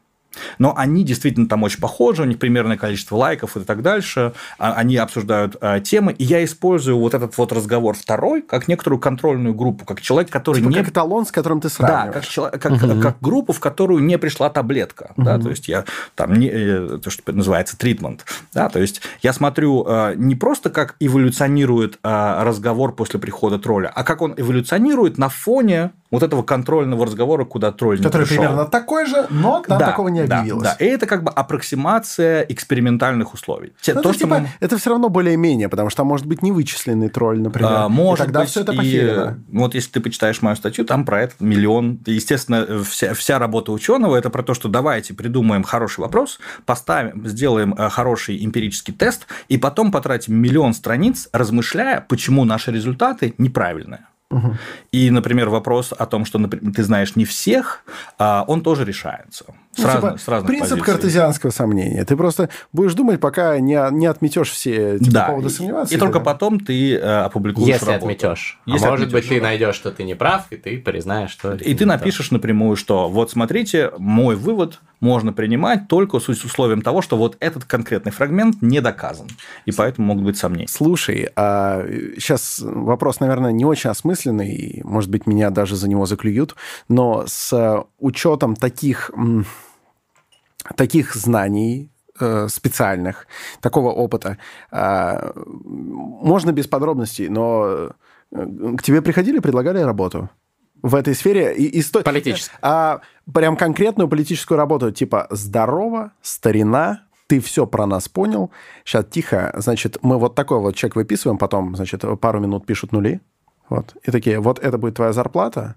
Но 0.58 0.74
они 0.76 1.04
действительно 1.04 1.48
там 1.48 1.62
очень 1.62 1.80
похожи, 1.80 2.22
у 2.22 2.24
них 2.24 2.38
примерное 2.38 2.76
количество 2.76 3.16
лайков 3.16 3.56
и 3.56 3.60
так 3.60 3.82
дальше. 3.82 4.32
А- 4.58 4.74
Они 4.74 4.96
обсуждают 4.96 5.56
а, 5.60 5.80
темы, 5.80 6.12
и 6.12 6.24
я 6.24 6.44
использую 6.44 6.98
вот 6.98 7.14
этот 7.14 7.36
вот 7.36 7.52
разговор 7.52 7.94
второй 7.96 8.42
как 8.42 8.68
некоторую 8.68 9.00
контрольную 9.00 9.54
группу, 9.54 9.84
как 9.84 10.00
человек, 10.00 10.30
который 10.30 10.58
Типа 10.58 10.68
не 10.68 10.76
как 10.76 10.88
эталон, 10.90 11.26
с 11.26 11.32
которым 11.32 11.60
ты 11.60 11.68
да, 11.68 11.74
сравниваешь. 11.74 12.12
как, 12.14 12.24
чело- 12.24 12.50
как, 12.50 13.02
как 13.02 13.16
группу, 13.20 13.52
в 13.52 13.60
которую 13.60 14.02
не 14.02 14.18
пришла 14.18 14.50
таблетка. 14.50 15.12
Да, 15.16 15.38
то 15.38 15.50
есть 15.50 15.68
я 15.68 15.84
там 16.14 16.34
не, 16.34 16.48
э, 16.48 16.98
то, 17.02 17.10
что 17.10 17.32
называется 17.32 17.76
тритмент. 17.76 18.24
Да, 18.54 18.68
то 18.68 18.78
есть 18.80 19.02
я 19.22 19.32
смотрю 19.32 19.84
э, 19.86 20.14
не 20.16 20.34
просто 20.36 20.70
как 20.70 20.96
эволюционирует 21.00 21.98
э, 22.02 22.42
разговор 22.42 22.94
после 22.94 23.18
прихода 23.20 23.58
тролля, 23.58 23.90
а 23.94 24.04
как 24.04 24.22
он 24.22 24.34
эволюционирует 24.36 25.18
на 25.18 25.28
фоне 25.28 25.90
вот 26.10 26.22
этого 26.22 26.42
контрольного 26.42 27.06
разговора, 27.06 27.44
куда 27.44 27.70
тролль 27.72 27.98
не 27.98 28.02
Который 28.02 28.26
пришел. 28.26 28.42
примерно 28.42 28.66
такой 28.66 29.06
же, 29.06 29.26
но 29.30 29.62
там 29.66 29.78
такого 29.78 30.08
не 30.08 30.24
да, 30.24 30.38
объявилось. 30.40 30.64
Да, 30.64 30.72
и 30.84 30.84
это 30.86 31.06
как 31.06 31.22
бы 31.22 31.30
аппроксимация 31.30 32.42
экспериментальных 32.42 33.32
условий. 33.34 33.72
Те- 33.80 33.94
Ну, 33.94 34.02
то, 34.02 34.08
это, 34.10 34.18
что 34.18 34.24
типа, 34.26 34.38
мы- 34.40 34.48
это 34.60 34.76
все 34.76 34.90
равно 34.90 35.08
более-менее, 35.08 35.68
потому 35.68 35.88
что 35.90 35.98
там 35.98 36.06
может 36.08 36.26
быть 36.26 36.42
невычисленный 36.42 37.08
тролль, 37.08 37.40
например. 37.40 37.70
А, 37.72 37.86
и 37.86 37.90
Может 37.90 38.26
тогда 38.26 38.40
быть, 38.40 38.50
все 38.50 38.60
это 38.62 38.72
и, 38.72 38.76
похерено. 38.76 39.38
Вот 39.52 39.74
если 39.74 39.90
ты 39.92 40.00
почитаешь 40.00 40.42
мою 40.42 40.56
статью, 40.56 40.84
там 40.84 41.04
про 41.04 41.22
это 41.22 41.34
миллион. 41.40 42.00
Естественно, 42.06 42.82
вся, 42.82 43.14
вся 43.14 43.38
работа 43.38 43.72
ученого 43.72 44.16
это 44.16 44.30
про 44.30 44.42
то, 44.42 44.54
что 44.54 44.68
давайте 44.68 45.14
придумаем 45.14 45.62
хороший 45.62 46.00
вопрос, 46.00 46.40
поставим, 46.66 47.26
сделаем 47.26 47.74
э, 47.78 47.88
хороший 47.88 48.44
эмпирический 48.44 48.92
тест, 48.94 49.26
и 49.48 49.58
потом 49.58 49.92
потратим 49.92 50.34
миллион 50.36 50.74
страниц, 50.74 51.28
размышляя, 51.32 52.04
почему 52.08 52.44
наши 52.44 52.72
результаты 52.72 53.34
неправильные. 53.38 54.06
И, 54.92 55.10
например, 55.10 55.48
вопрос 55.48 55.92
о 55.96 56.06
том, 56.06 56.24
что 56.24 56.38
например, 56.38 56.72
ты 56.74 56.84
знаешь 56.84 57.16
не 57.16 57.24
всех, 57.24 57.82
а, 58.18 58.44
он 58.46 58.62
тоже 58.62 58.84
решается. 58.84 59.44
С, 59.74 59.78
Ну, 59.78 59.84
типа, 59.84 59.92
разных- 59.94 60.20
с 60.20 60.28
разных 60.28 60.46
принцип 60.48 60.70
позиций. 60.70 60.92
картезианского 60.92 61.50
сомнения. 61.50 62.04
Ты 62.04 62.16
просто 62.16 62.48
будешь 62.72 62.94
думать, 62.94 63.20
пока 63.20 63.58
не, 63.58 63.78
не 63.92 64.06
отметешь 64.06 64.50
все 64.50 64.98
типа, 64.98 65.10
Да, 65.12 65.26
поводы 65.26 65.48
и- 65.48 65.50
сомневаться. 65.50 65.94
и, 65.94 65.98
только 65.98 66.20
потом 66.20 66.60
ты 66.60 66.94
э, 66.96 67.00
опубликуешь 67.24 67.68
Если 67.68 67.86
работу. 67.86 68.04
отметешь. 68.06 68.60
Если 68.66 68.86
а 68.86 68.90
может 68.90 69.06
отметешь, 69.08 69.28
быть, 69.28 69.36
ты 69.36 69.40
да. 69.40 69.46
найдешь, 69.48 69.74
что 69.74 69.90
ты 69.90 70.04
не 70.04 70.14
прав, 70.14 70.46
и 70.50 70.56
ты 70.56 70.78
признаешь, 70.78 71.30
что... 71.30 71.54
И 71.54 71.74
ты 71.74 71.84
напишешь 71.86 72.30
напрямую, 72.30 72.76
что 72.76 73.08
вот 73.08 73.30
смотрите, 73.30 73.90
мой 73.98 74.36
вывод 74.36 74.80
можно 75.00 75.32
принимать 75.32 75.88
только 75.88 76.20
с 76.20 76.28
условием 76.28 76.82
того, 76.82 77.02
что 77.02 77.16
вот 77.16 77.36
этот 77.40 77.64
конкретный 77.64 78.12
фрагмент 78.12 78.62
не 78.62 78.80
доказан. 78.80 79.28
И 79.64 79.72
поэтому 79.72 80.08
могут 80.08 80.24
быть 80.24 80.36
сомнения. 80.36 80.68
Слушай, 80.68 81.28
а 81.36 81.84
сейчас 82.18 82.60
вопрос, 82.60 83.20
наверное, 83.20 83.52
не 83.52 83.64
очень 83.64 83.90
осмысленный, 83.90 84.50
и, 84.50 84.82
может 84.82 85.10
быть, 85.10 85.26
меня 85.26 85.50
даже 85.50 85.76
за 85.76 85.88
него 85.88 86.06
заклюют, 86.06 86.54
но 86.88 87.24
с 87.26 87.84
учетом 87.98 88.56
таких, 88.56 89.10
таких 90.76 91.14
знаний 91.14 91.90
э, 92.18 92.48
специальных, 92.48 93.26
такого 93.60 93.90
опыта, 93.90 94.36
а, 94.70 95.32
можно 95.34 96.52
без 96.52 96.66
подробностей, 96.66 97.28
но 97.28 97.90
э, 98.30 98.46
к 98.76 98.82
тебе 98.82 99.00
приходили, 99.00 99.38
предлагали 99.38 99.78
работу? 99.78 100.28
В 100.82 100.94
этой 100.94 101.14
сфере 101.14 101.54
и, 101.54 101.66
и 101.66 101.82
сто- 101.82 102.02
Политической. 102.02 102.56
А 102.62 103.00
прям 103.32 103.56
конкретную 103.56 104.08
политическую 104.08 104.58
работу, 104.58 104.90
типа 104.90 105.26
здорово, 105.30 106.12
старина, 106.22 107.02
ты 107.26 107.40
все 107.40 107.66
про 107.66 107.86
нас 107.86 108.08
понял. 108.08 108.50
Сейчас 108.84 109.04
тихо, 109.10 109.52
значит, 109.56 109.98
мы 110.02 110.18
вот 110.18 110.34
такой 110.34 110.58
вот 110.58 110.74
чек 110.74 110.96
выписываем, 110.96 111.38
потом, 111.38 111.76
значит, 111.76 112.04
пару 112.20 112.40
минут 112.40 112.66
пишут 112.66 112.92
нули. 112.92 113.20
Вот. 113.68 113.96
И 114.02 114.10
такие, 114.10 114.40
вот 114.40 114.58
это 114.58 114.78
будет 114.78 114.96
твоя 114.96 115.12
зарплата, 115.12 115.76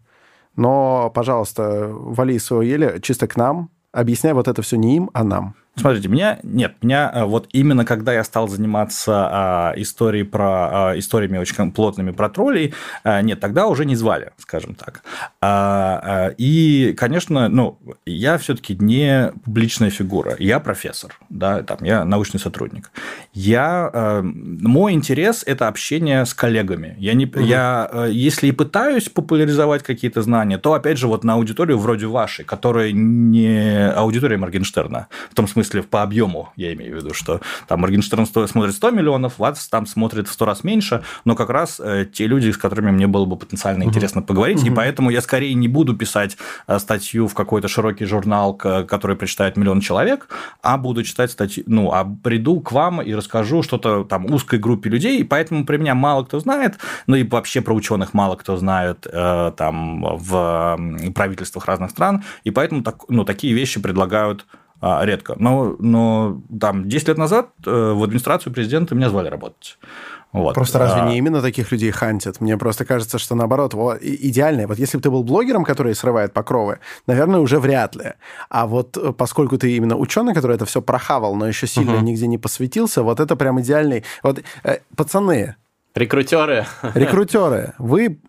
но, 0.56 1.12
пожалуйста, 1.14 1.90
вали 1.90 2.36
из 2.36 2.46
своего 2.46 2.64
еле 2.64 3.00
чисто 3.02 3.28
к 3.28 3.36
нам, 3.36 3.70
объясняй 3.92 4.34
вот 4.34 4.48
это 4.48 4.62
все 4.62 4.78
не 4.78 4.98
им, 4.98 5.10
а 5.14 5.24
нам. 5.24 5.56
Смотрите, 5.76 6.08
меня 6.08 6.40
нет, 6.44 6.76
меня 6.84 7.12
э, 7.12 7.24
вот 7.24 7.50
именно 7.52 7.84
когда 7.84 8.14
я 8.14 8.24
стал 8.24 8.48
заниматься 8.48 9.12
а, 9.32 9.74
историей 9.76 10.24
про 10.24 10.92
а, 10.92 11.00
историями 11.00 11.40
очень 11.40 11.72
плотными 11.72 12.12
про 12.12 12.30
троллей, 12.30 12.76
а, 13.04 13.24
нет, 13.24 13.40
тогда 13.40 13.66
уже 13.66 13.84
не 13.84 13.96
звали, 13.96 14.34
скажем 14.38 14.76
так. 14.76 15.02
А, 15.42 16.02
а, 16.04 16.36
и, 16.38 16.94
конечно, 16.94 17.50
ну, 17.50 17.80
я 18.06 18.38
все-таки 18.38 18.78
не 18.80 19.32
публичная 19.44 19.90
фигура, 19.90 20.36
я 20.38 20.60
профессор, 20.60 21.18
да, 21.30 21.64
там 21.64 21.80
я 21.82 22.06
научный 22.06 22.40
сотрудник. 22.40 22.92
Я 23.34 23.90
э, 23.92 24.22
мой 24.22 24.94
интерес 24.94 25.44
это 25.44 25.68
общение 25.68 26.24
с 26.28 26.36
коллегами. 26.36 26.96
Я 27.00 27.16
не, 27.16 27.32
я 27.38 27.90
э, 27.92 28.10
если 28.12 28.46
и 28.46 28.52
пытаюсь 28.52 29.10
популяризовать 29.10 29.82
какие-то 29.82 30.22
знания, 30.22 30.60
то 30.60 30.74
опять 30.74 31.00
же 31.00 31.08
вот 31.08 31.24
на 31.24 31.34
аудиторию 31.34 31.80
вроде 31.80 32.06
вашей, 32.06 32.46
которая 32.46 32.92
не 32.92 33.92
аудитория 33.92 34.38
Моргенштерна, 34.38 35.08
в 35.32 35.34
том 35.34 35.48
смысле 35.48 35.63
по 35.90 36.02
объему, 36.02 36.50
я 36.56 36.74
имею 36.74 36.96
в 36.96 37.04
виду, 37.04 37.14
что 37.14 37.42
там 37.68 37.82
Моргенштерн 37.82 38.26
смотрит 38.26 38.74
100 38.74 38.92
миллионов, 38.92 39.40
вас 39.40 39.68
там 39.68 39.86
смотрит 39.86 40.28
в 40.28 40.34
100 40.34 40.46
раз 40.46 40.64
меньше, 40.64 41.04
но 41.26 41.36
как 41.36 41.50
раз 41.50 41.80
э, 41.80 42.06
те 42.12 42.28
люди, 42.28 42.52
с 42.52 42.58
которыми 42.58 42.92
мне 42.92 43.08
было 43.08 43.26
бы 43.26 43.36
потенциально 43.36 43.84
интересно 43.84 44.22
поговорить, 44.22 44.64
и 44.64 44.70
поэтому 44.70 45.10
я 45.10 45.22
скорее 45.22 45.54
не 45.54 45.68
буду 45.68 45.96
писать 45.96 46.38
э, 46.68 46.80
статью 46.80 47.28
в 47.28 47.34
какой-то 47.34 47.68
широкий 47.68 48.06
журнал, 48.06 48.54
который 48.54 49.16
прочитает 49.16 49.58
миллион 49.58 49.82
человек, 49.82 50.28
а 50.62 50.78
буду 50.78 51.04
читать 51.04 51.32
статью, 51.32 51.64
ну, 51.68 51.92
а 51.92 52.06
приду 52.24 52.60
к 52.62 52.72
вам 52.72 53.02
и 53.02 53.14
расскажу 53.14 53.64
что-то 53.64 54.04
там 54.04 54.26
узкой 54.26 54.60
группе 54.60 54.90
людей, 54.90 55.20
и 55.20 55.24
поэтому 55.24 55.66
про 55.66 55.78
меня 55.78 55.96
мало 55.96 56.24
кто 56.24 56.40
знает, 56.40 56.78
ну 57.08 57.16
и 57.16 57.24
вообще 57.24 57.62
про 57.62 57.74
ученых 57.74 58.14
мало 58.14 58.36
кто 58.36 58.58
знает 58.58 59.08
э, 59.12 59.52
там 59.58 60.18
в 60.18 60.80
правительствах 61.14 61.66
разных 61.66 61.92
стран, 61.92 62.24
и 62.44 62.52
поэтому 62.52 62.84
так, 62.84 63.10
ну, 63.10 63.24
такие 63.26 63.54
вещи 63.54 63.80
предлагают 63.80 64.46
редко. 64.84 65.36
Но, 65.40 65.76
но 65.80 66.42
там 66.60 66.90
10 66.90 67.08
лет 67.08 67.18
назад 67.18 67.50
э, 67.66 67.70
в 67.70 68.04
администрацию 68.04 68.54
президента 68.54 68.96
меня 68.96 69.10
звали 69.10 69.30
работать. 69.30 69.78
Вот. 70.34 70.56
Просто 70.56 70.80
разве 70.80 71.02
А, 71.02 71.10
не 71.10 71.18
именно 71.20 71.42
таких 71.42 71.72
людей 71.72 71.92
хантят? 71.92 72.42
Мне 72.42 72.58
просто 72.58 72.86
кажется, 72.86 73.20
что 73.20 73.36
наоборот, 73.36 73.76
вот, 73.76 74.00
идеальное. 74.02 74.68
Вот 74.68 74.80
если 74.80 74.98
бы 74.98 75.04
ты 75.04 75.12
был 75.12 75.24
блогером, 75.24 75.64
который 75.64 75.94
срывает 75.94 76.34
покровы, 76.34 76.80
наверное, 77.06 77.40
уже 77.40 77.60
вряд 77.60 77.96
ли. 77.96 78.14
А 78.50 78.66
вот 78.66 78.98
э, 78.98 79.14
поскольку 79.14 79.58
ты 79.58 79.76
именно 79.76 79.96
ученый, 79.96 80.34
который 80.34 80.56
это 80.56 80.66
все 80.66 80.82
прохавал, 80.82 81.36
но 81.36 81.48
еще 81.48 81.68
сильно 81.68 82.00
нигде 82.00 82.28
не 82.28 82.38
посвятился, 82.40 83.04
вот 83.04 83.20
это 83.20 83.36
прям 83.36 83.62
идеальный. 83.62 84.04
Вот, 84.24 84.42
э, 84.64 84.80
пацаны, 84.96 85.56
Рекрутеры. 85.96 86.66
рекрутеры, 86.96 87.74
вы 87.78 88.20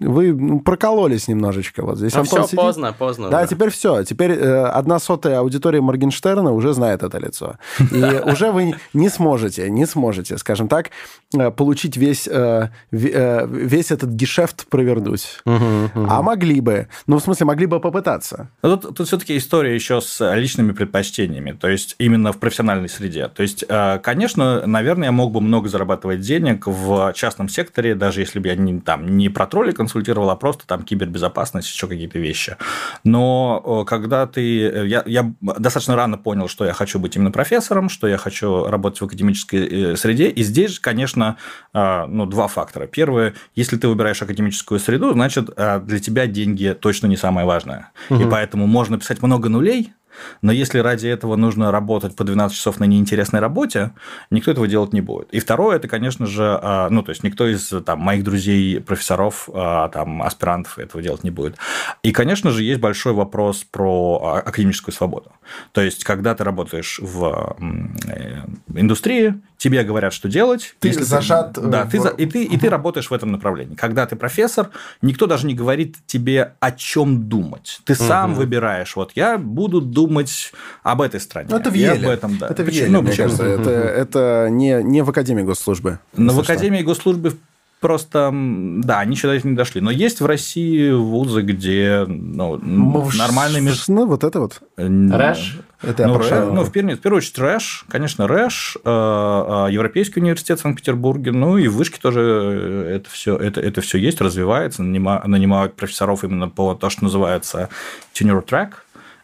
вы 0.00 0.32
ну, 0.32 0.60
прокололись 0.60 1.28
немножечко 1.28 1.82
вот 1.82 1.98
здесь. 1.98 2.14
Ну, 2.14 2.20
Антон 2.20 2.40
все 2.40 2.48
сидит. 2.48 2.60
поздно, 2.60 2.92
поздно. 2.92 3.30
Да, 3.30 3.40
уже. 3.40 3.48
теперь 3.48 3.70
все. 3.70 4.04
Теперь 4.04 4.32
э, 4.32 4.64
одна 4.64 4.98
сотая 4.98 5.38
аудитория 5.40 5.80
Моргенштерна 5.80 6.52
уже 6.52 6.72
знает 6.72 7.02
это 7.02 7.18
лицо. 7.18 7.56
И 7.92 8.02
уже 8.24 8.50
вы 8.52 8.74
не 8.92 9.08
сможете, 9.08 9.70
не 9.70 9.86
сможете, 9.86 10.38
скажем 10.38 10.68
так, 10.68 10.90
э, 11.36 11.50
получить 11.50 11.96
весь, 11.96 12.28
э, 12.28 12.68
э, 12.92 13.46
весь 13.48 13.90
этот 13.90 14.10
гешефт 14.10 14.66
провернуть. 14.68 15.40
Мгм, 15.44 15.90
мгм. 15.94 16.06
А 16.10 16.22
могли 16.22 16.60
бы. 16.60 16.88
Ну, 17.06 17.18
в 17.18 17.22
смысле, 17.22 17.46
могли 17.46 17.66
бы 17.66 17.80
попытаться. 17.80 18.50
Но 18.62 18.76
Тут, 18.76 18.96
тут 18.96 19.06
все-таки 19.06 19.36
история 19.36 19.74
еще 19.74 20.00
с 20.00 20.34
личными 20.34 20.72
предпочтениями, 20.72 21.52
то 21.52 21.68
есть 21.68 21.96
именно 21.98 22.32
в 22.32 22.38
профессиональной 22.38 22.88
среде. 22.88 23.28
То 23.28 23.42
есть, 23.42 23.64
э, 23.68 23.98
конечно, 24.02 24.66
наверное, 24.66 25.06
я 25.06 25.12
мог 25.12 25.32
бы 25.32 25.40
много 25.40 25.68
зарабатывать 25.68 26.20
денег 26.20 26.66
в 26.66 27.12
частном 27.14 27.48
секторе, 27.48 27.94
даже 27.94 28.20
если 28.20 28.38
бы 28.38 28.48
я 28.48 28.56
не, 28.56 28.80
там, 28.80 29.16
не 29.16 29.28
про 29.28 29.46
тролли 29.46 29.72
консультировал, 29.86 30.30
а 30.30 30.36
просто 30.36 30.66
там 30.66 30.82
кибербезопасность, 30.82 31.72
еще 31.72 31.86
какие-то 31.86 32.18
вещи. 32.18 32.56
Но 33.04 33.62
э, 33.64 33.88
когда 33.88 34.26
ты... 34.26 34.40
э, 34.62 34.86
Я, 34.88 35.02
я 35.06 35.32
достаточно 35.40 35.94
рано 35.94 36.18
понял, 36.18 36.48
что 36.48 36.64
я 36.64 36.72
хочу 36.72 36.98
быть 36.98 37.14
именно 37.14 37.30
профессором, 37.30 37.88
что 37.88 38.08
я 38.08 38.16
хочу 38.16 38.66
работать 38.66 39.00
в 39.00 39.04
академической 39.04 39.92
э, 39.92 39.96
среде, 39.96 40.28
и 40.28 40.42
здесь, 40.42 40.80
конечно, 40.80 41.36
э, 41.72 42.06
ну, 42.08 42.26
два 42.26 42.48
фактора. 42.48 42.86
Первое, 42.86 43.34
если 43.54 43.76
ты 43.76 43.86
выбираешь 43.86 44.20
академическую 44.22 44.80
среду, 44.80 45.12
значит, 45.12 45.50
э, 45.56 45.80
для 45.80 46.00
тебя 46.00 46.26
деньги 46.26 46.76
точно 46.80 47.06
не 47.06 47.16
самое 47.16 47.46
важное. 47.46 47.90
И 48.10 48.24
поэтому 48.30 48.66
можно 48.66 48.98
писать 48.98 49.22
много 49.22 49.48
нулей, 49.48 49.92
но 50.42 50.52
если 50.52 50.78
ради 50.78 51.08
этого 51.08 51.36
нужно 51.36 51.70
работать 51.70 52.16
по 52.16 52.24
12 52.24 52.56
часов 52.56 52.80
на 52.80 52.84
неинтересной 52.84 53.40
работе, 53.40 53.92
никто 54.30 54.50
этого 54.50 54.66
делать 54.68 54.92
не 54.92 55.00
будет. 55.00 55.32
И 55.32 55.40
второе, 55.40 55.76
это, 55.76 55.88
конечно 55.88 56.26
же, 56.26 56.58
а, 56.62 56.88
ну, 56.90 57.02
то 57.02 57.10
есть 57.10 57.22
никто 57.22 57.46
из 57.46 57.72
там, 57.84 58.00
моих 58.00 58.24
друзей, 58.24 58.80
профессоров, 58.80 59.48
а, 59.52 59.88
там, 59.88 60.22
аспирантов 60.22 60.78
этого 60.78 61.02
делать 61.02 61.24
не 61.24 61.30
будет. 61.30 61.56
И, 62.02 62.12
конечно 62.12 62.50
же, 62.50 62.62
есть 62.62 62.80
большой 62.80 63.12
вопрос 63.12 63.64
про 63.64 64.20
а, 64.22 64.38
академическую 64.40 64.94
свободу. 64.94 65.32
То 65.72 65.80
есть, 65.80 66.04
когда 66.04 66.34
ты 66.34 66.44
работаешь 66.44 66.98
в 67.00 67.56
э, 67.58 68.44
индустрии, 68.74 69.34
тебе 69.58 69.82
говорят, 69.84 70.12
что 70.12 70.28
делать. 70.28 70.74
Ты 70.80 70.88
Если 70.88 71.02
зажат, 71.02 71.56
э, 71.58 71.62
Да, 71.62 71.84
ты, 71.86 72.00
в- 72.00 72.14
и, 72.18 72.26
ты, 72.26 72.44
и 72.44 72.56
ты 72.58 72.68
работаешь 72.68 73.10
в 73.10 73.14
этом 73.14 73.32
направлении. 73.32 73.74
Когда 73.74 74.06
ты 74.06 74.14
профессор, 74.16 74.70
никто 75.02 75.26
даже 75.26 75.46
не 75.46 75.54
говорит 75.54 75.96
тебе, 76.06 76.52
о 76.60 76.72
чем 76.72 77.28
думать. 77.28 77.80
Ты 77.84 77.94
сам 77.94 78.34
выбираешь. 78.34 78.94
Вот 78.96 79.12
я 79.14 79.38
буду 79.38 79.80
думать 79.80 80.52
об 80.82 81.00
этой 81.02 81.20
стране. 81.20 81.48
Ну, 81.50 81.56
это 81.56 81.70
в 81.70 81.74
Еле. 81.74 82.06
об 82.06 82.12
этом, 82.12 82.38
да. 82.38 82.48
Это 82.48 82.62
в 82.62 82.66
Почему? 82.66 82.82
Еле, 82.84 82.92
Ну, 82.92 83.02
мне 83.02 83.10
почему? 83.10 83.24
кажется. 83.28 83.44
Это, 83.46 83.70
это 83.70 84.48
не, 84.50 84.82
не 84.82 85.02
в 85.02 85.10
Академии 85.10 85.42
госслужбы. 85.42 85.98
Но 86.16 86.32
в 86.32 86.42
что. 86.42 86.52
Академии 86.52 86.82
госслужбы 86.82 87.36
просто, 87.80 88.30
да, 88.32 89.00
они 89.00 89.16
сюда 89.16 89.38
не 89.42 89.54
дошли. 89.54 89.80
Но 89.80 89.90
есть 89.90 90.20
в 90.20 90.26
России 90.26 90.90
вузы, 90.90 91.42
где 91.42 92.04
ну, 92.06 92.56
М, 92.56 93.10
нормальный 93.16 93.60
меж... 93.60 93.88
Ну, 93.88 94.06
вот 94.06 94.24
это 94.24 94.40
вот. 94.40 94.60
Рэш? 94.76 95.58
Это 95.82 96.06
ну, 96.06 96.14
про 96.14 96.24
Рэ- 96.24 96.28
Шарова. 96.28 96.52
ну, 96.52 96.64
в, 96.64 96.72
первую, 96.72 96.96
в 96.96 97.00
первую 97.00 97.18
очередь, 97.18 97.38
РЭШ, 97.38 97.84
конечно, 97.88 98.26
РЭШ, 98.26 98.78
э, 98.82 99.66
э, 99.68 99.72
Европейский 99.72 100.20
университет 100.20 100.58
в 100.58 100.62
Санкт-Петербурге, 100.62 101.32
ну 101.32 101.58
и 101.58 101.68
в 101.68 101.76
Вышке 101.76 101.98
тоже 102.00 102.20
э, 102.22 102.96
это 102.96 103.10
все, 103.10 103.36
это, 103.36 103.60
это 103.60 103.82
все 103.82 103.98
есть, 103.98 104.20
развивается, 104.22 104.82
нанима- 104.82 105.26
нанимают 105.26 105.74
профессоров 105.76 106.24
именно 106.24 106.48
по 106.48 106.74
то, 106.74 106.88
что 106.88 107.04
называется 107.04 107.68
tenure 108.14 108.42
track. 108.44 108.70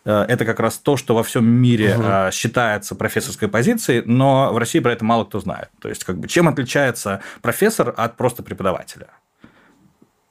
Э, 0.05 0.24
Это 0.28 0.44
как 0.44 0.61
раз 0.61 0.78
то, 0.78 0.96
что 0.96 1.14
во 1.14 1.22
всем 1.22 1.44
мире 1.46 1.96
э, 1.98 2.30
считается 2.32 2.94
профессорской 2.94 3.48
позицией, 3.48 4.03
но 4.05 4.53
в 4.53 4.59
России 4.59 4.80
про 4.80 4.92
это 4.92 5.05
мало 5.05 5.24
кто 5.24 5.40
знает. 5.40 5.68
То 5.80 5.88
есть, 5.88 6.05
как 6.05 6.18
бы, 6.18 6.28
чем 6.28 6.48
отличается 6.48 7.20
профессор 7.40 7.94
от 7.96 8.16
просто 8.16 8.42
преподавателя? 8.42 9.09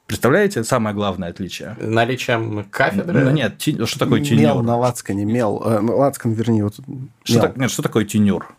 Представляете 0.06 0.62
самое 0.64 0.94
главное 0.94 1.30
отличие? 1.30 1.74
Наличием 1.80 2.64
кафедры? 2.70 3.20
Ну, 3.24 3.30
нет, 3.30 3.56
ти- 3.56 3.82
что 3.86 3.98
такое 3.98 4.20
Мел 4.20 4.28
тенюр? 4.28 4.62
на 4.62 4.76
лацкане, 4.76 5.24
мел. 5.24 5.62
э, 5.64 5.80
лацкан, 5.80 6.32
вернее, 6.32 6.64
вот 6.64 6.74
Что, 6.74 7.32
мел. 7.34 7.42
так- 7.42 7.56
нет, 7.56 7.70
что 7.70 7.82
такое 7.82 8.04
тенюр? 8.04 8.52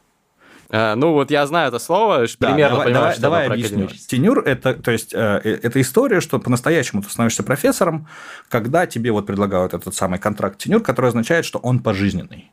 Э, 0.74 0.96
ну, 0.96 1.14
вот 1.14 1.30
я 1.30 1.46
знаю 1.46 1.68
это 1.68 1.78
слово, 1.78 2.26
Да, 2.40 2.48
примерно 2.48 2.78
давай, 2.78 2.86
понимаю, 2.88 2.94
давай, 2.94 3.14
что 3.14 3.22
давай 3.22 3.48
объясню. 3.48 3.88
Тенюр 4.08 4.40
это, 4.40 4.74
то 4.74 4.90
есть, 4.90 5.14
э, 5.14 5.42
э, 5.44 5.60
это 5.62 5.80
история, 5.80 6.20
что 6.20 6.40
по-настоящему 6.40 7.04
ты 7.04 7.10
становишься 7.12 7.44
профессором, 7.44 8.08
когда 8.50 8.88
тебе 8.88 9.12
вот 9.12 9.28
предлагают 9.28 9.76
этот 9.76 9.94
самый 9.94 10.18
контракт 10.18 10.58
тенюр, 10.58 10.82
который 10.82 11.10
означает, 11.10 11.46
что 11.46 11.60
он 11.60 11.78
пожизненный. 11.78 12.52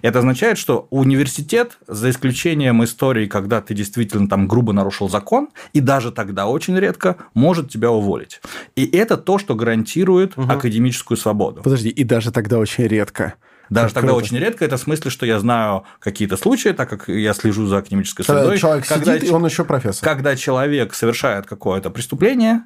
Это 0.00 0.20
означает, 0.20 0.56
что 0.56 0.88
университет, 0.90 1.78
за 1.86 2.08
исключением 2.08 2.82
истории, 2.82 3.26
когда 3.26 3.60
ты 3.60 3.74
действительно 3.74 4.26
там 4.26 4.48
грубо 4.48 4.72
нарушил 4.72 5.10
закон, 5.10 5.48
и 5.74 5.80
даже 5.80 6.12
тогда 6.12 6.46
очень 6.46 6.78
редко, 6.78 7.16
может 7.34 7.70
тебя 7.70 7.90
уволить. 7.90 8.40
И 8.74 8.86
это 8.86 9.18
то, 9.18 9.38
что 9.38 9.54
гарантирует 9.54 10.32
академическую 10.36 11.18
свободу. 11.18 11.62
Подожди, 11.62 11.90
и 11.90 12.04
даже 12.04 12.32
тогда 12.32 12.58
очень 12.58 12.86
редко. 12.86 13.34
Даже 13.70 13.86
Как 13.88 13.94
тогда 13.94 14.08
круто. 14.12 14.24
очень 14.26 14.38
редко, 14.38 14.64
это 14.64 14.76
в 14.76 14.80
смысле, 14.80 15.10
что 15.12 15.24
я 15.26 15.38
знаю 15.38 15.84
какие-то 16.00 16.36
случаи, 16.36 16.70
так 16.70 16.90
как 16.90 17.08
я 17.08 17.32
слежу 17.34 17.66
за 17.66 17.78
академической 17.78 18.24
средой. 18.24 18.58
человек 18.58 18.86
когда 18.86 19.12
сидит, 19.14 19.24
и 19.24 19.26
ч- 19.28 19.32
он 19.32 19.44
еще 19.46 19.64
профессор. 19.64 20.06
когда 20.08 20.34
человек 20.36 20.92
совершает 20.92 21.46
какое-то 21.46 21.88
преступление, 21.90 22.62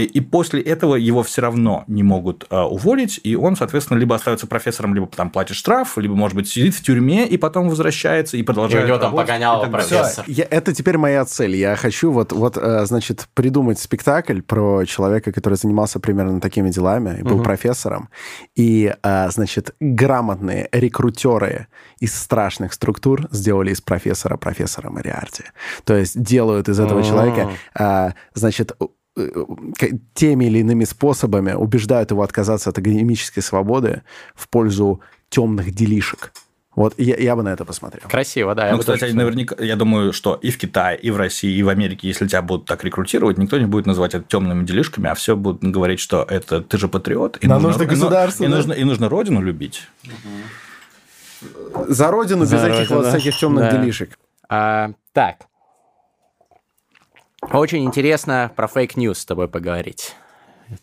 и 0.00 0.20
после 0.20 0.62
этого 0.62 0.96
его 0.96 1.22
все 1.22 1.42
равно 1.42 1.84
не 1.86 2.02
могут 2.02 2.46
э, 2.50 2.58
уволить, 2.58 3.20
и 3.22 3.36
он, 3.36 3.56
соответственно, 3.56 3.98
либо 3.98 4.14
остается 4.14 4.46
профессором, 4.46 4.94
либо 4.94 5.06
там 5.06 5.30
платит 5.30 5.56
штраф, 5.56 5.98
либо, 5.98 6.14
может 6.14 6.34
быть, 6.34 6.48
сидит 6.48 6.74
в 6.74 6.82
тюрьме 6.82 7.26
и 7.26 7.36
потом 7.36 7.68
возвращается 7.68 8.36
и 8.36 8.42
продолжает 8.42 8.82
И 8.82 8.84
у 8.84 8.88
него 8.88 8.98
там 8.98 9.10
работать 9.10 9.26
погоняло 9.28 9.66
профессор. 9.66 10.24
Я- 10.26 10.46
это 10.50 10.72
теперь 10.74 10.96
моя 10.96 11.24
цель. 11.24 11.56
Я 11.56 11.76
хочу 11.76 12.10
вот, 12.10 12.32
вот, 12.32 12.56
э, 12.56 12.86
значит, 12.86 13.28
придумать 13.34 13.78
спектакль 13.78 14.40
про 14.40 14.84
человека, 14.86 15.30
который 15.32 15.54
занимался 15.54 16.00
примерно 16.00 16.40
такими 16.40 16.70
делами 16.70 17.18
и 17.20 17.22
был 17.22 17.42
профессором. 17.42 18.08
И, 18.56 18.94
э, 19.02 19.30
значит, 19.30 19.74
грамотные 19.80 20.68
рекрутеры 20.72 21.66
из 22.00 22.14
страшных 22.14 22.72
структур 22.72 23.28
сделали 23.30 23.72
из 23.72 23.80
профессора 23.80 24.36
профессора 24.36 24.90
Мариарти. 24.90 25.44
То 25.84 25.96
есть 25.96 26.20
делают 26.20 26.68
из 26.68 26.80
этого 26.80 27.00
А. 27.00 27.02
человека, 27.02 27.50
э, 27.78 28.10
значит, 28.34 28.72
э, 28.80 28.84
теми 30.14 30.46
или 30.46 30.58
иными 30.58 30.84
способами 30.84 31.52
убеждают 31.52 32.10
его 32.10 32.22
отказаться 32.22 32.70
от 32.70 32.78
академической 32.78 33.40
свободы 33.40 34.02
в 34.34 34.48
пользу 34.48 35.00
темных 35.28 35.72
делишек. 35.74 36.32
Вот 36.74 36.94
я, 36.96 37.16
я 37.16 37.36
бы 37.36 37.42
на 37.42 37.50
это 37.50 37.66
посмотрел. 37.66 38.08
Красиво, 38.08 38.54
да. 38.54 38.72
Ну, 38.72 38.78
кстати, 38.78 39.00
тоже 39.00 39.14
наверняка, 39.14 39.62
я 39.62 39.76
думаю, 39.76 40.14
что 40.14 40.36
и 40.36 40.50
в 40.50 40.56
Китае, 40.56 40.98
и 40.98 41.10
в 41.10 41.18
России, 41.18 41.54
и 41.54 41.62
в 41.62 41.68
Америке, 41.68 42.08
если 42.08 42.26
тебя 42.26 42.40
будут 42.40 42.66
так 42.66 42.82
рекрутировать, 42.82 43.36
никто 43.36 43.58
не 43.58 43.66
будет 43.66 43.84
называть 43.84 44.14
это 44.14 44.24
темными 44.26 44.64
делишками, 44.64 45.10
а 45.10 45.14
все 45.14 45.36
будут 45.36 45.62
говорить, 45.62 46.00
что 46.00 46.24
это 46.26 46.62
ты 46.62 46.78
же 46.78 46.88
патриот. 46.88 47.36
И 47.42 47.46
Нам 47.46 47.62
нужно 47.62 47.84
государство, 47.84 48.44
И, 48.44 48.48
да. 48.48 48.56
нужно, 48.56 48.72
и 48.72 48.84
нужно 48.84 49.10
родину 49.10 49.42
любить. 49.42 49.86
За 51.88 52.10
родину 52.10 52.42
без 52.44 52.50
За 52.50 52.68
этих 52.68 52.88
вот 52.88 53.04
родину, 53.04 53.18
всяких 53.18 53.38
темных 53.38 53.70
да. 53.70 53.76
делишек. 53.76 54.18
А, 54.48 54.92
так. 55.12 55.46
Очень 57.50 57.84
интересно 57.84 58.50
про 58.54 58.68
fake 58.68 58.93
news 58.93 59.18
с 59.18 59.24
тобой 59.24 59.48
поговорить. 59.48 60.14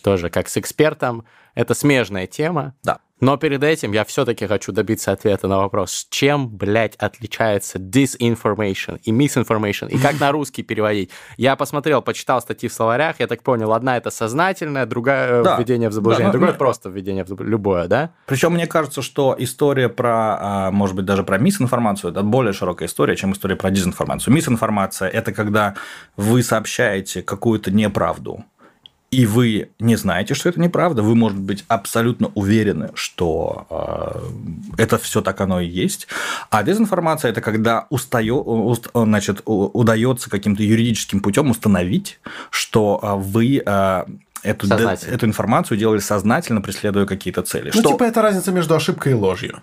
Тоже 0.03 0.29
как 0.29 0.49
с 0.49 0.57
экспертом. 0.57 1.25
Это 1.55 1.73
смежная 1.73 2.27
тема. 2.27 2.75
Да. 2.83 2.99
Но 3.21 3.37
перед 3.37 3.63
этим 3.63 3.91
я 3.91 4.05
все-таки 4.05 4.47
хочу 4.47 4.71
добиться 4.71 5.11
ответа 5.11 5.47
на 5.47 5.57
вопрос, 5.57 6.07
чем, 6.09 6.47
блядь, 6.49 6.95
отличается 6.95 7.77
disinformation 7.77 8.99
и 9.03 9.11
misinformation, 9.11 9.89
и 9.89 9.97
как 9.97 10.19
на 10.19 10.31
русский 10.31 10.63
переводить. 10.63 11.11
Я 11.37 11.55
посмотрел, 11.55 12.01
почитал 12.01 12.41
статьи 12.41 12.69
в 12.69 12.73
словарях, 12.73 13.19
я 13.19 13.27
так 13.27 13.43
понял, 13.43 13.73
одна 13.73 13.97
это 13.97 14.09
сознательная, 14.09 14.85
другая 14.85 15.43
Да. 15.43 15.57
введение 15.57 15.89
в 15.89 15.93
заблуждение, 15.93 16.29
Да, 16.29 16.33
другое 16.33 16.51
ну, 16.53 16.57
просто 16.57 16.89
введение 16.89 17.23
в 17.23 17.27
заблуждение, 17.27 17.51
любое, 17.51 17.87
да? 17.87 18.11
Причем 18.25 18.53
мне 18.53 18.67
кажется, 18.67 19.01
что 19.01 19.35
история 19.37 19.89
про, 19.89 20.37
а, 20.39 20.71
может 20.71 20.95
быть, 20.95 21.05
даже 21.05 21.23
про 21.23 21.37
мисинформацию, 21.37 22.11
это 22.11 22.23
более 22.23 22.53
широкая 22.53 22.87
история, 22.87 23.15
чем 23.15 23.33
история 23.33 23.55
про 23.55 23.69
дезинформацию. 23.71 24.33
Мисинформация– 24.33 25.09
это 25.09 25.31
когда 25.33 25.75
вы 26.15 26.43
сообщаете 26.43 27.21
какую-то 27.21 27.71
неправду, 27.71 28.43
и 29.11 29.25
вы 29.25 29.69
не 29.79 29.95
знаете, 29.95 30.33
что 30.35 30.49
это 30.49 30.59
неправда, 30.61 31.01
вы, 31.01 31.15
может 31.15 31.39
быть, 31.39 31.65
абсолютно 31.67 32.27
уверены, 32.35 32.89
что 32.93 33.65
э, 34.77 34.81
это 34.83 34.97
все 34.99 35.21
так 35.21 35.41
оно 35.41 35.59
и 35.61 35.67
есть. 35.67 36.07
А 36.51 36.61
дезинформация– 36.63 37.31
это 37.31 37.41
когда 37.41 37.87
устаё- 37.89 38.43
уст- 38.43 38.89
значит, 38.93 39.41
удается 39.45 40.29
каким-то 40.29 40.61
юридическим 40.63 41.21
путем 41.21 41.49
установить, 41.49 42.19
что 42.51 42.99
э, 43.01 43.13
вы 43.15 43.63
э, 43.65 44.03
эту, 44.43 44.67
де- 44.67 44.73
эту 45.11 45.25
информацию 45.25 45.77
делали 45.77 45.99
сознательно, 45.99 46.61
преследуя 46.61 47.05
какие-то 47.05 47.41
цели. 47.41 47.71
Ну, 47.73 47.81
что 47.81 47.91
типа, 47.93 48.03
это 48.03 48.21
разница 48.21 48.51
между 48.51 48.75
ошибкой 48.75 49.13
и 49.13 49.15
ложью. 49.15 49.59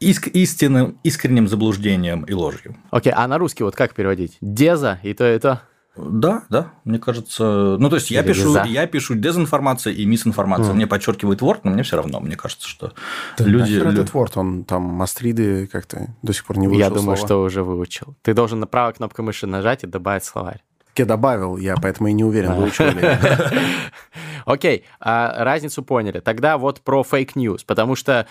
иск- 0.00 0.28
истинным, 0.32 0.96
искренним 1.02 1.48
заблуждением 1.48 2.22
и 2.22 2.32
ложью. 2.34 2.76
Окей, 2.90 3.12
а 3.14 3.26
на 3.26 3.38
русский 3.38 3.64
вот 3.64 3.74
как 3.74 3.94
переводить? 3.94 4.36
Деза 4.40 4.98
и 5.02 5.14
то, 5.14 5.26
и 5.34 5.38
то? 5.38 5.62
Да, 5.96 6.42
да, 6.48 6.72
мне 6.84 6.98
кажется. 6.98 7.76
Ну, 7.78 7.88
то 7.88 7.96
есть 7.96 8.10
я 8.10 8.20
Или 8.22 8.28
пишу, 8.32 8.52
за. 8.52 8.64
я 8.64 8.86
пишу 8.86 9.14
дезинформация 9.14 9.92
и 9.92 10.04
мисинформация. 10.06 10.74
Мне 10.74 10.86
подчеркивает 10.88 11.40
Word, 11.40 11.60
но 11.62 11.70
мне 11.70 11.84
все 11.84 11.96
равно. 11.96 12.18
Мне 12.20 12.34
кажется, 12.36 12.66
что 12.68 12.92
Да 13.38 13.44
люди. 13.44 13.74
нахер 13.74 13.84
лю- 13.92 14.02
этот 14.02 14.10
Word, 14.14 14.32
он 14.34 14.64
там 14.64 14.82
мастриды 14.82 15.68
как-то 15.68 16.08
до 16.22 16.32
сих 16.32 16.44
пор 16.46 16.58
не 16.58 16.66
выучил 16.66 16.80
Я 16.80 16.90
думаю, 16.90 17.16
слова. 17.16 17.26
что 17.28 17.42
уже 17.42 17.62
выучил. 17.62 18.16
Ты 18.22 18.34
должен 18.34 18.58
на 18.58 18.66
правой 18.66 18.92
кнопкой 18.94 19.24
мыши 19.24 19.46
нажать 19.46 19.84
и 19.84 19.86
добавить 19.86 20.24
словарь. 20.24 20.62
Я 20.96 21.06
добавил, 21.06 21.56
я 21.56 21.74
поэтому 21.76 22.08
и 22.08 22.12
не 22.12 22.22
уверен, 22.24 22.54
выучил 22.54 22.86
ли. 22.86 23.02
Окей, 24.46 24.84
а 25.00 25.42
разницу 25.44 25.82
поняли. 25.82 26.20
Тогда 26.20 26.58
вот 26.58 26.80
про 26.82 27.02
fake 27.02 27.30
news, 27.30 27.64
потому 27.64 27.94
что 27.96 28.26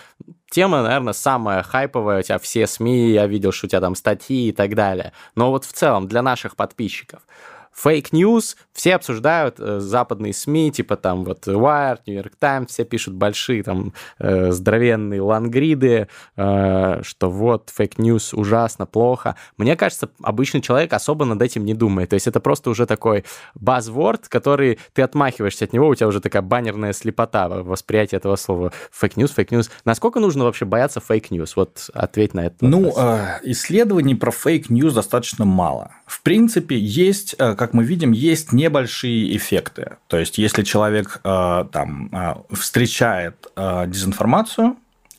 тема, 0.51 0.83
наверное, 0.83 1.13
самая 1.13 1.63
хайповая. 1.63 2.19
У 2.19 2.23
тебя 2.23 2.39
все 2.39 2.67
СМИ, 2.67 3.11
я 3.11 3.25
видел, 3.27 3.51
что 3.51 3.67
у 3.67 3.69
тебя 3.69 3.81
там 3.81 3.95
статьи 3.95 4.49
и 4.49 4.51
так 4.51 4.75
далее. 4.75 5.11
Но 5.35 5.49
вот 5.49 5.65
в 5.65 5.73
целом 5.73 6.07
для 6.07 6.21
наших 6.21 6.55
подписчиков– 6.55 7.21
fake 7.73 8.10
news, 8.10 8.55
все 8.71 8.95
обсуждают 8.95 9.55
э, 9.59 9.79
западные 9.79 10.33
СМИ, 10.33 10.71
типа 10.71 10.95
там 10.95 11.23
вот 11.23 11.47
Wired, 11.47 11.99
New 12.05 12.15
York 12.15 12.33
Times, 12.39 12.67
все 12.67 12.85
пишут 12.85 13.13
большие 13.15 13.63
там 13.63 13.93
э, 14.19 14.51
здоровенные 14.51 15.21
лонгриды, 15.21 16.07
э, 16.35 17.01
что 17.03 17.29
вот 17.29 17.71
fake 17.75 18.04
news 18.04 18.33
ужасно, 18.33 18.85
плохо. 18.85 19.35
Мне 19.57 19.75
кажется, 19.75 20.09
обычный 20.21 20.61
человек 20.61 20.93
особо 20.93 21.25
над 21.25 21.41
этим 21.41 21.65
не 21.65 21.73
думает. 21.73 22.09
То 22.09 22.15
есть 22.15 22.27
это 22.27 22.39
просто 22.39 22.69
уже 22.69 22.85
такой 22.85 23.25
buzzword, 23.55 24.27
который 24.27 24.79
ты 24.93 25.01
отмахиваешься 25.01 25.65
от 25.65 25.73
него, 25.73 25.87
у 25.87 25.95
тебя 25.95 26.07
уже 26.07 26.21
такая 26.21 26.41
баннерная 26.41 26.93
слепота 26.93 27.49
восприятия 27.49 28.17
этого 28.17 28.35
слова. 28.35 28.71
Fake 28.91 29.09
news, 29.09 29.31
fake 29.31 29.48
news. 29.48 29.69
Насколько 29.85 30.19
нужно 30.19 30.45
вообще 30.45 30.65
бояться 30.65 30.99
fake 30.99 31.24
news? 31.24 31.55
Вот 31.55 31.89
ответь 31.93 32.33
на 32.33 32.45
это. 32.45 32.55
Ну, 32.61 32.93
э, 32.95 33.39
исследований 33.43 34.15
про 34.15 34.31
fake 34.31 34.62
news 34.62 34.93
достаточно 34.93 35.45
мало. 35.45 35.91
В 36.05 36.21
принципе, 36.21 36.77
есть, 36.77 37.35
э, 37.37 37.55
как 37.63 37.73
мы 37.73 37.85
видим, 37.85 38.11
есть 38.11 38.51
небольшие 38.51 39.37
эффекты. 39.37 39.97
То 40.07 40.17
есть, 40.17 40.37
если 40.37 40.63
человек 40.63 41.21
э, 41.23 41.65
там 41.71 42.09
э, 42.11 42.55
встречает 42.55 43.47
дезинформацию, 43.55 44.75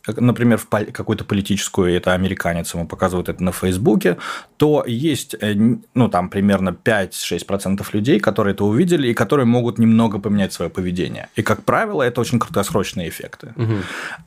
например, 0.06 0.58
в 0.58 0.68
какую-то 0.68 1.24
политическую, 1.24 1.96
это 1.96 2.12
американец, 2.12 2.74
ему 2.74 2.86
показывают 2.86 3.28
это 3.28 3.42
на 3.42 3.52
Фейсбуке, 3.52 4.18
то 4.56 4.84
есть, 4.86 5.34
э, 5.40 5.54
ну, 5.94 6.08
там, 6.08 6.28
примерно 6.28 6.70
5-6% 6.70 7.84
людей, 7.92 8.20
которые 8.20 8.54
это 8.54 8.64
увидели 8.64 9.08
и 9.08 9.14
которые 9.14 9.46
могут 9.46 9.78
немного 9.78 10.18
поменять 10.18 10.52
свое 10.52 10.70
поведение. 10.70 11.28
И, 11.36 11.42
как 11.42 11.64
правило, 11.64 12.02
это 12.02 12.20
очень 12.20 12.38
краткосрочные 12.38 13.08
эффекты. 13.08 13.54
Угу. 13.56 13.74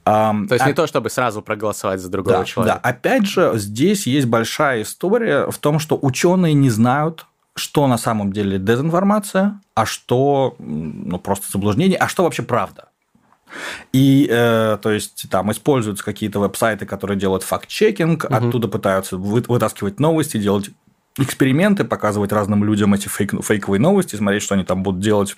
А, 0.06 0.34
то 0.48 0.54
есть, 0.56 0.66
а... 0.66 0.68
не 0.68 0.74
то, 0.74 0.88
чтобы 0.88 1.10
сразу 1.10 1.42
проголосовать 1.42 2.00
за 2.00 2.10
другого 2.10 2.40
да, 2.40 2.46
человека. 2.46 2.80
Да, 2.84 2.90
опять 2.90 3.28
же, 3.28 3.54
здесь 3.56 4.08
есть 4.08 4.28
большая 4.28 4.82
история 4.82 5.50
в 5.50 5.58
том, 5.60 5.80
что 5.80 5.98
ученые 6.02 6.54
не 6.54 6.70
знают, 6.70 7.26
что 7.58 7.88
на 7.88 7.98
самом 7.98 8.32
деле 8.32 8.60
дезинформация, 8.60 9.60
а 9.76 9.86
что 9.86 10.56
ну, 10.60 11.20
просто 11.20 11.52
заблуждение, 11.52 11.98
а 11.98 12.08
что 12.08 12.24
вообще 12.24 12.44
правда. 12.44 12.90
И, 13.94 14.28
э, 14.30 14.78
то 14.82 14.92
есть, 14.92 15.28
там 15.30 15.52
используются 15.52 16.04
какие-то 16.04 16.40
веб-сайты, 16.40 16.86
которые 16.86 17.18
делают 17.18 17.44
факт-чекинг, 17.44 18.26
угу. 18.26 18.34
оттуда 18.34 18.68
пытаются 18.68 19.18
вытаскивать 19.18 20.00
новости, 20.00 20.38
делать 20.38 20.70
эксперименты, 21.18 21.84
показывать 21.84 22.32
разным 22.32 22.64
людям 22.64 22.94
эти 22.94 23.08
фейк, 23.08 23.34
фейковые 23.44 23.80
новости, 23.80 24.16
смотреть, 24.16 24.44
что 24.44 24.56
они 24.56 24.64
там 24.64 24.84
будут 24.84 25.02
делать 25.02 25.36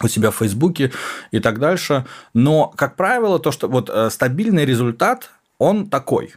у 0.00 0.08
себя 0.08 0.30
в 0.30 0.36
Фейсбуке 0.36 0.92
и 1.32 1.38
так 1.38 1.58
дальше. 1.58 2.06
Но, 2.32 2.68
как 2.68 2.96
правило, 2.96 3.38
то, 3.38 3.52
что 3.52 3.68
вот 3.68 3.90
э, 3.92 4.08
стабильный 4.10 4.64
результат 4.64 5.30
он 5.62 5.88
такой. 5.88 6.34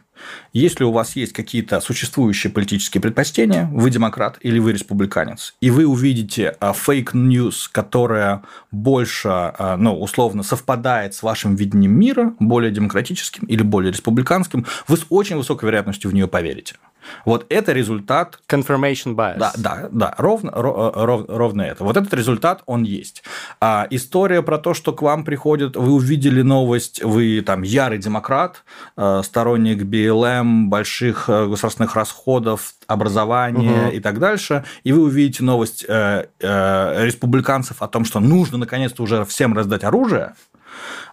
Если 0.52 0.84
у 0.84 0.92
вас 0.92 1.16
есть 1.16 1.32
какие-то 1.32 1.80
существующие 1.80 2.52
политические 2.52 3.00
предпочтения, 3.02 3.68
вы 3.72 3.90
демократ 3.90 4.38
или 4.40 4.58
вы 4.58 4.72
республиканец, 4.72 5.54
и 5.60 5.70
вы 5.70 5.84
увидите 5.84 6.56
fake 6.60 7.08
news, 7.08 7.68
которая 7.68 8.42
больше, 8.70 9.28
а, 9.28 9.76
ну, 9.76 10.00
условно, 10.00 10.42
совпадает 10.42 11.14
с 11.14 11.22
вашим 11.22 11.56
видением 11.56 11.98
мира, 11.98 12.34
более 12.38 12.70
демократическим 12.70 13.46
или 13.46 13.62
более 13.62 13.92
республиканским, 13.92 14.64
вы 14.88 14.96
с 14.96 15.04
очень 15.10 15.36
высокой 15.36 15.66
вероятностью 15.66 16.10
в 16.10 16.14
нее 16.14 16.28
поверите. 16.28 16.76
Вот 17.24 17.46
это 17.48 17.72
результат... 17.72 18.38
Confirmation 18.48 19.14
bias. 19.14 19.38
Да, 19.38 19.52
да, 19.56 19.88
да, 19.90 20.14
ровно, 20.18 20.50
ров, 20.54 21.24
ровно 21.28 21.62
это. 21.62 21.84
Вот 21.84 21.96
этот 21.96 22.12
результат, 22.14 22.62
он 22.66 22.82
есть. 22.82 23.22
А 23.60 23.86
история 23.90 24.42
про 24.42 24.58
то, 24.58 24.74
что 24.74 24.92
к 24.92 25.02
вам 25.02 25.24
приходит, 25.24 25.76
вы 25.76 25.92
увидели 25.92 26.42
новость, 26.42 27.02
вы 27.02 27.42
там 27.42 27.62
ярый 27.62 27.98
демократ, 27.98 28.64
э, 28.96 29.22
сторонник 29.24 29.82
BLM, 29.82 30.66
больших 30.66 31.28
э, 31.28 31.46
государственных 31.46 31.94
расходов, 31.94 32.74
образования 32.86 33.86
угу. 33.86 33.96
и 33.96 34.00
так 34.00 34.18
дальше, 34.18 34.64
и 34.84 34.92
вы 34.92 35.02
увидите 35.02 35.42
новость 35.42 35.84
э, 35.88 36.26
республиканцев 36.40 37.82
о 37.82 37.88
том, 37.88 38.04
что 38.04 38.20
нужно 38.20 38.58
наконец-то 38.58 39.02
уже 39.02 39.24
всем 39.24 39.54
раздать 39.54 39.84
оружие, 39.84 40.34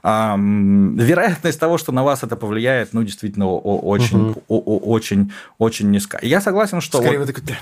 вероятность 0.04 1.60
того, 1.60 1.78
что 1.78 1.92
на 1.92 2.04
вас 2.04 2.24
это 2.24 2.36
повлияет, 2.36 2.94
ну, 2.94 3.04
действительно, 3.04 3.48
очень, 3.48 4.36
угу. 4.48 4.80
очень, 4.80 5.32
очень 5.58 5.92
низка. 5.92 6.20
Я 6.22 6.42
согласен, 6.42 6.82
что... 6.82 6.98
Скорее, 7.00 7.20
вот... 7.20 7.28
вы 7.28 7.34
такой, 7.34 7.56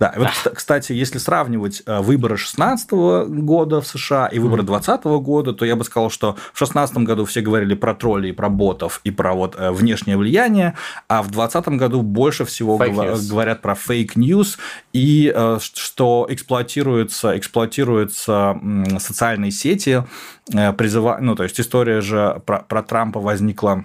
да, 0.00 0.14
вот, 0.16 0.54
кстати, 0.54 0.94
если 0.94 1.18
сравнивать 1.18 1.82
э, 1.84 2.00
выборы 2.00 2.36
2016 2.36 2.90
года 2.90 3.82
в 3.82 3.86
США 3.86 4.28
и 4.28 4.38
выборы 4.38 4.62
2020 4.62 5.04
года, 5.22 5.52
то 5.52 5.66
я 5.66 5.76
бы 5.76 5.84
сказал, 5.84 6.08
что 6.08 6.32
в 6.54 6.58
2016 6.58 6.96
году 6.98 7.26
все 7.26 7.42
говорили 7.42 7.74
про 7.74 7.94
троллей, 7.94 8.32
про 8.32 8.48
ботов 8.48 9.02
и 9.04 9.10
про 9.10 9.34
вот 9.34 9.56
э, 9.58 9.70
внешнее 9.70 10.16
влияние, 10.16 10.74
а 11.06 11.22
в 11.22 11.30
2020 11.30 11.78
году 11.78 12.00
больше 12.00 12.46
всего 12.46 12.78
говорят 12.78 13.60
про 13.60 13.74
fake 13.74 14.15
news 14.15 14.56
и 14.94 15.30
э, 15.36 15.58
что 15.60 16.26
эксплуатируются, 16.30 17.36
эксплуатируются 17.36 18.58
социальные 18.98 19.50
сети, 19.50 20.04
призыва... 20.46 21.18
ну, 21.20 21.34
то 21.34 21.42
есть 21.42 21.60
история 21.60 22.00
же 22.00 22.40
про, 22.46 22.60
про 22.60 22.82
Трампа 22.82 23.20
возникла 23.20 23.84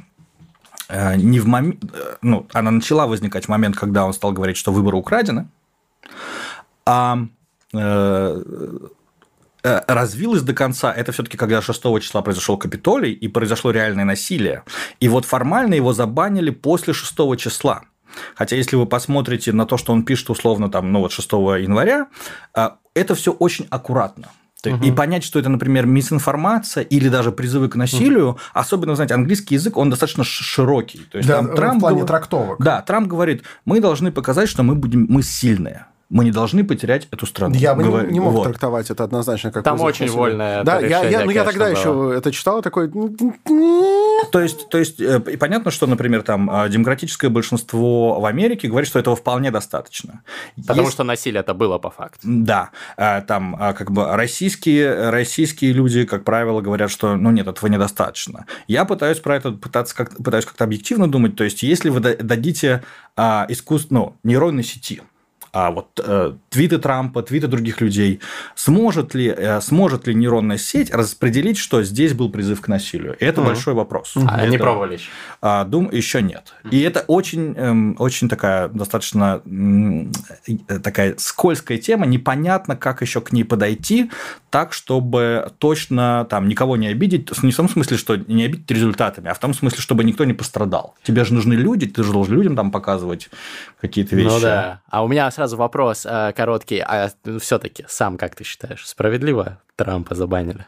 не 1.16 1.40
в 1.40 1.48
момент, 1.48 1.84
ну, 2.22 2.48
она 2.54 2.72
начала 2.72 3.08
возникать 3.08 3.46
в 3.46 3.50
момент, 3.50 3.76
когда 3.76 4.06
он 4.06 4.14
стал 4.14 4.32
говорить, 4.32 4.56
что 4.56 4.72
выборы 4.72 4.96
украдены, 4.98 5.48
а 6.86 7.18
э, 7.74 8.42
э, 9.64 9.82
развилось 9.88 10.42
до 10.44 10.54
конца, 10.54 10.94
это 10.94 11.12
все-таки 11.12 11.38
когда 11.38 11.62
6 11.62 11.82
числа 12.02 12.22
произошел 12.22 12.58
Капитолий 12.58 13.12
и 13.12 13.28
произошло 13.28 13.72
реальное 13.72 14.06
насилие. 14.06 14.64
И 15.00 15.10
вот 15.10 15.26
формально 15.26 15.74
его 15.74 15.94
забанили 15.94 16.52
после 16.52 16.94
6 16.94 17.38
числа. 17.38 17.84
Хотя, 18.36 18.56
если 18.56 18.76
вы 18.76 18.86
посмотрите 18.86 19.52
на 19.52 19.66
то, 19.66 19.78
что 19.78 19.92
он 19.92 20.04
пишет 20.04 20.30
условно 20.30 20.70
там, 20.70 20.92
ну 20.92 21.00
вот 21.00 21.12
6 21.12 21.32
января, 21.32 22.08
э, 22.56 22.70
это 22.94 23.16
все 23.16 23.32
очень 23.32 23.68
аккуратно. 23.70 24.30
Угу. 24.66 24.84
И 24.84 24.92
понять, 24.92 25.24
что 25.24 25.40
это, 25.40 25.50
например, 25.50 25.86
мисинформация 25.86 26.84
или 26.84 27.10
даже 27.10 27.32
призывы 27.32 27.70
к 27.70 27.76
насилию, 27.76 28.30
угу. 28.30 28.40
особенно, 28.54 28.96
знаете, 28.96 29.14
английский 29.14 29.56
язык, 29.56 29.78
он 29.78 29.90
достаточно 29.90 30.24
широкий. 30.24 31.00
То 31.12 31.18
есть, 31.18 31.30
да, 31.30 31.38
там, 31.38 31.56
Трамп 31.56 31.78
в 31.78 31.80
плане 31.82 31.98
говор... 31.98 32.08
трактовок. 32.08 32.60
Да, 32.60 32.82
Трамп 32.82 33.08
говорит, 33.08 33.44
мы 33.66 33.80
должны 33.80 34.12
показать, 34.12 34.50
что 34.50 34.64
мы 34.64 34.76
будем, 34.76 35.06
мы 35.10 35.22
сильные 35.24 35.86
мы 36.10 36.24
не 36.24 36.32
должны 36.32 36.64
потерять 36.64 37.08
эту 37.12 37.26
страну. 37.26 37.56
Я 37.56 37.74
бы 37.74 37.84
Говор... 37.84 38.12
не, 38.12 38.20
мог 38.20 38.34
вот. 38.34 38.44
трактовать 38.44 38.92
это 38.92 39.04
однозначно 39.04 39.52
как 39.52 39.64
Там 39.64 39.82
очень 39.82 40.08
вольное 40.10 40.64
Да, 40.64 40.80
я, 40.80 41.04
я, 41.04 41.26
ну, 41.26 41.32
я 41.32 41.44
тогда 41.44 41.66
было. 41.66 41.76
еще 41.76 42.14
это 42.16 42.32
читал, 42.32 42.62
такой... 42.62 42.92
То 44.32 44.40
есть, 44.40 44.70
то 44.70 44.78
есть, 44.78 45.02
э, 45.02 45.22
и 45.32 45.38
понятно, 45.38 45.72
что, 45.72 45.88
например, 45.88 46.22
там 46.22 46.50
а, 46.50 46.70
демократическое 46.70 47.30
большинство 47.30 48.20
в 48.20 48.26
Америке 48.26 48.68
говорит, 48.68 48.88
что 48.88 49.00
этого 49.00 49.16
вполне 49.16 49.52
достаточно. 49.52 50.22
Потому 50.56 50.84
Есть... 50.84 50.94
что 50.94 51.04
насилие 51.04 51.42
это 51.42 51.54
было 51.54 51.78
по 51.80 51.90
факту. 51.90 52.20
Да, 52.24 52.70
а, 52.98 53.22
там 53.22 53.56
а, 53.60 53.74
как 53.74 53.92
бы 53.92 54.06
российские, 54.16 55.10
российские 55.10 55.74
люди, 55.74 56.06
как 56.06 56.24
правило, 56.24 56.62
говорят, 56.62 56.92
что, 56.92 57.16
ну, 57.16 57.32
нет, 57.32 57.48
этого 57.48 57.68
недостаточно. 57.70 58.46
Я 58.68 58.86
пытаюсь 58.86 59.20
про 59.20 59.36
это 59.36 59.52
пытаться 59.52 59.96
как, 59.96 60.16
пытаюсь 60.18 60.46
как-то 60.46 60.64
объективно 60.64 61.10
думать, 61.10 61.36
то 61.36 61.44
есть, 61.44 61.64
если 61.64 61.90
вы 61.90 62.00
дадите 62.00 62.84
искусство, 63.18 63.94
ну, 63.94 64.16
нейронной 64.24 64.64
сети, 64.64 65.02
а 65.56 65.72
вот 65.72 66.02
э, 66.04 66.34
твиты 66.50 66.80
Трампа, 66.80 67.24
твиты 67.24 67.48
других 67.48 67.80
людей, 67.80 68.20
сможет 68.56 69.16
ли, 69.16 69.34
э, 69.36 69.62
сможет 69.62 70.06
ли 70.06 70.14
нейронная 70.14 70.58
сеть 70.58 70.94
распределить, 70.94 71.58
что 71.58 71.82
здесь 71.82 72.14
был 72.14 72.30
призыв 72.30 72.60
к 72.60 72.68
насилию? 72.68 73.16
И 73.18 73.24
это 73.24 73.40
mm 73.40 73.46
большой 73.46 73.74
вопрос. 73.74 74.16
А 74.28 74.42
это, 74.42 74.50
не 74.50 74.58
пробовали 74.58 74.96
еще? 74.96 75.10
А, 75.42 75.64
дум, 75.64 75.90
еще 75.90 76.22
нет. 76.22 76.54
И 76.72 76.82
это 76.82 77.06
очень, 77.08 77.54
э, 77.56 77.96
очень 78.00 78.28
такая 78.28 78.68
достаточно 78.68 79.42
э, 79.48 80.80
такая 80.80 81.16
скользкая 81.18 81.78
тема, 81.78 82.06
непонятно, 82.06 82.76
как 82.76 83.02
еще 83.02 83.22
к 83.22 83.32
ней 83.32 83.46
подойти, 83.46 84.12
так, 84.50 84.74
чтобы 84.74 85.54
точно 85.58 86.28
там 86.30 86.50
никого 86.50 86.76
не 86.76 86.88
обидеть, 86.88 87.30
не 87.44 87.52
в 87.52 87.56
том 87.56 87.70
смысле, 87.70 87.96
что 87.96 88.18
не 88.18 88.46
обидеть 88.46 88.72
результатами, 88.72 89.30
а 89.30 89.34
в 89.34 89.40
том 89.40 89.54
смысле, 89.54 89.80
чтобы 89.80 90.04
никто 90.04 90.26
не 90.26 90.34
пострадал. 90.34 90.96
Тебе 91.04 91.24
же 91.24 91.34
нужны 91.34 91.54
люди, 91.54 91.88
ты 91.88 92.04
же 92.04 92.12
должен 92.12 92.36
людям 92.36 92.56
там 92.58 92.72
показывать 92.72 93.30
какие-то 93.80 94.16
вещи. 94.16 94.34
Ну 94.34 94.40
да. 94.40 94.82
А 94.90 95.04
у 95.04 95.08
меня 95.08 95.30
сразу 95.30 95.45
вопрос 95.54 96.06
э, 96.06 96.34
короткий. 96.36 96.80
А 96.80 97.12
все-таки 97.40 97.86
сам 97.88 98.18
как 98.18 98.36
ты 98.36 98.44
считаешь, 98.44 98.88
справедливо 98.88 99.60
Трампа 99.76 100.16
забанили? 100.16 100.66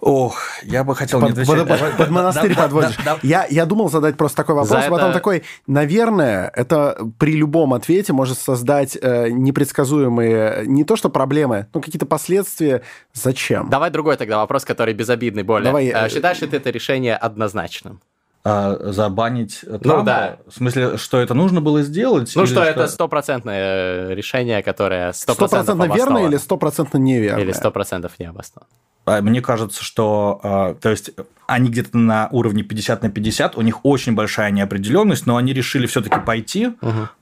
Ох, 0.00 0.38
я 0.62 0.84
бы 0.84 0.94
хотел 0.94 1.20
под, 1.20 1.30
не 1.30 1.32
отвечать. 1.32 1.66
Под, 1.66 1.80
под, 1.80 1.96
под 1.96 2.10
монастырь 2.10 2.54
да, 2.54 2.62
подводишь. 2.62 2.96
Да, 2.98 3.14
да, 3.14 3.18
я, 3.22 3.46
я 3.48 3.64
думал 3.64 3.88
задать 3.88 4.16
просто 4.16 4.36
такой 4.36 4.54
вопрос, 4.54 4.84
а 4.86 4.90
потом 4.90 5.12
такой, 5.12 5.42
наверное, 5.66 6.52
это 6.54 6.98
при 7.18 7.32
любом 7.32 7.72
ответе 7.72 8.12
может 8.12 8.38
создать 8.38 8.96
э, 9.00 9.30
непредсказуемые, 9.30 10.64
не 10.66 10.84
то 10.84 10.96
что 10.96 11.08
проблемы, 11.08 11.68
но 11.72 11.80
какие-то 11.80 12.04
последствия. 12.04 12.82
Зачем? 13.14 13.70
Давай 13.70 13.90
другой 13.90 14.16
тогда 14.16 14.36
вопрос, 14.36 14.66
который 14.66 14.92
безобидный 14.92 15.44
более. 15.44 15.64
Давай, 15.64 15.86
э, 15.86 16.08
Считаешь 16.10 16.40
ли 16.42 16.46
ты 16.46 16.58
это 16.58 16.68
решение 16.68 17.16
однозначным? 17.16 18.02
Э, 18.46 18.92
забанить 18.92 19.60
Трампа? 19.60 19.96
Ну, 19.98 20.02
да. 20.04 20.38
В 20.46 20.54
смысле, 20.54 20.96
что 20.96 21.18
это 21.18 21.34
нужно 21.34 21.60
было 21.60 21.82
сделать? 21.82 22.32
Ну, 22.34 22.42
или 22.42 22.50
что 22.50 22.62
это 22.62 22.86
стопроцентное 22.86 24.14
решение, 24.14 24.62
которое 24.62 25.12
Стопроцентно 25.12 25.84
верно 25.92 26.18
или 26.18 26.36
стопроцентно 26.36 26.98
неверно? 26.98 27.40
Или 27.40 27.52
сто 27.52 27.70
процентов 27.70 28.12
не 28.18 28.26
обосновано. 28.26 28.70
А, 29.06 29.22
Мне 29.22 29.40
кажется, 29.40 29.82
что, 29.84 30.40
э, 30.42 30.74
то 30.80 30.90
есть, 30.90 31.12
они 31.46 31.70
где-то 31.70 31.96
на 31.96 32.28
уровне 32.32 32.64
50 32.64 33.02
на 33.02 33.10
50, 33.10 33.56
у 33.56 33.62
них 33.62 33.84
очень 33.84 34.14
большая 34.14 34.50
неопределенность, 34.50 35.26
но 35.26 35.36
они 35.36 35.52
решили 35.52 35.86
все-таки 35.86 36.18
пойти, 36.18 36.72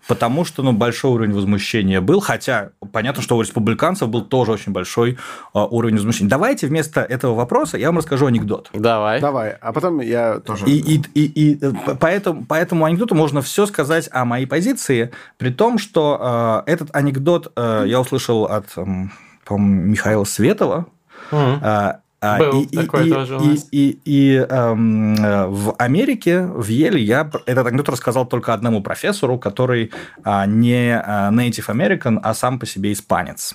потому 0.08 0.46
что, 0.46 0.62
ну, 0.62 0.72
большой 0.72 1.12
уровень 1.12 1.34
возмущения 1.34 2.00
был, 2.00 2.20
хотя 2.20 2.70
понятно, 2.90 3.22
что 3.22 3.36
у 3.36 3.42
республиканцев 3.42 4.08
был 4.08 4.22
тоже 4.22 4.52
очень 4.52 4.72
большой 4.72 5.12
э, 5.12 5.58
уровень 5.58 5.96
возмущения. 5.96 6.30
Давайте 6.30 6.66
вместо 6.66 7.02
этого 7.02 7.34
вопроса 7.34 7.76
я 7.76 7.88
вам 7.88 7.98
расскажу 7.98 8.26
анекдот. 8.26 8.70
Давай. 8.72 9.20
Давай, 9.20 9.56
а 9.60 9.72
потом 9.72 10.00
я 10.00 10.40
тоже... 10.40 10.64
И, 10.66 10.78
и, 10.78 11.02
и, 11.14 11.24
и 11.24 11.58
э, 11.60 11.72
по 11.96 12.06
этому, 12.06 12.46
по 12.46 12.54
этому 12.54 12.86
анекдоту 12.86 13.14
можно 13.14 13.42
все 13.42 13.66
сказать 13.66 14.08
о 14.10 14.24
моей 14.24 14.46
позиции, 14.46 15.12
при 15.36 15.50
том, 15.50 15.76
что 15.78 16.62
э, 16.66 16.70
этот 16.72 16.96
анекдот 16.96 17.52
э, 17.56 17.84
я 17.86 18.00
услышал 18.00 18.44
от, 18.44 18.66
эм, 18.76 19.12
по-моему, 19.44 19.90
Михаила 19.90 20.24
Светова. 20.24 20.86
Мгм. 21.30 21.60
А, 21.62 22.00
а, 22.20 22.38
Был 22.38 22.62
и, 22.62 22.64
и- 22.64 22.76
такой 22.76 23.08
и- 23.08 23.12
тоже 23.12 23.36
у 23.36 23.42
и- 23.42 23.48
нас. 23.48 23.68
и- 23.70 23.98
и, 24.04 24.36
эм, 24.48 25.14
э, 25.14 25.46
в 25.46 25.74
Америке, 25.78 26.42
в 26.46 26.66
Еле, 26.68 27.02
я 27.02 27.30
этот 27.46 27.66
анекдот 27.66 27.88
рассказал 27.90 28.24
только 28.26 28.54
одному 28.54 28.82
профессору, 28.82 29.38
который 29.38 29.90
а, 30.24 30.46
не 30.46 30.96
а, 30.98 31.30
native 31.30 31.66
American, 31.68 32.18
а 32.22 32.32
сам 32.34 32.58
по 32.58 32.66
себе 32.66 32.92
испанец. 32.92 33.54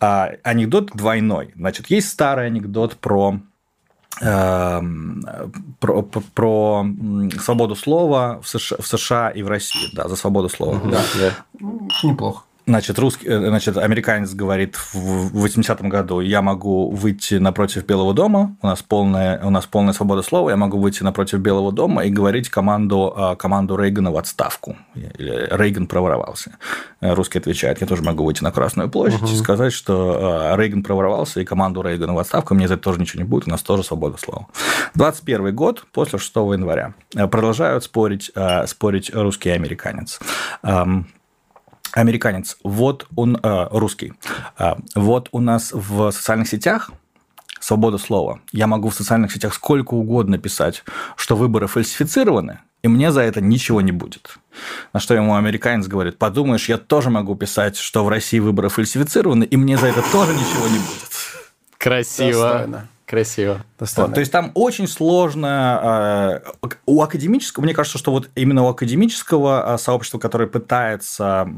А, 0.00 0.30
Анекдот 0.42 0.90
двойной. 0.94 1.52
Значит, 1.56 1.86
есть 1.90 2.08
старый 2.08 2.46
анекдот 2.46 2.96
про 2.96 3.38
эм, 4.20 5.22
про, 5.80 6.02
про- 6.02 6.22
про, 6.34 6.86
свободу 7.40 7.74
слова 7.74 8.40
в 8.42 8.48
США, 8.48 8.76
в 8.80 8.86
США 8.86 9.28
и 9.30 9.42
в 9.42 9.48
России, 9.48 9.88
да, 9.92 10.08
за 10.08 10.16
свободу 10.16 10.48
слова. 10.48 10.80
Да, 10.84 11.00
да. 11.18 11.32
Неплохо. 12.04 12.44
Значит, 12.66 12.98
русский, 12.98 13.28
э, 13.28 13.48
значит, 13.48 13.76
американец 13.76 14.32
говорит 14.32 14.76
в 14.76 15.44
80-м 15.44 15.88
году, 15.90 16.20
я 16.20 16.40
могу 16.40 16.90
выйти 16.90 17.34
напротив 17.34 17.84
Белого 17.84 18.14
дома, 18.14 18.56
у 18.62 18.66
нас 18.66 18.82
полная, 18.82 19.44
у 19.44 19.50
нас 19.50 19.66
полная 19.66 19.92
свобода 19.92 20.22
слова, 20.22 20.48
я 20.48 20.56
могу 20.56 20.78
выйти 20.78 21.02
напротив 21.02 21.40
Белого 21.40 21.72
дома 21.72 22.04
и 22.04 22.10
говорить 22.10 22.48
команду, 22.48 23.12
а, 23.14 23.36
команду 23.36 23.76
Рейгана 23.76 24.10
в 24.12 24.16
отставку. 24.16 24.76
Или 24.94 25.46
Рейган 25.50 25.86
проворовался. 25.86 26.56
Э, 27.00 27.12
Русский 27.12 27.38
отвечает, 27.38 27.82
я 27.82 27.86
тоже 27.86 28.02
могу 28.02 28.24
выйти 28.24 28.42
на 28.42 28.50
Красную 28.50 28.88
площадь 28.88 29.30
и 29.30 29.36
сказать, 29.36 29.72
что 29.72 30.54
Рейган 30.56 30.82
проворовался, 30.82 31.40
и 31.40 31.44
команду 31.44 31.82
Рейгана 31.82 32.14
в 32.14 32.18
отставку, 32.18 32.54
мне 32.54 32.66
за 32.66 32.74
это 32.74 32.82
тоже 32.84 32.98
ничего 33.00 33.22
не 33.22 33.28
будет, 33.28 33.46
у 33.46 33.50
нас 33.50 33.62
тоже 33.62 33.82
свобода 33.82 34.16
слова. 34.16 34.46
21 34.94 35.54
год, 35.54 35.84
после 35.92 36.18
6 36.18 36.34
января. 36.36 36.94
Э, 37.14 37.26
Продолжают 37.26 37.84
спорить, 37.84 38.30
э, 38.34 38.66
спорить 38.66 39.14
русский 39.14 39.50
и 39.50 39.52
американец. 39.52 40.18
Ам, 41.94 42.00
американец, 42.02 42.56
вот 42.62 43.06
он 43.16 43.38
э, 43.42 43.68
русский, 43.70 44.12
А, 44.56 44.78
вот 44.94 45.28
у 45.32 45.40
нас 45.40 45.70
в 45.72 46.10
социальных 46.10 46.48
сетях 46.48 46.90
свобода 47.60 47.98
слова. 47.98 48.40
Я 48.52 48.66
могу 48.66 48.88
в 48.90 48.94
социальных 48.94 49.32
сетях 49.32 49.54
сколько 49.54 49.94
угодно 49.94 50.38
писать, 50.38 50.84
что 51.16 51.36
выборы 51.36 51.66
фальсифицированы, 51.66 52.58
и 52.82 52.88
мне 52.88 53.12
за 53.12 53.22
это 53.22 53.40
ничего 53.40 53.80
не 53.80 53.92
будет. 53.92 54.36
На 54.92 55.00
что 55.00 55.14
ему 55.14 55.36
американец 55.36 55.86
говорит, 55.86 56.18
подумаешь, 56.18 56.68
я 56.68 56.76
тоже 56.78 57.10
могу 57.10 57.34
писать, 57.34 57.76
что 57.76 58.04
в 58.04 58.08
России 58.08 58.40
выборы 58.40 58.68
фальсифицированы, 58.68 59.44
и 59.44 59.56
мне 59.56 59.78
за 59.78 59.86
это 59.86 60.02
тоже 60.12 60.34
ничего 60.34 60.68
не 60.68 60.78
будет. 60.78 61.10
Красиво. 61.78 62.48
Достойно. 62.48 62.88
Красиво. 63.06 63.64
Вот, 64.06 64.14
то 64.14 64.20
есть 64.20 64.30
там 64.30 64.52
очень 64.54 64.86
сложно 64.86 66.40
э, 66.62 66.68
у 66.86 67.02
академического, 67.02 67.64
мне 67.64 67.74
кажется, 67.74 67.98
что 67.98 68.12
вот 68.12 68.30
именно 68.36 68.62
у 68.62 68.68
академического 68.68 69.74
э, 69.74 69.78
сообщества, 69.78 70.20
которое 70.20 70.46
пытается, 70.46 71.48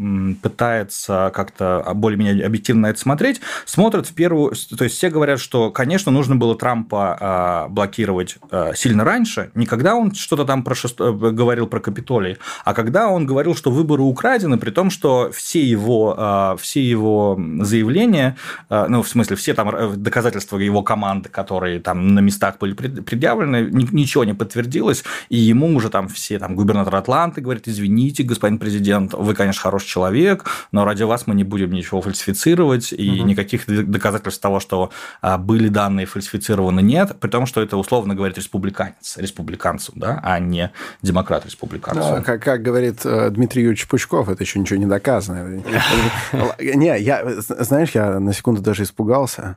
пытается 0.42 1.30
как-то 1.34 1.86
более-менее 1.94 2.46
объективно 2.46 2.82
на 2.82 2.90
это 2.90 2.98
смотреть, 2.98 3.42
смотрят 3.66 4.06
в 4.06 4.14
первую... 4.14 4.54
То 4.78 4.84
есть 4.84 4.96
все 4.96 5.10
говорят, 5.10 5.40
что, 5.40 5.70
конечно, 5.70 6.10
нужно 6.10 6.36
было 6.36 6.56
Трампа 6.56 7.66
э, 7.68 7.72
блокировать 7.72 8.38
э, 8.50 8.72
сильно 8.74 9.04
раньше, 9.04 9.50
не 9.54 9.66
когда 9.66 9.94
он 9.94 10.14
что-то 10.14 10.46
там 10.46 10.62
про 10.62 10.74
шест- 10.74 11.00
э, 11.00 11.12
говорил 11.12 11.66
про 11.66 11.80
Капитолий, 11.80 12.38
а 12.64 12.72
когда 12.72 13.08
он 13.08 13.26
говорил, 13.26 13.54
что 13.54 13.70
выборы 13.70 14.02
украдены, 14.02 14.56
при 14.56 14.70
том, 14.70 14.88
что 14.88 15.30
все 15.34 15.62
его, 15.62 16.14
э, 16.16 16.56
все 16.60 16.82
его 16.82 17.38
заявления, 17.60 18.36
ну, 18.70 19.02
в 19.02 19.08
смысле, 19.08 19.36
все 19.36 19.52
там 19.52 20.02
доказательства 20.02 20.56
его 20.56 20.82
команды, 20.82 21.28
которые 21.28 21.80
там 21.80 22.05
на 22.14 22.20
местах 22.20 22.58
были 22.58 22.72
пред- 22.74 23.04
предъявлены, 23.04 23.68
ни- 23.70 23.94
ничего 23.94 24.24
не 24.24 24.34
подтвердилось, 24.34 25.04
и 25.28 25.36
ему 25.36 25.74
уже 25.76 25.90
там 25.90 26.08
все, 26.08 26.38
там, 26.38 26.54
губернатор 26.54 26.94
Атланты 26.96 27.40
говорит, 27.40 27.68
извините, 27.68 28.22
господин 28.22 28.58
президент, 28.58 29.12
вы, 29.14 29.34
конечно, 29.34 29.60
хороший 29.60 29.86
человек, 29.88 30.44
но 30.72 30.84
ради 30.84 31.02
вас 31.02 31.26
мы 31.26 31.34
не 31.34 31.44
будем 31.44 31.70
ничего 31.72 32.00
фальсифицировать, 32.02 32.92
и 32.92 33.22
никаких 33.22 33.66
д- 33.66 33.82
доказательств 33.82 34.40
того, 34.40 34.60
что 34.60 34.90
а, 35.20 35.38
были 35.38 35.68
данные 35.68 36.06
фальсифицированы, 36.06 36.80
нет, 36.80 37.16
при 37.20 37.28
том, 37.28 37.46
что 37.46 37.62
это 37.62 37.76
условно 37.76 38.14
говорит 38.14 38.36
республиканец, 38.38 39.16
республиканцу, 39.16 39.92
да, 39.96 40.20
а 40.22 40.38
не 40.38 40.70
демократ-республиканцу. 41.02 42.16
Ну, 42.16 42.22
как, 42.22 42.42
как 42.42 42.62
говорит 42.62 43.00
э, 43.04 43.30
Дмитрий 43.30 43.62
Юрьевич 43.62 43.88
Пучков, 43.88 44.28
это 44.28 44.42
еще 44.42 44.58
ничего 44.58 44.78
не 44.78 44.86
доказано. 44.86 45.62
Не, 46.58 46.98
я, 47.00 47.24
знаешь, 47.40 47.90
я 47.90 48.20
на 48.20 48.32
секунду 48.32 48.60
даже 48.60 48.82
испугался, 48.84 49.56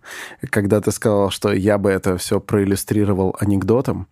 когда 0.50 0.82
ты 0.82 0.92
сказал, 0.92 1.30
что 1.32 1.52
я 1.52 1.78
бы 1.78 1.90
это 1.90 2.18
все 2.18 2.39
проиллюстрировал 2.40 3.36
анекдотом. 3.40 4.08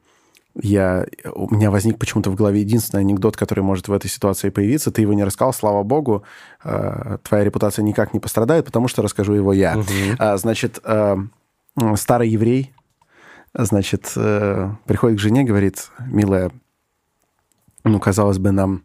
Я, 0.59 1.05
у 1.33 1.53
меня 1.53 1.69
возник 1.69 1.99
почему-то 1.99 2.31
в 2.31 2.35
голове 2.35 2.61
единственный 2.61 3.01
анекдот, 3.01 3.37
который 3.37 3.63
может 3.63 3.87
в 3.87 3.93
этой 3.93 4.09
ситуации 4.09 4.49
появиться. 4.49 4.91
Ты 4.91 5.01
его 5.03 5.13
не 5.13 5.23
рассказал, 5.23 5.53
слава 5.53 5.83
богу. 5.83 6.23
э, 6.63 7.17
Твоя 7.21 7.43
репутация 7.43 7.83
никак 7.83 8.13
не 8.13 8.19
пострадает, 8.19 8.65
потому 8.65 8.87
что 8.87 9.03
расскажу 9.03 9.33
его 9.33 9.53
я. 9.53 9.75
А, 10.17 10.35
Значит, 10.37 10.79
э, 10.83 11.15
старый 11.95 12.29
еврей, 12.29 12.73
значит, 13.53 14.11
э, 14.15 14.71
приходит 14.85 15.19
к 15.19 15.21
жене, 15.21 15.43
говорит, 15.43 15.89
милая, 15.99 16.51
ну, 17.83 17.99
казалось 17.99 18.39
бы, 18.39 18.51
нам 18.51 18.83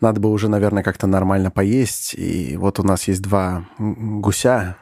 надо 0.00 0.20
бы 0.20 0.30
уже, 0.30 0.48
наверное, 0.48 0.82
как-то 0.82 1.06
нормально 1.06 1.50
поесть. 1.50 2.14
И 2.14 2.56
вот 2.56 2.80
у 2.80 2.82
нас 2.82 3.08
есть 3.08 3.22
два 3.22 3.64
гуся, 3.78 4.76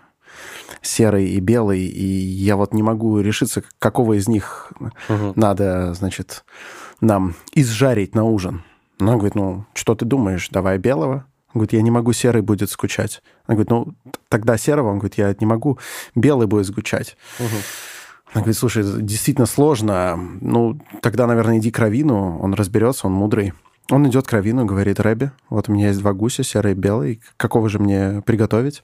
серый 0.83 1.31
и 1.31 1.41
белый, 1.41 1.81
и 1.81 2.05
я 2.05 2.57
вот 2.57 2.75
не 2.75 2.83
могу 2.83 3.21
решиться, 3.21 3.63
какого 3.79 4.15
из 4.19 4.29
них 4.29 4.73
надо, 5.09 5.95
значит, 5.95 6.45
нам 7.01 7.35
изжарить 7.55 8.15
на 8.15 8.25
ужин. 8.25 8.63
Она 8.99 9.15
говорит, 9.15 9.35
ну, 9.35 9.67
что 9.75 9.95
ты 9.95 10.05
думаешь, 10.05 10.49
давай 10.51 10.79
белого? 10.79 11.27
Он 11.53 11.61
говорит, 11.61 11.73
я 11.73 11.83
не 11.83 11.91
могу, 11.91 12.13
серый 12.13 12.43
будет 12.43 12.71
скучать. 12.71 13.23
Она 13.47 13.57
говорит, 13.57 13.71
ну, 13.71 13.95
тогда 14.29 14.57
серого. 14.57 14.91
Он 14.91 14.99
говорит, 14.99 15.19
я 15.19 15.35
не 15.39 15.47
могу, 15.47 15.79
белый 16.15 16.47
будет 16.47 16.67
скучать. 16.67 17.17
Она 17.39 18.43
говорит, 18.43 18.57
слушай, 18.57 18.83
действительно 19.01 19.47
сложно. 19.47 20.17
Ну, 20.41 20.81
тогда, 21.01 21.27
наверное, 21.27 21.59
иди 21.59 21.71
к 21.71 21.79
Равину, 21.79 22.39
он 22.41 22.55
разберется, 22.55 23.07
он 23.07 23.13
мудрый. 23.13 23.53
Он 23.91 24.09
идет 24.09 24.27
к 24.27 24.33
Равину 24.33 24.65
говорит, 24.65 24.99
Рэбби, 24.99 25.31
вот 25.51 25.69
у 25.69 25.73
меня 25.73 25.89
есть 25.89 26.01
два 26.01 26.15
гуся, 26.15 26.43
серый 26.43 26.73
и 26.73 26.75
белый, 26.75 27.21
какого 27.37 27.69
же 27.69 27.79
мне 27.79 28.23
приготовить? 28.23 28.83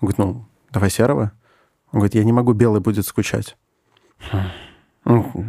Он 0.00 0.08
говорит, 0.08 0.18
ну, 0.18 0.46
давай 0.72 0.90
серого. 0.90 1.32
Он 1.92 2.00
говорит, 2.00 2.14
я 2.14 2.24
не 2.24 2.32
могу, 2.32 2.52
белый 2.52 2.80
будет 2.80 3.06
скучать. 3.06 3.56
Ну, 5.04 5.46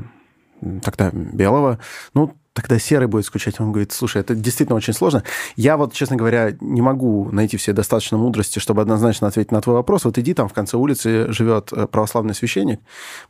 тогда 0.82 1.12
белого. 1.12 1.80
Ну, 2.14 2.36
тогда 2.54 2.78
серый 2.80 3.08
будет 3.08 3.26
скучать. 3.26 3.60
Он 3.60 3.72
говорит, 3.72 3.92
слушай, 3.92 4.20
это 4.22 4.36
действительно 4.36 4.76
очень 4.78 4.94
сложно. 4.94 5.24
Я 5.56 5.76
вот, 5.76 5.94
честно 5.94 6.16
говоря, 6.16 6.56
не 6.60 6.82
могу 6.82 7.30
найти 7.32 7.58
все 7.58 7.74
достаточно 7.74 8.18
мудрости, 8.18 8.60
чтобы 8.60 8.82
однозначно 8.82 9.28
ответить 9.28 9.52
на 9.52 9.62
твой 9.62 9.76
вопрос. 9.76 10.06
Вот 10.06 10.18
иди 10.18 10.34
там 10.34 10.48
в 10.48 10.54
конце 10.54 10.78
улицы 10.78 11.32
живет 11.32 11.74
э, 11.74 11.88
православный 11.88 12.36
священник, 12.36 12.80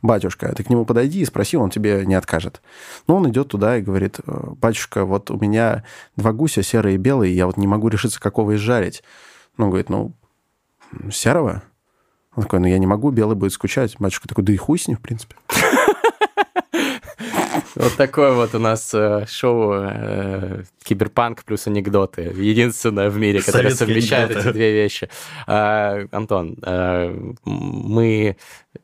батюшка, 0.02 0.52
ты 0.54 0.62
к 0.62 0.70
нему 0.70 0.84
подойди 0.84 1.20
и 1.20 1.24
спроси, 1.24 1.56
он 1.56 1.70
тебе 1.70 2.04
не 2.04 2.14
откажет. 2.14 2.60
Но 3.06 3.16
он 3.16 3.28
идет 3.30 3.48
туда 3.48 3.78
и 3.78 3.82
говорит, 3.82 4.20
«Э, 4.26 4.50
батюшка, 4.60 5.04
вот 5.04 5.30
у 5.30 5.38
меня 5.38 5.84
два 6.16 6.32
гуся, 6.32 6.62
серый 6.62 6.94
и 6.94 6.98
белый, 6.98 7.32
я 7.32 7.46
вот 7.46 7.56
не 7.56 7.66
могу 7.66 7.88
решиться, 7.88 8.20
какого 8.20 8.54
изжарить. 8.56 9.02
Ну, 9.56 9.68
говорит, 9.68 9.88
ну, 9.88 10.12
серого? 11.10 11.62
Он 12.36 12.42
такой, 12.42 12.60
ну, 12.60 12.66
я 12.66 12.78
не 12.78 12.86
могу, 12.86 13.10
белый 13.10 13.36
будет 13.36 13.52
скучать. 13.52 13.96
Батюшка 13.98 14.28
такой, 14.28 14.44
да 14.44 14.52
и 14.52 14.56
хуй 14.56 14.78
с 14.78 14.88
ним, 14.88 14.96
в 14.96 15.00
принципе. 15.00 15.36
Вот 17.76 17.96
такое 17.96 18.32
вот 18.32 18.54
у 18.54 18.58
нас 18.60 18.94
э, 18.94 19.26
шоу 19.28 19.72
э, 19.74 20.62
Киберпанк 20.84 21.44
плюс 21.44 21.66
анекдоты. 21.66 22.32
Единственное 22.36 23.10
в 23.10 23.18
мире, 23.18 23.40
которое 23.40 23.70
Советские 23.70 23.86
совмещает 23.88 24.30
анекдоты. 24.30 24.48
эти 24.48 24.54
две 24.54 24.72
вещи. 24.72 25.08
А, 25.46 26.06
Антон, 26.12 26.56
э, 26.62 27.32
мы 27.44 28.36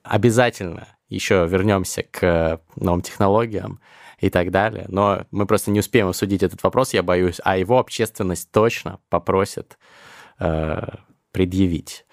обязательно 0.03 0.89
еще 1.09 1.47
вернемся 1.49 2.05
к 2.11 2.61
новым 2.77 3.03
технологиям 3.03 3.81
и 4.19 4.29
так 4.29 4.51
далее, 4.51 4.87
но 4.89 5.25
мы 5.31 5.47
просто 5.47 5.71
не 5.71 5.81
успеем 5.81 6.09
обсудить 6.09 6.43
этот 6.43 6.63
вопрос, 6.63 6.93
я 6.93 7.03
боюсь, 7.03 7.41
а 7.45 7.57
его 7.57 7.79
общественность 7.79 8.51
точно 8.51 8.99
попросит 9.09 9.79
э, 10.39 10.83
предъявить. 11.31 12.07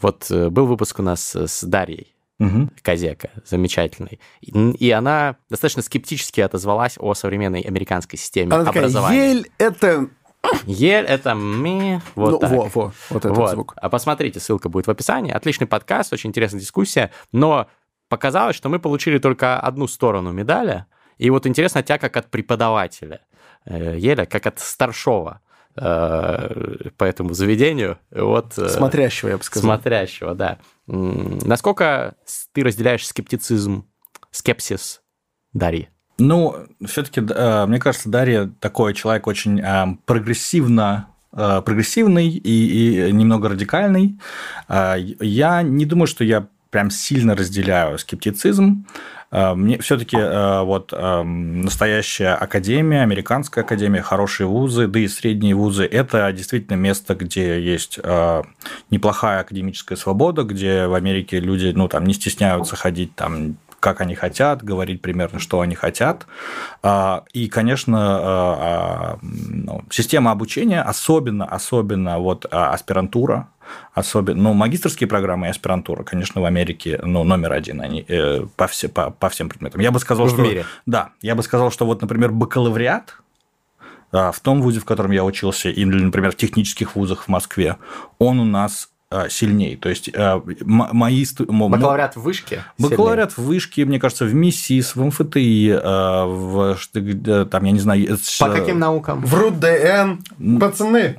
Вот 0.00 0.30
э, 0.30 0.50
был 0.50 0.66
выпуск 0.66 0.98
у 0.98 1.02
нас 1.02 1.34
с 1.34 1.64
Дарьей 1.64 2.16
угу. 2.38 2.68
Козека, 2.82 3.30
замечательный. 3.44 4.20
И, 4.40 4.90
она 4.90 5.36
достаточно 5.48 5.82
скептически 5.82 6.40
отозвалась 6.40 6.96
о 6.98 7.14
современной 7.14 7.60
американской 7.60 8.18
системе 8.18 8.54
она 8.54 8.68
образования. 8.70 9.18
Такая, 9.18 9.34
Ель 9.34 9.50
это 9.58 10.08
Ель 10.66 11.04
это 11.04 11.34
ми. 11.34 12.00
Вот 12.14 12.32
ну, 12.32 12.38
так. 12.38 12.50
Во, 12.50 12.70
во, 12.72 12.92
вот 13.10 13.24
этот 13.24 13.36
вот. 13.36 13.50
звук. 13.50 13.74
А 13.76 13.88
посмотрите, 13.88 14.40
ссылка 14.40 14.68
будет 14.68 14.86
в 14.86 14.90
описании. 14.90 15.32
Отличный 15.32 15.66
подкаст, 15.66 16.12
очень 16.12 16.30
интересная 16.30 16.60
дискуссия. 16.60 17.10
Но 17.32 17.68
показалось, 18.08 18.56
что 18.56 18.68
мы 18.68 18.78
получили 18.78 19.18
только 19.18 19.58
одну 19.58 19.86
сторону 19.88 20.32
медали. 20.32 20.86
И 21.18 21.30
вот 21.30 21.46
интересно 21.46 21.82
тебя 21.82 21.98
как 21.98 22.16
от 22.16 22.30
преподавателя 22.30 23.22
э, 23.64 23.96
Еля, 23.98 24.26
как 24.26 24.46
от 24.46 24.58
старшего 24.58 25.40
э, 25.40 25.45
по 25.76 27.04
этому 27.04 27.34
заведению. 27.34 27.98
Вот, 28.10 28.56
э, 28.58 28.68
смотрящего, 28.68 29.28
я 29.28 29.38
бы 29.38 29.44
сказал. 29.44 29.76
Смотрящего, 29.76 30.34
да. 30.34 30.58
Насколько 30.86 32.14
ты 32.52 32.64
разделяешь 32.64 33.06
скептицизм, 33.06 33.86
скепсис 34.30 35.02
Дарьи? 35.52 35.88
Ну, 36.18 36.56
все-таки, 36.86 37.20
мне 37.20 37.78
кажется, 37.78 38.08
Дарья 38.08 38.50
такой 38.60 38.94
человек 38.94 39.26
очень 39.26 39.62
прогрессивно 40.06 41.08
прогрессивный 41.30 42.28
и, 42.28 43.08
и 43.08 43.12
немного 43.12 43.50
радикальный. 43.50 44.18
Я 44.68 45.62
не 45.62 45.84
думаю, 45.84 46.06
что 46.06 46.24
я 46.24 46.48
прям 46.70 46.90
сильно 46.90 47.34
разделяю 47.34 47.98
скептицизм. 47.98 48.86
Э, 49.30 49.54
мне 49.54 49.78
все-таки 49.78 50.16
э, 50.16 50.62
вот 50.62 50.92
эм, 50.92 51.62
настоящая 51.62 52.34
академия, 52.34 53.02
американская 53.02 53.64
академия, 53.64 54.02
хорошие 54.02 54.46
вузы, 54.46 54.86
да 54.86 55.00
и 55.00 55.08
средние 55.08 55.54
вузы– 55.54 55.84
это 55.90 56.32
действительно 56.32 56.76
место, 56.76 57.14
где 57.14 57.60
есть 57.60 57.98
э, 58.02 58.42
неплохая 58.90 59.40
академическая 59.40 59.96
свобода, 59.96 60.42
где 60.42 60.86
в 60.86 60.94
Америке 60.94 61.40
люди 61.40 61.72
ну, 61.74 61.88
там, 61.88 62.04
не 62.04 62.14
стесняются 62.14 62.76
ходить 62.76 63.14
там 63.14 63.56
как 63.78 64.00
они 64.00 64.16
хотят, 64.16 64.64
говорить 64.64 65.00
примерно, 65.00 65.38
что 65.38 65.60
они 65.60 65.76
хотят. 65.76 66.26
А, 66.82 67.24
и, 67.32 67.46
конечно, 67.46 67.98
а, 68.00 69.18
ну, 69.22 69.84
система 69.90 70.32
обучения, 70.32 70.82
особенно, 70.82 71.44
особенно 71.44 72.18
вот 72.18 72.46
аспирантура, 72.50 73.48
особенно, 73.94 74.42
ну, 74.42 74.52
магистрские 74.52 75.08
программы 75.08 75.46
и 75.46 75.50
аспирантура, 75.50 76.02
конечно, 76.04 76.40
в 76.40 76.44
Америке, 76.44 77.00
ну, 77.02 77.24
номер 77.24 77.52
один 77.52 77.80
они 77.80 78.04
э, 78.08 78.46
по, 78.56 78.66
все, 78.66 78.88
по, 78.88 79.10
по 79.10 79.28
всем 79.28 79.48
предметам. 79.48 79.80
Я 79.80 79.90
бы 79.90 80.00
сказал, 80.00 80.26
в 80.26 80.30
что... 80.30 80.42
мире. 80.42 80.64
Да, 80.86 81.10
я 81.22 81.34
бы 81.34 81.42
сказал, 81.42 81.70
что 81.70 81.86
вот, 81.86 82.00
например, 82.00 82.32
бакалавриат, 82.32 83.16
в 84.12 84.36
том 84.40 84.62
вузе, 84.62 84.80
в 84.80 84.84
котором 84.84 85.10
я 85.10 85.24
учился, 85.24 85.68
или, 85.68 86.00
например, 86.00 86.30
в 86.32 86.36
технических 86.36 86.94
вузах 86.94 87.24
в 87.24 87.28
Москве, 87.28 87.76
он 88.18 88.38
у 88.38 88.44
нас 88.44 88.88
а, 89.08 89.28
сильнее. 89.28 89.76
То 89.76 89.88
есть 89.88 90.10
а, 90.14 90.42
мои... 90.64 91.24
Бакалавриат 91.38 92.16
в 92.16 92.22
вышке? 92.22 92.64
Бакалавриат 92.76 93.32
в 93.32 93.38
вышке, 93.38 93.84
мне 93.84 94.00
кажется, 94.00 94.24
в 94.24 94.34
МИСИС, 94.34 94.96
в 94.96 95.04
МФТИ, 95.04 95.78
а, 95.80 96.26
в, 96.26 96.76
там, 97.46 97.64
я 97.64 97.70
не 97.70 97.78
знаю... 97.78 98.18
По 98.40 98.50
каким 98.50 98.80
наукам? 98.80 99.24
В 99.24 99.32
РУДН. 99.32 100.58
Пацаны, 100.58 101.18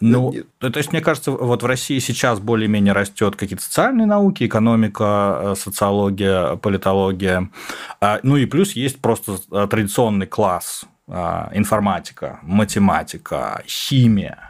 ну, 0.00 0.34
то, 0.58 0.70
то 0.70 0.78
есть, 0.78 0.92
мне 0.92 1.00
кажется, 1.00 1.30
вот 1.30 1.62
в 1.62 1.66
России 1.66 1.98
сейчас 1.98 2.40
более-менее 2.40 2.92
растет 2.92 3.36
какие-то 3.36 3.64
социальные 3.64 4.06
науки, 4.06 4.44
экономика, 4.44 5.54
социология, 5.56 6.56
политология. 6.56 7.50
Ну 8.22 8.36
и 8.36 8.46
плюс 8.46 8.72
есть 8.72 9.00
просто 9.00 9.38
традиционный 9.68 10.26
класс 10.26 10.84
информатика, 11.08 12.38
математика, 12.42 13.62
химия, 13.66 14.48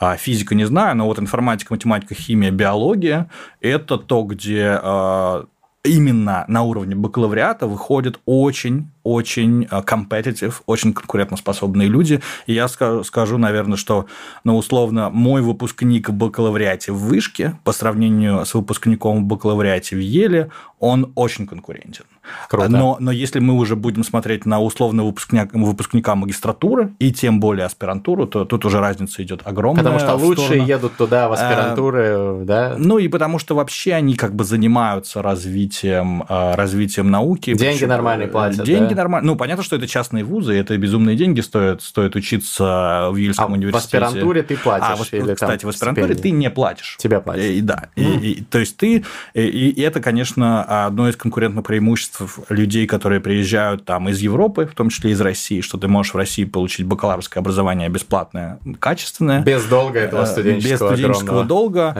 а 0.00 0.16
физика 0.16 0.54
не 0.54 0.64
знаю, 0.64 0.96
но 0.96 1.04
вот 1.04 1.18
информатика, 1.18 1.74
математика, 1.74 2.14
химия, 2.14 2.50
биология– 2.50 3.28
это 3.60 3.98
то, 3.98 4.22
где 4.22 4.80
а, 4.82 5.44
именно 5.84 6.46
на 6.48 6.62
уровне 6.62 6.94
бакалавриата 6.94 7.66
выходит 7.66 8.18
очень 8.24 8.90
очень 9.02 9.66
э, 9.70 9.80
competitive, 9.80 10.54
очень 10.66 10.92
конкурентоспособные 10.92 11.88
люди. 11.88 12.20
И 12.46 12.54
я 12.54 12.68
скажу, 12.68 13.38
наверное, 13.38 13.76
что, 13.76 14.06
ну, 14.44 14.56
условно, 14.56 15.10
мой 15.10 15.42
выпускник 15.42 16.08
в 16.08 16.12
бакалавриате 16.12 16.92
в 16.92 16.98
Вышке 16.98 17.58
по 17.64 17.72
сравнению 17.72 18.44
с 18.44 18.54
выпускником 18.54 19.24
в 19.24 19.26
бакалавриате 19.26 19.96
в 19.96 20.00
Еле, 20.00 20.50
он 20.78 21.12
очень 21.14 21.46
конкурентен. 21.46 22.04
Круто. 22.48 22.68
Но, 22.68 22.96
но 23.00 23.10
если 23.10 23.38
мы 23.38 23.54
уже 23.54 23.76
будем 23.76 24.04
смотреть 24.04 24.46
на 24.46 24.60
условно 24.60 25.04
выпускника, 25.04 25.48
выпускника 25.52 26.14
магистратуры 26.14 26.92
и 26.98 27.12
тем 27.12 27.40
более 27.40 27.66
аспирантуру, 27.66 28.26
то 28.26 28.44
тут 28.44 28.64
уже 28.64 28.80
разница 28.80 29.22
идет 29.22 29.42
огромная. 29.44 29.82
Потому 29.82 29.98
что 29.98 30.14
лучшие 30.14 30.64
едут 30.64 30.96
туда 30.96 31.28
в 31.28 31.32
аспирантуры, 31.32 32.04
а, 32.06 32.44
да? 32.44 32.74
Ну 32.78 32.98
и 32.98 33.08
потому 33.08 33.38
что 33.38 33.54
вообще 33.54 33.94
они 33.94 34.14
как 34.14 34.34
бы 34.34 34.44
занимаются 34.44 35.22
развитием, 35.22 36.24
э, 36.28 36.54
развитием 36.54 37.10
науки. 37.10 37.54
Деньги 37.54 37.74
Причем, 37.74 37.88
нормальные 37.88 38.28
платят, 38.28 38.64
Деньги 38.64 38.89
да? 38.94 39.02
нормально. 39.02 39.26
Ну, 39.26 39.36
понятно, 39.36 39.62
что 39.62 39.76
это 39.76 39.86
частные 39.86 40.24
вузы, 40.24 40.54
это 40.54 40.76
безумные 40.76 41.16
деньги 41.16 41.40
стоят, 41.40 41.82
стоит 41.82 42.16
учиться 42.16 43.08
в 43.10 43.16
Ельском 43.16 43.52
а 43.52 43.56
университете. 43.56 43.98
в 43.98 44.02
аспирантуре 44.02 44.42
ты 44.42 44.56
платишь? 44.56 45.08
А, 45.12 45.16
или 45.16 45.34
кстати, 45.34 45.64
в 45.64 45.68
аспирантуре 45.68 46.14
стипендии. 46.14 46.22
ты 46.22 46.30
не 46.30 46.50
платишь. 46.50 46.96
Тебя 46.98 47.20
платят. 47.20 47.44
И, 47.44 47.60
да. 47.60 47.88
Mm. 47.96 48.20
И, 48.20 48.32
и, 48.32 48.42
то 48.42 48.58
есть 48.58 48.76
ты... 48.76 49.04
И, 49.34 49.40
и 49.40 49.80
это, 49.82 50.00
конечно, 50.00 50.86
одно 50.86 51.08
из 51.08 51.16
конкурентных 51.16 51.64
преимуществ 51.64 52.40
людей, 52.48 52.86
которые 52.86 53.20
приезжают 53.20 53.84
там 53.84 54.08
из 54.08 54.20
Европы, 54.20 54.66
в 54.66 54.74
том 54.74 54.90
числе 54.90 55.12
из 55.12 55.20
России, 55.20 55.60
что 55.60 55.78
ты 55.78 55.88
можешь 55.88 56.14
в 56.14 56.16
России 56.16 56.44
получить 56.44 56.86
бакалаврское 56.86 57.40
образование 57.40 57.88
бесплатное, 57.88 58.58
качественное. 58.78 59.42
Без 59.42 59.64
долга 59.64 60.00
этого 60.00 60.24
студенческого 60.24 60.90
Без 60.90 60.98
студенческого 60.98 61.44
долга. 61.44 61.94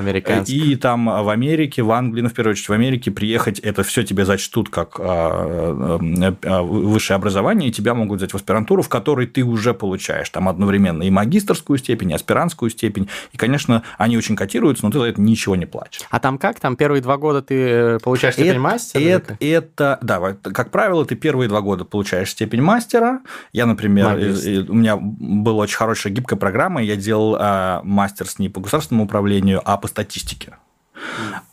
И 0.46 0.76
там 0.76 1.06
в 1.06 1.28
Америке, 1.28 1.82
в 1.82 1.90
Англии, 1.90 2.22
ну, 2.22 2.28
в 2.28 2.34
первую 2.34 2.52
очередь, 2.52 2.68
в 2.68 2.72
Америке 2.72 3.10
приехать, 3.10 3.58
это 3.58 3.82
все 3.82 4.02
тебе 4.02 4.24
зачтут 4.24 4.68
как 4.68 4.98
а, 4.98 5.98
а, 6.00 6.34
а, 6.42 6.62
высшее 6.80 7.16
образование, 7.16 7.68
и 7.68 7.72
тебя 7.72 7.94
могут 7.94 8.18
взять 8.18 8.32
в 8.32 8.36
аспирантуру, 8.36 8.82
в 8.82 8.88
которой 8.88 9.26
ты 9.26 9.42
уже 9.42 9.74
получаешь 9.74 10.28
там 10.30 10.48
одновременно 10.48 11.02
и 11.02 11.10
магистрскую 11.10 11.78
степень, 11.78 12.10
и 12.10 12.14
аспирантскую 12.14 12.70
степень. 12.70 13.08
И, 13.32 13.36
конечно, 13.36 13.82
они 13.98 14.16
очень 14.16 14.36
котируются, 14.36 14.84
но 14.84 14.92
ты 14.92 14.98
за 14.98 15.04
это 15.06 15.20
ничего 15.20 15.56
не 15.56 15.66
платишь. 15.66 16.02
А 16.10 16.20
там 16.20 16.38
как? 16.38 16.60
Там 16.60 16.76
первые 16.76 17.02
два 17.02 17.16
года 17.16 17.42
ты 17.42 17.54
э, 17.54 17.98
получаешь 18.02 18.34
степень 18.34 18.52
это, 18.52 18.60
мастера? 18.60 19.02
Это, 19.02 19.36
это, 19.40 19.98
да, 20.02 20.36
как 20.42 20.70
правило, 20.70 21.04
ты 21.04 21.14
первые 21.14 21.48
два 21.48 21.60
года 21.60 21.84
получаешь 21.84 22.30
степень 22.30 22.62
мастера. 22.62 23.20
Я, 23.52 23.66
например, 23.66 24.16
у 24.68 24.74
меня 24.74 24.96
была 24.96 25.62
очень 25.62 25.76
хорошая 25.76 26.12
гибкая 26.12 26.38
программа, 26.38 26.82
я 26.82 26.96
делал 26.96 27.36
а, 27.38 27.80
мастер 27.84 28.28
с 28.28 28.38
не 28.38 28.48
по 28.48 28.60
государственному 28.60 29.04
управлению, 29.04 29.60
а 29.64 29.76
по 29.76 29.88
статистике. 29.88 30.56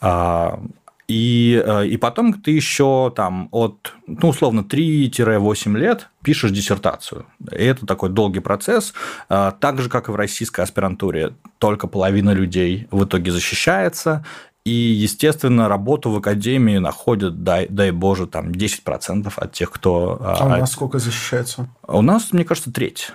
Mm. 0.01 0.71
И, 1.07 1.61
э, 1.65 1.87
и 1.87 1.95
потом 1.95 2.33
ты 2.33 2.51
еще 2.51 3.13
там 3.15 3.47
от, 3.51 3.93
ну, 4.07 4.29
условно, 4.29 4.61
3-8 4.61 5.77
лет 5.77 6.09
пишешь 6.21 6.51
диссертацию. 6.51 7.25
И 7.51 7.63
это 7.63 7.85
такой 7.85 8.09
долгий 8.09 8.41
процесс. 8.41 8.93
Э, 9.29 9.53
так 9.57 9.79
же, 9.79 9.89
как 9.89 10.09
и 10.09 10.11
в 10.11 10.15
российской 10.15 10.61
аспирантуре, 10.61 11.33
только 11.59 11.87
половина 11.87 12.31
людей 12.31 12.87
в 12.91 13.05
итоге 13.05 13.31
защищается. 13.31 14.25
И, 14.65 14.71
естественно, 14.71 15.69
работу 15.69 16.11
в 16.11 16.17
академии 16.17 16.77
находят, 16.77 17.41
дай, 17.41 17.67
дай 17.69 17.91
боже, 17.91 18.27
там 18.27 18.51
10% 18.51 19.31
от 19.33 19.53
тех, 19.53 19.71
кто... 19.71 20.17
А 20.21 20.45
у 20.45 20.49
нас 20.49 20.73
сколько 20.73 20.99
защищается? 20.99 21.69
У 21.87 22.01
нас, 22.01 22.33
мне 22.33 22.43
кажется, 22.43 22.73
треть. 22.73 23.13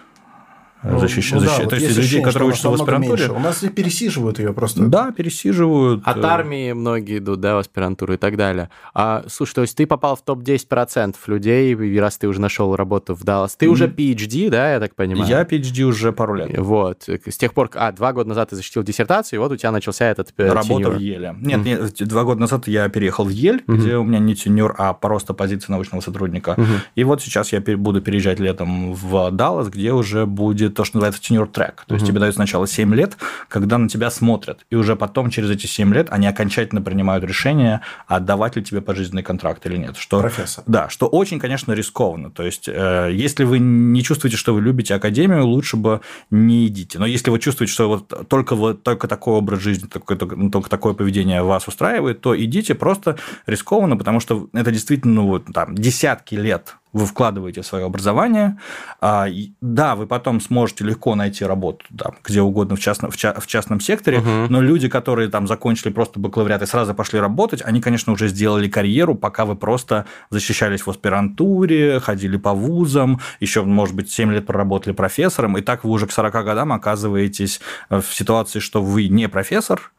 Ну, 0.83 0.99
защищать. 0.99 1.41
Ну, 1.41 1.47
да, 1.47 1.59
вот 1.59 1.71
То 1.71 1.77
есть, 1.77 1.97
людей, 1.97 2.23
которые 2.23 2.51
учатся 2.51 2.71
в 2.71 2.75
аспирантуре. 2.75 3.29
У 3.29 3.39
нас 3.39 3.59
пересиживают 3.59 4.39
ее 4.39 4.53
просто. 4.53 4.87
Да, 4.87 5.13
пересиживают. 5.13 6.03
От 6.05 6.25
армии 6.25 6.73
многие 6.73 7.19
идут, 7.19 7.41
да, 7.41 7.57
в 7.57 7.59
аспирантуру 7.59 8.15
и 8.15 8.17
так 8.17 8.37
далее. 8.37 8.71
А, 8.95 9.25
слушай, 9.29 9.55
то 9.55 9.63
есть 9.63 9.77
ты 9.77 9.87
попал 9.87 10.17
в 10.17 10.23
топ-10% 10.23 11.15
людей, 11.27 11.75
и 11.75 11.99
раз 11.99 12.19
ты 12.19 12.29
уже 12.29 12.41
нашел 12.41 12.75
работу 12.75 13.15
в 13.15 13.23
Dallas. 13.23 13.53
Ты 13.57 13.67
mm. 13.67 13.69
уже 13.69 13.87
PhD, 13.87 14.51
да, 14.51 14.73
я 14.73 14.81
так 14.81 14.95
понимаю? 14.95 15.29
Я 15.29 15.43
PhD 15.43 15.83
уже 15.83 16.13
пару 16.13 16.35
лет. 16.35 16.59
Вот. 16.59 17.09
С 17.09 17.37
тех 17.37 17.55
пор, 17.55 17.71
а, 17.75 17.93
два 17.93 18.13
года 18.13 18.29
назад 18.29 18.51
ты 18.51 18.57
защитил 18.57 18.83
диссертацию, 18.83 19.39
и 19.39 19.41
вот 19.41 19.53
у 19.53 19.57
тебя 19.57 19.71
начался 19.71 20.07
этот 20.07 20.33
э, 20.37 20.49
Работа 20.49 20.85
тенюр. 20.85 20.95
в 20.95 20.99
Еле. 20.99 21.37
Нет, 21.41 21.61
mm. 21.61 21.65
нет, 21.65 22.09
два 22.09 22.25
года 22.25 22.41
назад 22.41 22.67
я 22.67 22.89
переехал 22.89 23.25
в 23.25 23.31
Ель, 23.31 23.63
mm-hmm. 23.67 23.77
где 23.77 23.97
у 23.97 24.05
меня 24.05 24.19
не 24.19 24.35
тенюр, 24.35 24.75
а 24.79 24.93
просто 24.95 25.35
позиция 25.35 25.73
научного 25.73 26.01
сотрудника. 26.01 26.53
Mm-hmm. 26.53 26.79
И 26.97 27.05
вот 27.05 27.23
сейчас 27.23 27.53
я 27.53 27.61
буду 27.61 28.03
переезжать 28.03 28.41
летом 28.41 28.95
в 28.95 29.31
Даллас, 29.31 29.69
где 29.69 29.93
уже 29.93 30.27
будет 30.27 30.72
то, 30.75 30.85
что 30.85 30.97
называется 30.97 31.21
tenure 31.23 31.51
track. 31.51 31.81
То 31.87 31.95
есть 31.95 32.07
тебе 32.07 32.21
дают 32.21 32.35
сначала 32.35 32.67
7 32.67 32.95
лет, 32.95 33.17
когда 33.49 33.79
на 33.79 33.89
тебя 33.89 34.11
смотрят, 34.11 34.65
и 34.71 34.77
уже 34.77 34.97
потом 34.97 35.31
через 35.31 35.51
эти 35.51 35.67
7 35.67 35.93
лет 35.95 36.09
они 36.11 36.27
окончательно 36.27 36.83
принимают 36.83 37.25
решение, 37.25 37.81
отдавать 38.07 38.57
ли 38.57 38.65
тебе 38.65 38.81
пожизненный 38.81 39.23
контракт 39.23 39.65
или 39.67 39.77
нет. 39.77 39.97
Что, 39.97 40.21
Профессор. 40.21 40.65
Да, 40.67 40.89
что 40.89 41.07
очень, 41.07 41.39
конечно, 41.39 41.73
рискованно. 41.73 42.31
То 42.31 42.43
есть, 42.43 42.69
э, 42.69 43.11
если 43.13 43.45
вы 43.45 43.59
не 43.59 44.03
чувствуете, 44.03 44.37
что 44.37 44.55
вы 44.55 44.61
любите 44.61 44.95
академию, 44.95 45.47
лучше 45.47 45.77
бы 45.77 46.01
не 46.31 46.67
идите. 46.67 46.99
Но 46.99 47.07
если 47.07 47.31
вы 47.31 47.39
чувствуете, 47.39 47.73
что 47.73 47.89
вот 47.89 48.29
только, 48.29 48.57
вот, 48.57 48.83
только 48.83 49.09
такой 49.09 49.35
образ 49.35 49.61
жизни, 49.61 49.87
только, 49.87 50.37
ну, 50.37 50.51
только 50.51 50.71
такое 50.71 50.95
поведение 50.95 51.43
вас 51.43 51.69
устраивает, 51.69 52.21
то 52.21 52.39
идите 52.39 52.75
просто 52.75 53.19
рискованно, 53.47 53.97
потому 53.97 54.21
что 54.21 54.49
это 54.53 54.71
действительно 54.71 55.13
ну, 55.13 55.27
вот, 55.27 55.45
там, 55.53 55.75
десятки 55.75 56.35
лет 56.35 56.77
вы 56.93 57.07
вкладываете 57.07 57.63
в 57.63 57.67
свое 57.67 57.87
образование, 57.87 58.59
а, 59.01 59.27
да, 59.61 59.97
вы 59.97 60.07
потом 60.07 60.41
сможете 60.41 60.85
легко 60.85 61.15
найти 61.15 61.45
работу 61.45 61.85
там, 61.97 62.15
где 62.23 62.43
угодно 62.43 62.77
в 62.77 62.81
частном, 62.81 63.11
в, 63.11 63.17
ча, 63.17 63.35
в 63.39 63.47
частном 63.47 63.81
секторе, 63.81 64.19
угу. 64.19 64.29
но 64.51 64.61
люди, 64.61 64.89
которые 64.89 65.29
там 65.29 65.47
закончили 65.47 65.91
просто 65.91 66.21
бакалавриат 66.21 66.63
и 66.63 66.67
сразу 66.67 66.95
пошли 66.95 67.19
работать, 67.19 67.63
они, 67.63 67.81
конечно, 67.81 68.13
уже 68.13 68.29
сделали 68.29 68.69
карьеру, 68.69 69.15
пока 69.15 69.45
вы 69.45 69.57
просто 69.57 70.07
защищались 70.31 70.83
в 70.83 70.91
аспирантуре, 70.91 72.01
ходили 72.01 72.37
по 72.37 72.53
вузам, 72.53 73.21
еще, 73.41 73.63
может 73.63 73.95
быть, 73.95 74.11
7 74.11 74.33
лет 74.33 74.47
проработали 74.47 74.93
профессором, 74.93 75.57
и 75.57 75.63
так 75.63 75.85
вы 75.85 75.91
уже 75.91 76.07
к 76.07 76.13
40 76.13 76.33
годам 76.45 76.73
оказываетесь 76.73 77.61
в 77.89 78.05
ситуации, 78.05 78.59
что 78.59 78.83
вы 78.83 79.09
не 79.09 79.29
профессор, 79.29 79.93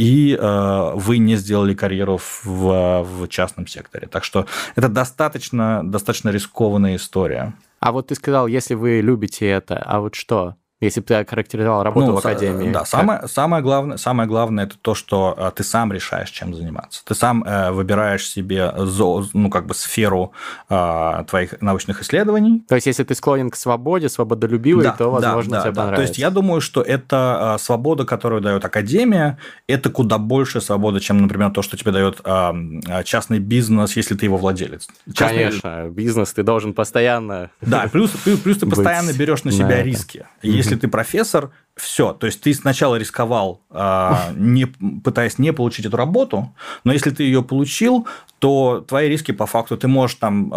и 0.00 0.34
э, 0.34 0.92
вы 0.94 1.18
не 1.18 1.36
сделали 1.36 1.74
карьеру 1.74 2.18
в, 2.18 3.02
в 3.02 3.28
частном 3.28 3.66
секторе. 3.66 4.06
Так 4.06 4.24
что 4.24 4.46
это 4.74 4.88
достаточно, 4.88 5.82
достаточно 5.84 6.30
рискованная 6.30 6.96
история. 6.96 7.52
А 7.80 7.92
вот 7.92 8.06
ты 8.06 8.14
сказал, 8.14 8.46
если 8.46 8.74
вы 8.74 9.02
любите 9.02 9.46
это, 9.46 9.76
а 9.76 10.00
вот 10.00 10.14
что? 10.14 10.56
Если 10.80 11.00
бы 11.00 11.06
ты 11.06 11.14
охарактеризовал 11.14 11.82
работу 11.82 12.06
ну, 12.06 12.14
в 12.14 12.18
академии. 12.18 12.72
Да, 12.72 12.86
самое, 12.86 13.28
самое, 13.28 13.62
главное, 13.62 13.98
самое 13.98 14.26
главное 14.26 14.64
это 14.64 14.76
то, 14.80 14.94
что 14.94 15.34
э, 15.36 15.50
ты 15.54 15.62
сам 15.62 15.92
решаешь, 15.92 16.30
чем 16.30 16.54
заниматься. 16.54 17.02
Ты 17.04 17.14
сам 17.14 17.44
э, 17.44 17.70
выбираешь 17.70 18.26
себе 18.26 18.72
зо, 18.76 19.24
ну, 19.34 19.50
как 19.50 19.66
бы 19.66 19.74
сферу 19.74 20.32
э, 20.70 21.24
твоих 21.28 21.60
научных 21.60 22.00
исследований. 22.00 22.64
То 22.66 22.76
есть, 22.76 22.86
если 22.86 23.04
ты 23.04 23.14
склонен 23.14 23.50
к 23.50 23.56
свободе, 23.56 24.08
свободолюбивый, 24.08 24.84
да, 24.84 24.92
то, 24.92 25.10
возможно, 25.10 25.50
да, 25.52 25.60
тебе 25.60 25.72
да, 25.72 25.80
понравится. 25.82 26.02
То 26.02 26.08
есть, 26.08 26.18
я 26.18 26.30
думаю, 26.30 26.62
что 26.62 26.80
это 26.80 27.56
э, 27.56 27.62
свобода, 27.62 28.06
которую 28.06 28.40
дает 28.40 28.64
академия, 28.64 29.36
это 29.66 29.90
куда 29.90 30.16
больше 30.16 30.62
свобода, 30.62 30.98
чем, 30.98 31.20
например, 31.20 31.50
то, 31.50 31.60
что 31.60 31.76
тебе 31.76 31.92
дает 31.92 32.20
э, 32.24 32.52
э 32.88 33.04
частный 33.04 33.38
бизнес, 33.38 33.96
если 33.96 34.14
ты 34.14 34.24
его 34.24 34.38
владелец. 34.38 34.88
Частный... 35.12 35.38
Конечно, 35.38 35.88
бизнес 35.90 36.32
ты 36.32 36.42
должен 36.42 36.72
постоянно. 36.72 37.50
Да, 37.60 37.86
плюс, 37.92 38.10
плюс, 38.24 38.38
плюс 38.38 38.56
ты 38.56 38.66
постоянно 38.70 39.12
берешь 39.12 39.44
на 39.44 39.52
себя 39.52 39.82
риски. 39.82 40.26
Если 40.42 40.69
если 40.70 40.80
ты 40.80 40.88
профессор, 40.88 41.50
все. 41.76 42.12
То 42.12 42.26
есть 42.26 42.40
ты 42.40 42.52
сначала 42.54 42.96
рисковал, 42.96 43.62
а, 43.70 44.30
не, 44.36 44.66
пытаясь 44.66 45.38
не 45.38 45.52
получить 45.52 45.86
эту 45.86 45.96
работу, 45.96 46.54
но 46.84 46.92
если 46.92 47.10
ты 47.10 47.22
ее 47.22 47.42
получил, 47.42 48.06
то 48.38 48.84
твои 48.86 49.08
риски 49.08 49.32
по 49.32 49.46
факту 49.46 49.76
ты 49.76 49.88
можешь 49.88 50.16
там 50.16 50.52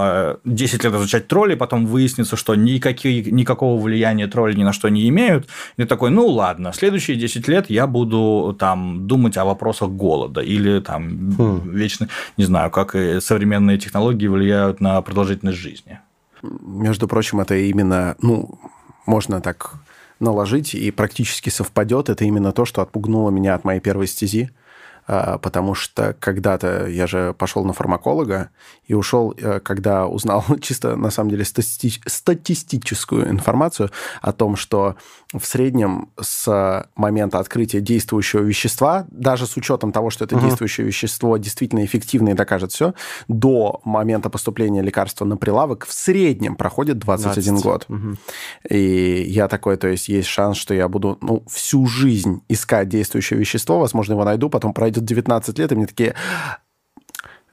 10 0.46 0.86
а, 0.86 0.88
лет 0.88 0.96
изучать 0.96 1.28
тролли, 1.28 1.56
потом 1.56 1.86
выяснится, 1.86 2.36
что 2.36 2.56
никакие, 2.56 3.32
никакого 3.32 3.82
влияния 3.82 4.28
тролли 4.28 4.54
ни 4.54 4.64
на 4.64 4.74
что 4.74 4.90
не 4.90 5.08
имеют. 5.10 5.48
И 5.78 5.82
ты 5.82 5.88
такой, 5.88 6.10
ну 6.10 6.28
ладно, 6.28 6.74
следующие 6.74 7.18
10 7.18 7.48
лет 7.48 7.70
я 7.70 7.88
буду 7.88 8.56
там 8.60 9.08
думать 9.08 9.38
о 9.38 9.46
вопросах 9.46 9.90
голода 9.90 10.42
или 10.42 10.80
там 10.80 11.36
хм. 11.36 11.70
вечно, 11.70 12.08
не 12.38 12.46
знаю, 12.46 12.72
как 12.72 12.96
современные 13.20 13.78
технологии 13.78 14.28
влияют 14.28 14.82
на 14.82 15.02
продолжительность 15.02 15.60
жизни. 15.60 16.00
Между 16.42 17.08
прочим, 17.08 17.40
это 17.40 17.56
именно, 17.56 18.16
ну, 18.22 18.60
можно 19.06 19.42
так 19.42 19.83
наложить, 20.24 20.74
и 20.74 20.90
практически 20.92 21.50
совпадет. 21.50 22.10
Это 22.10 22.26
именно 22.26 22.52
то, 22.52 22.66
что 22.66 22.82
отпугнуло 22.82 23.30
меня 23.30 23.54
от 23.54 23.64
моей 23.64 23.80
первой 23.80 24.08
стези. 24.08 24.50
А, 25.06 25.38
потому 25.38 25.76
что 25.76 26.16
когда-то 26.20 26.88
я 26.88 27.08
же 27.08 27.34
пошел 27.38 27.66
на 27.66 27.74
фармаколога 27.74 28.52
и 28.86 28.94
ушел, 28.94 29.34
э, 29.38 29.60
когда 29.60 30.08
узнал 30.08 30.44
чисто, 30.62 30.96
на 30.96 31.12
самом 31.12 31.30
деле, 31.32 31.46
стати 31.46 32.02
статистическую 32.06 33.30
информацию 33.30 33.92
о 34.22 34.32
том, 34.34 34.56
что 34.56 34.96
в 35.34 35.46
среднем 35.46 36.10
с 36.20 36.88
момента 36.96 37.40
открытия 37.40 37.82
действующего 37.82 38.42
вещества, 38.42 39.06
даже 39.10 39.48
с 39.48 39.58
учетом 39.58 39.92
того, 39.92 40.10
что 40.10 40.26
это 40.26 40.36
угу. 40.36 40.46
действующее 40.46 40.86
вещество 40.86 41.38
действительно 41.38 41.84
эффективно 41.86 42.30
и 42.30 42.34
докажет 42.34 42.72
все, 42.72 42.94
до 43.28 43.82
момента 43.84 44.30
поступления 44.30 44.82
лекарства 44.82 45.26
на 45.26 45.38
прилавок 45.38 45.86
в 45.86 45.94
среднем 45.94 46.56
проходит 46.56 47.00
21 47.00 47.54
20. 47.56 47.64
год. 47.64 47.86
Угу. 47.90 48.18
И 48.70 49.26
я 49.28 49.48
такой, 49.48 49.78
то 49.78 49.88
есть 49.88 50.10
есть 50.10 50.28
шанс, 50.28 50.58
что 50.58 50.74
я 50.74 50.88
буду 50.88 51.18
ну, 51.22 51.44
всю 51.50 51.86
жизнь 51.88 52.42
искать 52.50 52.90
действующее 52.90 53.40
вещество, 53.40 53.80
возможно, 53.80 54.14
его 54.14 54.24
найду, 54.24 54.50
потом 54.50 54.74
пройдет 54.74 55.06
19 55.06 55.58
лет, 55.60 55.72
и 55.72 55.76
мне 55.76 55.88
такие, 55.88 56.16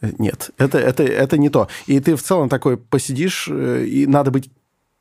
нет, 0.00 0.50
это, 0.58 0.78
это, 0.78 1.02
это 1.02 1.38
не 1.38 1.50
то. 1.50 1.68
И 1.86 2.00
ты 2.00 2.16
в 2.16 2.22
целом 2.22 2.48
такой 2.48 2.76
посидишь, 2.76 3.48
э, 3.50 3.84
и 3.84 4.06
надо 4.06 4.30
быть 4.30 4.50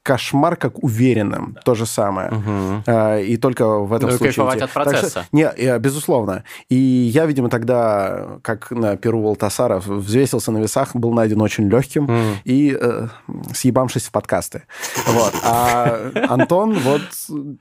кошмар 0.03 0.55
как 0.55 0.83
уверенным. 0.83 1.57
То 1.65 1.75
же 1.75 1.85
самое. 1.85 2.31
Угу. 2.31 2.91
И 3.21 3.37
только 3.37 3.79
в 3.79 3.93
этом 3.93 4.09
ну, 4.09 4.17
случае... 4.17 4.33
кайфовать 4.33 4.61
от 4.61 4.71
процесса. 4.71 5.23
Что, 5.23 5.27
не, 5.31 5.79
безусловно. 5.79 6.43
И 6.69 6.75
я, 6.75 7.25
видимо, 7.25 7.49
тогда, 7.49 8.39
как 8.41 8.71
на 8.71 8.97
Перу 8.97 9.21
Волтасаров, 9.21 9.85
взвесился 9.87 10.51
на 10.51 10.59
весах, 10.59 10.95
был 10.95 11.13
найден 11.13 11.41
очень 11.41 11.69
легким 11.69 12.05
mm. 12.05 12.35
и 12.45 12.77
э, 12.79 13.07
съебамшись 13.53 14.05
в 14.05 14.11
подкасты. 14.11 14.63
Вот. 15.07 15.33
А 15.43 16.11
Антон 16.29 16.79
вот 16.79 17.01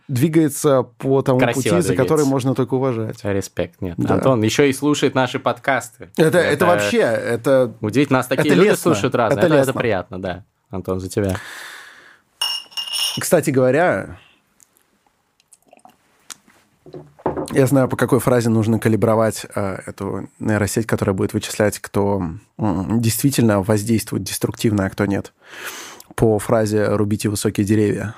двигается 0.06 0.84
по 0.84 1.22
тому 1.22 1.40
Красиво 1.40 1.54
пути, 1.54 1.68
двигается. 1.70 1.88
за 1.88 1.96
который 1.96 2.24
можно 2.24 2.54
только 2.54 2.74
уважать. 2.74 3.18
Респект, 3.24 3.80
нет. 3.80 3.94
Да. 3.98 4.14
Антон 4.14 4.42
еще 4.42 4.70
и 4.70 4.72
слушает 4.72 5.14
наши 5.14 5.38
подкасты. 5.38 6.10
Это, 6.16 6.38
это, 6.38 6.38
это 6.38 6.66
вообще... 6.66 6.98
Это, 6.98 7.74
Удивительно, 7.80 8.20
нас 8.20 8.26
такие 8.26 8.46
это 8.46 8.54
люди 8.54 8.68
лестно. 8.70 8.92
слушают 8.92 9.14
разные. 9.14 9.44
Это, 9.44 9.54
это, 9.54 9.70
это 9.70 9.72
приятно, 9.72 10.20
да. 10.20 10.44
Антон, 10.70 11.00
за 11.00 11.08
тебя. 11.08 11.36
Кстати 13.18 13.50
говоря, 13.50 14.18
я 17.52 17.66
знаю, 17.66 17.88
по 17.88 17.96
какой 17.96 18.20
фразе 18.20 18.50
нужно 18.50 18.78
калибровать 18.78 19.46
э, 19.54 19.78
эту 19.86 20.28
нейросеть, 20.38 20.86
которая 20.86 21.14
будет 21.14 21.32
вычислять, 21.32 21.78
кто 21.78 22.22
действительно 22.58 23.62
воздействует 23.62 24.22
деструктивно, 24.22 24.86
а 24.86 24.90
кто 24.90 25.06
нет. 25.06 25.32
По 26.14 26.38
фразе 26.38 26.88
«рубите 26.88 27.28
высокие 27.28 27.64
деревья». 27.64 28.14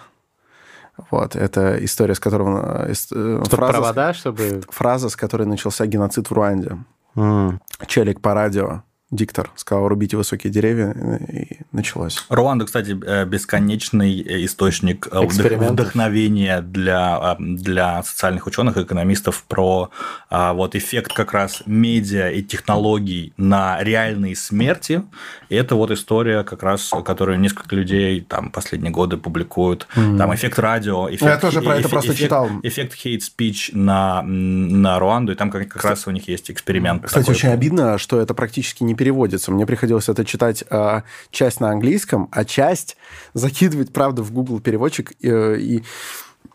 Вот, 1.11 1.37
это 1.37 1.83
история, 1.85 2.15
с 2.15 2.21
которого... 2.21 2.87
Э, 2.89 2.93
э 2.93 3.43
фраза, 3.49 3.73
провода, 3.73 4.15
чтобы... 4.15 4.63
Фраза, 4.69 5.09
с 5.09 5.17
которой 5.17 5.47
начался 5.47 5.87
геноцид 5.87 6.29
в 6.29 6.33
Руанде. 6.33 6.79
Mm. 7.15 7.59
Челик 7.87 8.21
по 8.21 8.35
радио 8.35 8.83
диктор 9.11 9.51
сказал, 9.57 9.89
рубите 9.89 10.17
высокие 10.17 10.53
деревья, 10.53 10.93
и 11.33 11.59
началось. 11.73 12.25
Руанда, 12.29 12.65
кстати, 12.65 12.97
э, 13.05 13.25
бесконечный 13.25 14.45
источник 14.45 15.09
э, 15.11 15.21
вдохновения 15.21 16.61
для, 16.61 17.37
э, 17.39 17.43
для 17.43 18.03
социальных 18.05 18.47
ученых 18.47 18.77
и 18.77 18.83
экономистов 18.83 19.45
про 19.49 19.91
вот 20.31 20.77
эффект 20.77 21.13
как 21.13 21.33
раз 21.33 21.63
медиа 21.67 22.31
и 22.31 22.43
технологий 22.43 23.33
на 23.37 23.83
реальные 23.83 24.37
смерти. 24.37 25.03
И 25.49 25.57
это 25.57 25.75
вот 25.75 25.91
история 25.91 26.45
как 26.45 26.63
раз, 26.63 26.91
которую 27.05 27.41
несколько 27.41 27.75
людей 27.75 28.21
там 28.21 28.51
последние 28.51 28.93
годы 28.93 29.17
публикуют. 29.17 29.89
Mm. 29.97 30.19
Там 30.19 30.35
эффект 30.35 30.59
радио, 30.59 31.09
эффект... 31.09 31.23
Я 31.23 31.37
тоже 31.39 31.63
про 31.63 31.79
это 31.79 31.89
просто 31.89 32.11
эффект, 32.11 32.21
читал. 32.21 32.49
Эффект 32.63 32.95
hate 33.05 33.21
speech 33.21 33.71
на, 33.73 34.23
на 34.23 34.99
Руанду, 34.99 35.33
и 35.33 35.35
там 35.35 35.51
как, 35.51 35.69
как 35.69 35.85
раз 35.85 36.07
у 36.07 36.11
них 36.11 36.29
есть 36.29 36.51
эксперимент. 36.51 37.05
Кстати, 37.05 37.25
такой. 37.25 37.35
очень 37.35 37.49
обидно, 37.49 37.99
что 37.99 38.21
это 38.21 38.35
практически 38.35 38.85
не 38.85 38.95
переводится. 39.01 39.51
Мне 39.51 39.65
приходилось 39.65 40.11
это 40.11 40.27
читать 40.27 40.63
э, 40.69 41.01
часть 41.31 41.59
на 41.59 41.71
английском, 41.71 42.29
а 42.33 42.45
часть 42.45 42.99
закидывать, 43.33 43.95
правда, 43.95 44.23
в 44.23 44.31
Google 44.31 44.61
переводчик 44.61 45.13
э, 45.23 45.57
и 45.57 45.83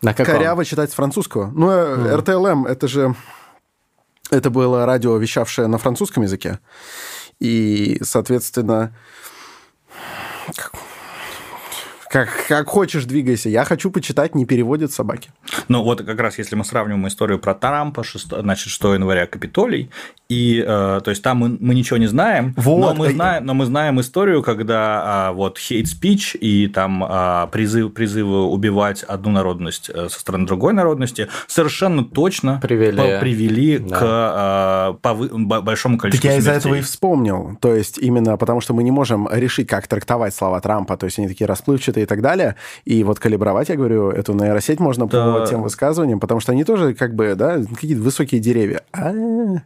на 0.04 0.14
коряво 0.14 0.64
читать 0.64 0.91
с 0.91 0.93
французского. 0.93 1.48
Ну, 1.48 1.72
э, 1.72 2.16
RTLM, 2.16 2.68
это 2.68 2.88
же... 2.88 3.16
Это 4.30 4.52
было 4.52 4.86
радио, 4.86 5.18
вещавшее 5.18 5.66
на 5.68 5.80
французском 5.80 6.22
языке. 6.22 6.60
И, 7.39 7.98
соответственно, 8.04 8.96
как, 12.16 12.30
как 12.47 12.70
хочешь 12.70 13.03
двигайся. 13.03 13.49
Я 13.49 13.66
хочу 13.66 13.91
почитать, 13.91 14.36
не 14.36 14.45
переводят 14.45 14.93
собаки. 14.93 15.32
Ну 15.68 15.84
вот 15.84 16.01
как 16.01 16.18
раз 16.18 16.38
если 16.38 16.55
мы 16.55 16.63
сравним 16.63 17.05
историю 17.09 17.39
про 17.39 17.53
Трампа, 17.53 18.05
6, 18.05 18.39
значит, 18.39 18.70
6 18.70 18.84
января 18.84 19.26
Капитолий, 19.26 19.89
и 20.30 20.63
э, 20.66 21.01
то 21.03 21.09
есть 21.09 21.22
там 21.22 21.39
мы, 21.39 21.57
мы 21.59 21.76
ничего 21.76 21.97
не 21.97 22.07
знаем, 22.07 22.53
вот. 22.55 22.80
но, 22.80 22.93
мы 22.93 23.11
знаем, 23.11 23.45
но 23.45 23.53
мы 23.53 23.66
знаем 23.66 23.99
историю, 23.99 24.43
когда 24.43 25.32
э, 25.32 25.36
вот 25.36 25.57
hate 25.57 25.84
speech 25.84 26.38
и 26.38 26.68
там 26.68 27.03
э, 27.03 27.47
призыв, 27.51 27.93
призывы 27.93 28.45
убивать 28.45 29.03
одну 29.03 29.32
народность 29.32 29.91
э, 29.93 30.07
со 30.07 30.18
стороны 30.18 30.47
другой 30.47 30.72
народности 30.72 31.28
совершенно 31.47 32.05
точно 32.05 32.61
привели, 32.61 32.97
по, 32.97 33.20
привели 33.20 33.78
да. 33.78 33.95
к 33.99 34.95
э, 34.95 34.97
повы, 35.01 35.30
большому 35.61 35.97
количеству 35.97 36.30
Так 36.30 36.32
я 36.32 36.39
из-за 36.39 36.53
этого 36.53 36.76
и 36.76 36.82
вспомнил. 36.82 37.57
То 37.59 37.76
есть 37.76 37.97
именно 37.97 38.38
потому, 38.38 38.61
что 38.61 38.74
мы 38.74 38.84
не 38.84 38.91
можем 38.91 39.28
решить, 39.30 39.68
как 39.68 39.86
трактовать 39.88 40.34
слова 40.34 40.61
Трампа, 40.61 40.95
то 40.95 41.05
есть 41.07 41.20
они 41.20 41.28
такие 41.28 41.45
расплывчатые 41.45 42.05
и 42.06 42.08
так 42.08 42.22
далее. 42.22 42.56
И 42.86 43.03
вот 43.03 43.20
калибровать, 43.20 43.70
я 43.70 43.76
говорю, 43.76 44.10
эту 44.10 44.34
нейросеть 44.34 44.80
можно 44.80 45.08
да. 45.08 45.39
по 45.39 45.45
тем 45.45 45.62
высказываниям, 45.62 46.20
потому 46.20 46.39
что 46.39 46.51
они 46.51 46.64
тоже 46.64 46.93
как 46.93 47.14
бы, 47.14 47.36
да, 47.36 47.60
какие-то 47.62 48.01
высокие 48.01 48.39
деревья. 48.39 48.82
А-а-а. 48.91 49.62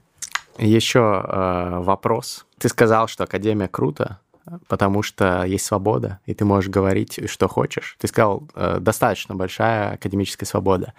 Еще 0.58 1.00
э, 1.00 1.80
вопрос. 1.80 2.46
Ты 2.58 2.68
сказал, 2.68 3.08
что 3.08 3.24
Академия 3.24 3.70
круто, 3.70 4.20
потому 4.68 5.04
что 5.04 5.44
есть 5.44 5.66
свобода, 5.66 6.20
и 6.26 6.34
ты 6.34 6.44
можешь 6.44 6.70
говорить, 6.70 7.30
что 7.30 7.48
хочешь. 7.48 7.96
Ты 8.00 8.08
сказал, 8.08 8.44
э, 8.56 8.80
достаточно 8.82 9.36
большая 9.36 9.94
академическая 9.94 10.48
свобода. 10.48 10.94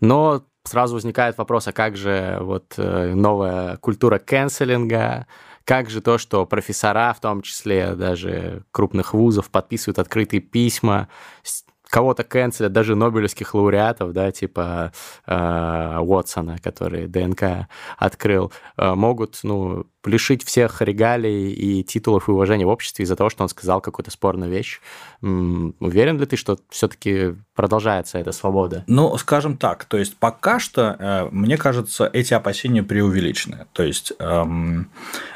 Но 0.00 0.44
сразу 0.64 0.94
возникает 0.94 1.38
вопрос, 1.38 1.66
а 1.68 1.72
как 1.72 1.96
же 1.96 2.38
вот 2.40 2.74
э, 2.76 3.14
новая 3.14 3.76
культура 3.78 4.18
канцелинга, 4.18 5.26
как 5.64 5.90
же 5.90 6.00
то, 6.00 6.18
что 6.18 6.46
профессора, 6.46 7.12
в 7.12 7.20
том 7.20 7.42
числе 7.42 7.94
даже 7.94 8.64
крупных 8.70 9.14
вузов, 9.14 9.50
подписывают 9.50 9.98
открытые 9.98 10.40
письма 10.40 11.08
кого-то 11.92 12.24
канцелят, 12.24 12.72
даже 12.72 12.94
нобелевских 12.94 13.54
лауреатов, 13.54 14.12
да, 14.14 14.32
типа 14.32 14.92
э, 15.26 15.98
Уотсона, 16.00 16.56
который 16.58 17.06
ДНК 17.06 17.68
открыл, 17.98 18.50
э, 18.78 18.94
могут, 18.94 19.40
ну, 19.42 19.84
лишить 20.04 20.44
всех 20.44 20.82
регалий 20.82 21.52
и 21.52 21.82
титулов 21.82 22.28
и 22.28 22.32
уважения 22.32 22.66
в 22.66 22.68
обществе 22.68 23.04
из-за 23.04 23.16
того, 23.16 23.30
что 23.30 23.42
он 23.42 23.48
сказал 23.48 23.80
какую-то 23.80 24.10
спорную 24.10 24.50
вещь. 24.50 24.80
Уверен 25.20 26.18
ли 26.18 26.26
ты, 26.26 26.36
что 26.36 26.58
все-таки 26.70 27.34
продолжается 27.54 28.18
эта 28.18 28.32
свобода? 28.32 28.84
Ну, 28.86 29.16
скажем 29.18 29.56
так, 29.56 29.84
то 29.84 29.96
есть 29.96 30.16
пока 30.16 30.58
что, 30.58 30.96
э, 30.98 31.28
мне 31.30 31.56
кажется, 31.56 32.08
эти 32.12 32.34
опасения 32.34 32.82
преувеличены. 32.82 33.66
То 33.72 33.82
есть 33.82 34.12
эм, 34.18 34.90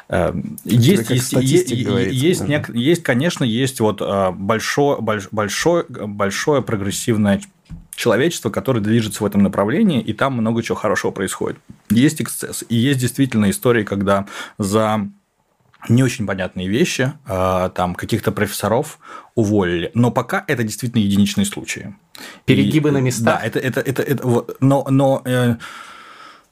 э, 0.09 0.33
есть, 0.65 1.11
есть, 1.11 1.33
есть, 1.33 1.71
есть, 1.71 2.43
нек- 2.43 2.77
есть, 2.77 3.03
конечно, 3.03 3.45
есть 3.45 3.81
вот 3.81 4.01
э, 4.01 4.31
большое, 4.33 5.01
большое, 5.01 5.85
большое 5.89 6.63
прогрессивное 6.63 7.41
человечество, 7.97 8.51
которое 8.51 8.81
движется 8.81 9.23
в 9.23 9.27
этом 9.27 9.43
направлении, 9.43 10.01
и 10.01 10.13
там 10.13 10.35
много 10.35 10.63
чего 10.63 10.77
хорошего 10.77 11.11
происходит. 11.11 11.59
Есть 11.91 12.23
эксцесс. 12.23 12.65
И 12.69 12.77
есть 12.77 13.01
действительно 13.01 13.51
истории, 13.51 13.83
когда 13.83 14.27
за 14.59 15.09
не 15.89 16.03
очень 16.03 16.27
понятные 16.27 16.69
вещи, 16.69 17.13
а, 17.27 17.69
там 17.71 17.95
каких-то 17.95 18.33
профессоров 18.33 18.99
уволили. 19.35 19.91
Но 19.95 20.11
пока 20.11 20.45
это 20.49 20.63
действительно 20.63 21.01
единичные 21.03 21.45
случаи. 21.45 21.95
Перегибы 22.45 22.89
и, 22.89 22.93
на 22.93 22.99
местах. 22.99 23.41
Да, 23.41 23.47
это, 23.47 23.59
это, 23.59 23.81
это, 23.81 24.03
это 24.03 24.47
но, 24.61 24.87
но 24.89 25.23
э, 25.25 25.57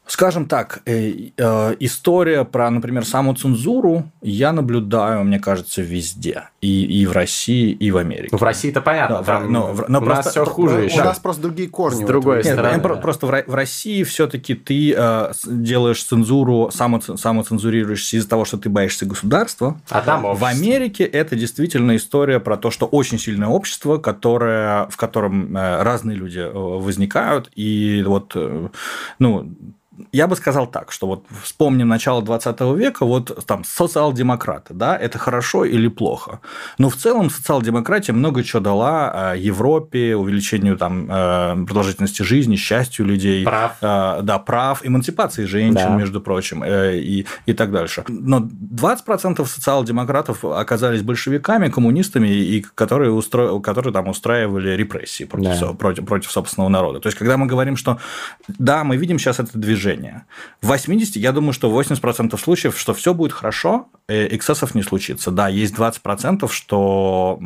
Скажем 0.06 0.46
так, 0.46 0.82
э, 0.84 1.30
э, 1.36 1.76
история 1.80 2.44
про, 2.44 2.68
например, 2.68 3.06
самоцензуру 3.06 4.04
я 4.20 4.52
наблюдаю, 4.52 5.24
мне 5.24 5.38
кажется, 5.38 5.80
везде. 5.80 6.50
И, 6.60 6.84
и 6.84 7.06
в 7.06 7.12
России, 7.12 7.72
и 7.72 7.90
в 7.90 7.96
Америке. 7.96 8.28
Ну, 8.32 8.38
в 8.38 8.42
России 8.42 8.70
это 8.70 8.82
понятно. 8.82 9.18
Да, 9.18 9.22
там, 9.24 9.50
но, 9.50 9.74
но 9.88 10.00
у 10.00 10.02
просто, 10.02 10.24
нас 10.24 10.30
все 10.30 10.44
хуже 10.44 10.82
еще. 10.82 11.00
У 11.00 11.04
нас 11.04 11.18
просто 11.18 11.42
другие 11.42 11.70
корни. 11.70 12.04
С 12.04 12.06
другой 12.06 12.36
Нет, 12.36 12.52
стороны. 12.52 12.82
Да. 12.82 12.94
Просто 12.96 13.26
в 13.26 13.54
России 13.54 14.02
все-таки 14.02 14.54
ты 14.54 14.94
э, 14.94 15.32
делаешь 15.46 16.04
цензуру, 16.04 16.70
самоцензурируешься 16.70 18.18
из-за 18.18 18.28
того, 18.28 18.44
что 18.44 18.58
ты 18.58 18.68
боишься 18.68 19.06
государства. 19.06 19.80
А 19.88 20.02
там 20.02 20.34
В 20.34 20.44
Америке 20.44 21.04
это 21.04 21.34
действительно 21.34 21.96
история 21.96 22.40
про 22.40 22.58
то, 22.58 22.70
что 22.70 22.84
очень 22.84 23.18
сильное 23.18 23.48
общество, 23.48 23.96
которое, 23.96 24.86
в 24.90 24.98
котором 24.98 25.56
э, 25.56 25.82
разные 25.82 26.16
люди 26.16 26.40
э, 26.40 26.50
возникают. 26.52 27.50
И 27.54 28.02
вот, 28.06 28.36
ну, 29.18 29.50
я 30.12 30.26
бы 30.26 30.36
сказал 30.36 30.66
так, 30.66 30.92
что 30.92 31.06
вот 31.06 31.24
вспомним 31.42 31.88
начало 31.88 32.22
20 32.22 32.60
века, 32.76 33.04
вот 33.04 33.44
там 33.46 33.64
социал-демократы, 33.64 34.74
да, 34.74 34.96
это 34.96 35.18
хорошо 35.18 35.64
или 35.64 35.88
плохо. 35.88 36.40
Но 36.78 36.88
в 36.88 36.96
целом 36.96 37.30
социал-демократия 37.30 38.12
много 38.12 38.42
чего 38.42 38.60
дала 38.60 39.34
э, 39.34 39.38
Европе, 39.38 40.16
увеличению 40.16 40.76
там 40.76 41.08
э, 41.10 41.64
продолжительности 41.66 42.22
жизни, 42.22 42.56
счастью 42.56 43.06
людей. 43.06 43.44
Прав. 43.44 43.76
Э, 43.80 44.20
да, 44.22 44.38
прав, 44.38 44.84
эмансипации 44.84 45.44
женщин, 45.44 45.74
да. 45.74 45.96
между 45.96 46.20
прочим, 46.20 46.64
и, 46.64 47.26
и 47.46 47.52
так 47.52 47.70
дальше. 47.70 48.04
Но 48.08 48.40
20% 48.40 49.44
социал-демократов 49.46 50.44
оказались 50.44 51.02
большевиками, 51.02 51.68
коммунистами, 51.68 52.28
и 52.28 52.64
которые, 52.74 53.12
устро... 53.12 53.60
которые 53.60 53.92
там 53.92 54.08
устраивали 54.08 54.70
репрессии 54.70 55.24
против, 55.24 55.60
да. 55.60 55.72
против, 55.72 56.06
против 56.06 56.30
собственного 56.30 56.68
народа. 56.68 57.00
То 57.00 57.06
есть, 57.08 57.18
когда 57.18 57.36
мы 57.36 57.46
говорим, 57.46 57.76
что 57.76 57.98
да, 58.58 58.84
мы 58.84 58.96
видим 58.96 59.18
сейчас 59.18 59.40
это 59.40 59.58
движение, 59.58 59.83
движения. 59.84 60.26
В 60.62 60.68
80, 60.68 61.16
я 61.16 61.32
думаю, 61.32 61.52
что 61.52 61.68
80% 61.70 62.38
случаев, 62.38 62.78
что 62.78 62.94
все 62.94 63.12
будет 63.12 63.32
хорошо, 63.32 63.88
э, 64.08 64.34
эксцессов 64.34 64.74
не 64.74 64.82
случится. 64.82 65.30
Да, 65.30 65.48
есть 65.48 65.74
20%, 65.74 66.50
что 66.50 67.38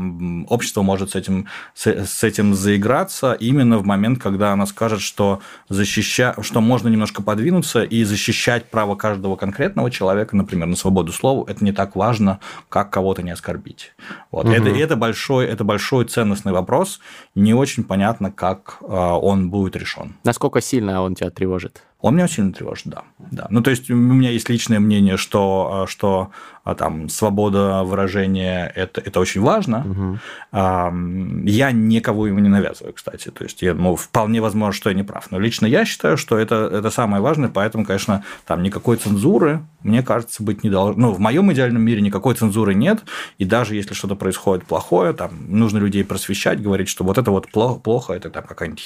общество 0.49 0.83
может 0.83 1.11
с 1.11 1.15
этим, 1.17 1.47
с 1.75 2.25
этим 2.25 2.55
заиграться 2.55 3.33
именно 3.33 3.79
в 3.79 3.85
момент, 3.85 4.23
когда 4.23 4.53
она 4.53 4.67
скажет, 4.67 5.01
что, 5.01 5.41
защища... 5.69 6.35
что 6.41 6.61
можно 6.61 6.89
немножко 6.89 7.23
подвинуться 7.23 7.83
и 7.83 8.05
защищать 8.05 8.71
право 8.71 8.95
каждого 8.95 9.37
конкретного 9.37 9.91
человека, 9.91 10.37
например, 10.37 10.69
на 10.69 10.77
свободу 10.77 11.13
слова, 11.13 11.45
это 11.49 11.65
не 11.65 11.73
так 11.73 11.97
важно, 11.97 12.39
как 12.69 12.91
кого-то 12.91 13.23
не 13.23 13.31
оскорбить. 13.31 13.93
Вот. 14.31 14.45
Угу. 14.45 14.53
Это, 14.53 14.69
это, 14.69 14.97
большой, 14.97 15.47
это 15.47 15.65
большой 15.65 16.05
ценностный 16.05 16.53
вопрос. 16.53 17.01
Не 17.35 17.55
очень 17.55 17.85
понятно, 17.85 18.31
как 18.31 18.79
а, 18.83 19.19
он 19.19 19.51
будет 19.51 19.77
решен. 19.77 20.15
Насколько 20.25 20.61
сильно 20.61 21.03
он 21.03 21.15
тебя 21.15 21.31
тревожит? 21.31 21.83
Он 22.01 22.15
меня 22.15 22.25
очень 22.25 22.53
тревожит, 22.53 22.87
да. 22.87 23.03
да. 23.19 23.49
Ну, 23.51 23.61
то 23.61 23.71
есть, 23.71 23.91
у 23.91 23.97
меня 23.97 24.31
есть 24.31 24.49
личное 24.49 24.79
мнение, 24.79 25.17
что, 25.17 25.83
а, 25.83 25.87
что 25.89 26.31
там, 26.75 27.09
свобода 27.09 27.83
выражения 27.85 28.71
это, 28.75 29.01
это 29.01 29.21
очень 29.21 29.41
важно. 29.41 30.19
Угу. 30.53 31.49
Я 31.49 31.73
никого 31.73 32.27
ему 32.27 32.39
не 32.39 32.49
навязываю, 32.49 32.93
кстати. 32.95 33.31
То 33.31 33.45
есть, 33.45 33.63
я, 33.63 33.75
ну, 33.75 33.97
вполне 33.97 34.41
возможно, 34.41 34.73
что 34.73 34.91
я 34.91 34.97
не 34.97 35.03
прав. 35.03 35.31
Но 35.31 35.39
лично 35.39 35.67
я 35.67 35.85
считаю, 35.85 36.17
что 36.17 36.39
это, 36.39 36.71
это 36.73 36.91
самое 36.91 37.23
важное, 37.23 37.49
поэтому, 37.49 37.85
конечно, 37.85 38.25
там 38.47 38.63
никакой 38.63 38.97
цензуры, 38.97 39.61
мне 39.83 40.03
кажется, 40.03 40.43
быть 40.43 40.65
не 40.65 40.71
должно. 40.71 41.09
Ну, 41.09 41.13
в 41.13 41.21
моем 41.21 41.53
идеальном 41.53 41.83
мире 41.83 42.01
никакой 42.01 42.35
цензуры 42.35 42.75
нет. 42.75 43.03
И 43.39 43.45
даже 43.45 43.75
если 43.75 43.95
что-то 43.95 44.17
происходит 44.17 44.67
плохое, 44.67 45.13
там 45.13 45.31
нужно 45.49 45.79
людей 45.79 46.05
просвещать, 46.05 46.61
говорить, 46.61 46.89
что 46.89 47.05
вот 47.05 47.19
это 47.19 47.31
вот 47.31 47.51
плохо, 47.51 47.79
плохо 47.79 48.13
это 48.13 48.31
там 48.31 48.45
какая-нибудь 48.45 48.79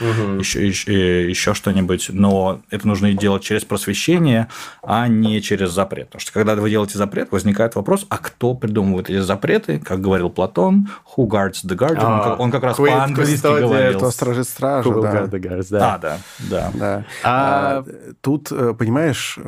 угу. 0.00 0.38
еще, 0.38 0.66
еще, 0.66 1.28
еще 1.28 1.54
что-нибудь. 1.54 2.10
Но 2.12 2.60
это 2.70 2.86
нужно 2.86 3.12
делать 3.12 3.42
через 3.42 3.64
просвещение, 3.64 4.48
а 4.82 5.08
не 5.08 5.40
через 5.42 5.70
запрет. 5.70 6.06
Потому 6.08 6.20
что 6.20 6.32
когда 6.32 6.54
вы 6.54 6.70
делаете 6.70 6.98
запрет, 7.02 7.32
возникает 7.32 7.74
вопрос, 7.74 8.06
а 8.08 8.18
кто 8.18 8.54
придумывает 8.54 9.10
эти 9.10 9.18
запреты? 9.18 9.80
Как 9.80 10.00
говорил 10.00 10.30
Платон, 10.30 10.88
who 11.16 11.26
guards 11.26 11.64
the 11.64 11.76
guardian? 11.76 11.98
А, 12.02 12.36
он, 12.38 12.50
как 12.50 12.62
раз 12.62 12.76
по-английски 12.76 13.46
говорил. 13.46 13.98
Кто 13.98 14.10
стражит 14.10 14.48
стражу, 14.48 15.02
да. 15.02 15.24
The 15.24 15.40
guards, 15.40 15.66
да. 15.70 15.94
А, 15.94 15.98
да, 15.98 16.18
да. 16.50 16.70
да. 16.74 17.04
А, 17.24 17.84
а, 17.84 18.12
тут, 18.20 18.52
э, 18.52 18.74
понимаешь, 18.78 19.38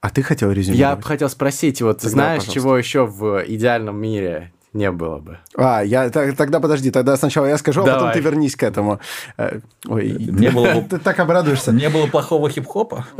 а 0.00 0.10
ты 0.10 0.22
хотел 0.22 0.52
резюмировать? 0.52 0.98
Я 0.98 1.02
хотел 1.02 1.28
спросить, 1.28 1.82
вот 1.82 1.98
Тогда, 1.98 2.10
знаешь, 2.10 2.42
пожалуйста. 2.42 2.60
чего 2.60 2.78
еще 2.78 3.06
в 3.06 3.44
идеальном 3.46 4.00
мире 4.00 4.52
не 4.72 4.92
было 4.92 5.18
бы. 5.18 5.38
А, 5.56 5.82
я 5.82 6.10
тогда 6.10 6.60
подожди, 6.60 6.92
тогда 6.92 7.16
сначала 7.16 7.46
я 7.46 7.58
скажу, 7.58 7.80
Давай. 7.80 7.92
а 7.92 7.98
потом 7.98 8.12
ты 8.12 8.20
вернись 8.20 8.54
к 8.54 8.62
этому. 8.62 9.00
Э, 9.36 9.58
ой, 9.88 10.10
не 10.12 10.48
было 10.48 10.80
ты 10.88 10.98
так 10.98 11.18
обрадуешься. 11.18 11.72
Не 11.72 11.88
было 11.88 12.06
плохого 12.06 12.48
хип-хопа. 12.48 13.04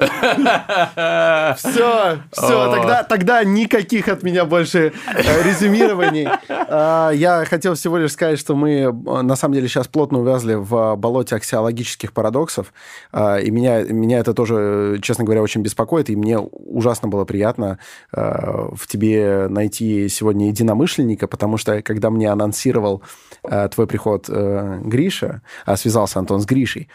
Все, 1.57 2.19
все, 2.31 2.73
тогда, 2.73 3.03
тогда 3.03 3.43
никаких 3.45 4.09
от 4.09 4.23
меня 4.23 4.45
больше 4.45 4.93
э, 5.13 5.43
резюмирований. 5.43 6.29
А, 6.49 7.11
я 7.11 7.45
хотел 7.45 7.75
всего 7.75 7.99
лишь 7.99 8.13
сказать, 8.13 8.39
что 8.39 8.55
мы 8.55 8.71
э, 8.71 8.93
на 8.93 9.35
самом 9.35 9.55
деле 9.55 9.67
сейчас 9.67 9.89
плотно 9.89 10.21
увязли 10.21 10.55
в 10.55 10.95
болоте 10.97 11.35
аксиологических 11.37 12.13
парадоксов, 12.13 12.73
а, 13.13 13.39
и 13.39 13.51
меня, 13.51 13.83
меня 13.83 14.21
это 14.21 14.35
тоже, 14.35 15.01
честно 15.03 15.25
говоря, 15.25 15.43
очень 15.43 15.63
беспокоит, 15.63 16.11
и 16.11 16.17
мне 16.17 16.39
ужасно 16.39 17.09
было 17.09 17.25
приятно 17.25 17.79
в 18.13 18.87
тебе 18.87 19.47
найти 19.49 20.09
сегодня 20.09 20.49
единомышленника, 20.49 21.27
потому 21.41 21.57
что 21.57 21.81
когда 21.81 22.11
мне 22.11 22.31
анонсировал 22.31 23.03
э, 23.45 23.67
твой 23.71 23.87
приход 23.87 24.27
э, 24.29 24.81
Гриша, 24.85 25.41
а 25.65 25.79
связался 25.79 26.19
Антон 26.19 26.43
с 26.43 26.45
Гришей, 26.45 26.91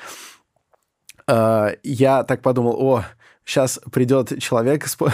э, 1.27 1.75
я 1.81 2.23
так 2.23 2.43
подумал, 2.43 2.75
о, 2.79 3.05
сейчас 3.43 3.79
придет 3.91 4.39
человек 4.39 4.85
спо 4.85 5.09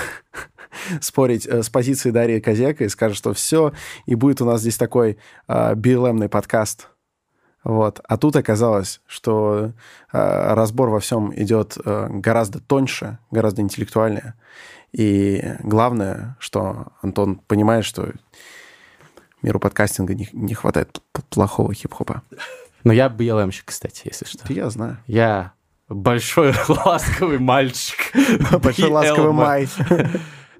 спорить 0.99 1.47
э, 1.47 1.63
с 1.63 1.69
позиции 1.69 2.11
Дарьи 2.11 2.41
Козека 2.41 2.83
и 2.83 2.89
скажет, 2.89 3.15
что 3.15 3.31
все, 3.33 3.71
и 4.05 4.15
будет 4.15 4.41
у 4.41 4.45
нас 4.45 4.59
здесь 4.59 4.75
такой 4.75 5.17
э, 5.47 5.75
BLM-ный 5.75 6.27
подкаст. 6.27 6.89
Вот. 7.63 8.01
А 8.03 8.17
тут 8.17 8.35
оказалось, 8.35 8.99
что 9.07 9.71
э, 10.11 10.53
разбор 10.53 10.89
во 10.89 10.99
всем 10.99 11.33
идет 11.33 11.77
э, 11.85 12.07
гораздо 12.09 12.59
тоньше, 12.59 13.17
гораздо 13.31 13.61
интеллектуальнее. 13.61 14.33
И 14.91 15.41
главное, 15.59 16.35
что 16.39 16.87
Антон 17.01 17.37
понимает, 17.37 17.85
что 17.85 18.11
миру 19.41 19.59
подкастинга 19.59 20.13
не, 20.13 20.29
не 20.33 20.53
хватает 20.53 21.01
плохого 21.29 21.73
хип-хопа. 21.73 22.21
Но 22.83 22.93
я 22.93 23.07
BLM-щик, 23.07 23.63
кстати, 23.65 24.03
если 24.05 24.25
что. 24.25 24.43
Это 24.43 24.53
я 24.53 24.69
знаю. 24.69 24.97
Я 25.07 25.53
большой 25.87 26.53
ласковый 26.67 27.39
мальчик. 27.39 28.13
Большой 28.61 28.89
ласковый 28.89 29.33
май. 29.33 29.67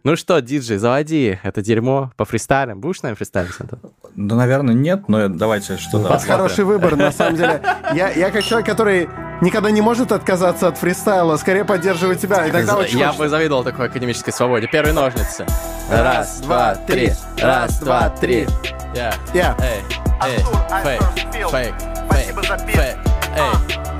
Ну 0.03 0.15
что, 0.15 0.39
диджей, 0.41 0.77
заводи 0.77 1.38
это 1.43 1.61
дерьмо 1.61 2.11
по 2.17 2.25
фристайлам. 2.25 2.82
Будешь 2.82 3.01
с 3.01 3.03
нами 3.03 3.13
фристайлить, 3.13 3.53
Антон? 3.59 3.79
Да, 4.15 4.36
наверное, 4.36 4.73
нет, 4.73 5.07
но 5.07 5.27
давайте 5.27 5.77
что-то... 5.77 6.07
У 6.07 6.09
вас 6.09 6.25
хороший 6.25 6.65
выбор, 6.65 6.95
на 6.95 7.11
самом 7.11 7.36
деле. 7.36 7.61
Я, 7.93 8.09
я 8.09 8.32
как 8.32 8.43
человек, 8.43 8.67
который 8.67 9.07
никогда 9.41 9.71
не 9.71 9.81
может 9.81 10.11
отказаться 10.11 10.67
от 10.67 10.77
фристайла, 10.77 11.37
скорее 11.37 11.65
поддерживаю 11.65 12.15
тебя. 12.15 12.47
Иногда 12.49 12.77
очень 12.77 12.99
Я 12.99 13.13
бы 13.13 13.27
завидовал 13.27 13.63
такой 13.63 13.87
академической 13.87 14.31
свободе. 14.31 14.67
Первые 14.67 14.93
ножницы. 14.93 15.45
Раз, 15.89 16.39
два, 16.41 16.75
три. 16.75 17.13
Раз, 17.41 17.79
два, 17.79 18.09
три. 18.09 18.47
Yeah. 18.93 19.13
Эй, 19.33 19.81
эй, 20.23 20.37
фейк, 20.83 21.03
фейк, 21.49 21.73
фейк, 22.09 22.35
фейк. 22.69 22.95
Эй, 23.35 23.51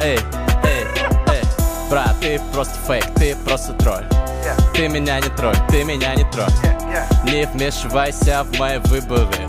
эй, 0.01 0.19
эй, 0.63 0.85
эй. 1.27 1.41
Брат, 1.89 2.15
ты 2.21 2.39
просто 2.53 2.75
фейк, 2.87 3.05
ты 3.15 3.35
просто 3.45 3.73
тролль. 3.73 4.05
Ты 4.73 4.87
меня 4.87 5.19
не 5.19 5.29
тролль, 5.29 5.57
ты 5.69 5.83
меня 5.83 6.15
не 6.15 6.23
тролль. 6.31 6.51
Не 7.23 7.45
вмешивайся 7.45 8.43
в 8.43 8.59
мои 8.59 8.77
выборы 8.79 9.47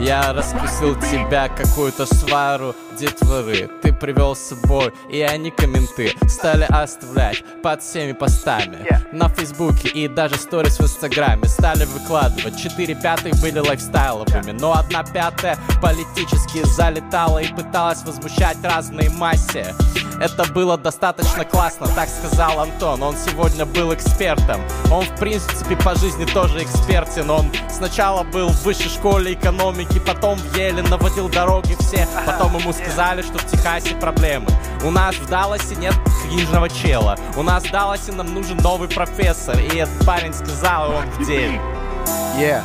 я 0.00 0.32
раскусил 0.32 0.94
тебя, 0.96 1.48
какую-то 1.48 2.06
свару 2.06 2.74
детворы 2.96 3.70
Ты 3.82 3.92
привел 3.92 4.34
с 4.34 4.40
собой, 4.40 4.92
и 5.10 5.20
они 5.20 5.50
комменты 5.50 6.12
Стали 6.28 6.64
оставлять 6.68 7.44
под 7.62 7.82
всеми 7.82 8.12
постами 8.12 8.76
yeah. 8.90 9.00
На 9.12 9.28
фейсбуке 9.28 9.88
и 9.88 10.08
даже 10.08 10.36
сторис 10.36 10.78
в 10.78 10.82
инстаграме 10.82 11.44
Стали 11.48 11.84
выкладывать, 11.84 12.58
четыре 12.58 12.94
пятых 12.94 13.34
были 13.40 13.58
лайфстайловыми 13.58 14.52
Но 14.52 14.72
одна 14.72 15.04
пятая 15.04 15.58
политически 15.80 16.64
залетала 16.64 17.38
И 17.38 17.52
пыталась 17.52 18.02
возмущать 18.04 18.56
разные 18.62 19.10
массе 19.10 19.74
это 20.20 20.50
было 20.50 20.78
достаточно 20.78 21.44
классно, 21.44 21.88
так 21.88 22.08
сказал 22.08 22.60
Антон. 22.60 23.02
Он 23.02 23.14
сегодня 23.16 23.66
был 23.66 23.92
экспертом. 23.92 24.60
Он, 24.90 25.04
в 25.04 25.14
принципе, 25.18 25.76
по 25.76 25.94
жизни 25.94 26.24
тоже 26.24 26.62
экспертен. 26.62 27.30
Он 27.30 27.50
сначала 27.68 28.22
был 28.24 28.48
в 28.48 28.62
высшей 28.64 28.88
школе 28.88 29.34
экономики, 29.34 30.00
потом 30.06 30.38
в 30.38 30.56
Еле 30.56 30.82
наводил 30.82 31.28
дороги 31.28 31.76
все. 31.80 32.08
Потом 32.24 32.56
ему 32.56 32.72
сказали, 32.72 32.85
что 33.22 33.38
в 33.38 33.46
Техасе 33.50 33.94
проблемы. 33.96 34.46
У 34.84 34.90
нас 34.90 35.14
в 35.16 35.28
Далласе 35.28 35.74
нет 35.76 35.94
книжного 36.22 36.68
чела. 36.68 37.16
У 37.36 37.42
нас 37.42 37.64
в 37.64 37.70
Далласе 37.70 38.12
нам 38.12 38.32
нужен 38.32 38.56
новый 38.58 38.88
профессор. 38.88 39.58
И 39.58 39.76
этот 39.76 40.06
парень 40.06 40.32
сказал, 40.32 40.90
он 40.90 41.04
в 41.10 41.26
деле. 41.26 41.60
Yeah, 42.38 42.62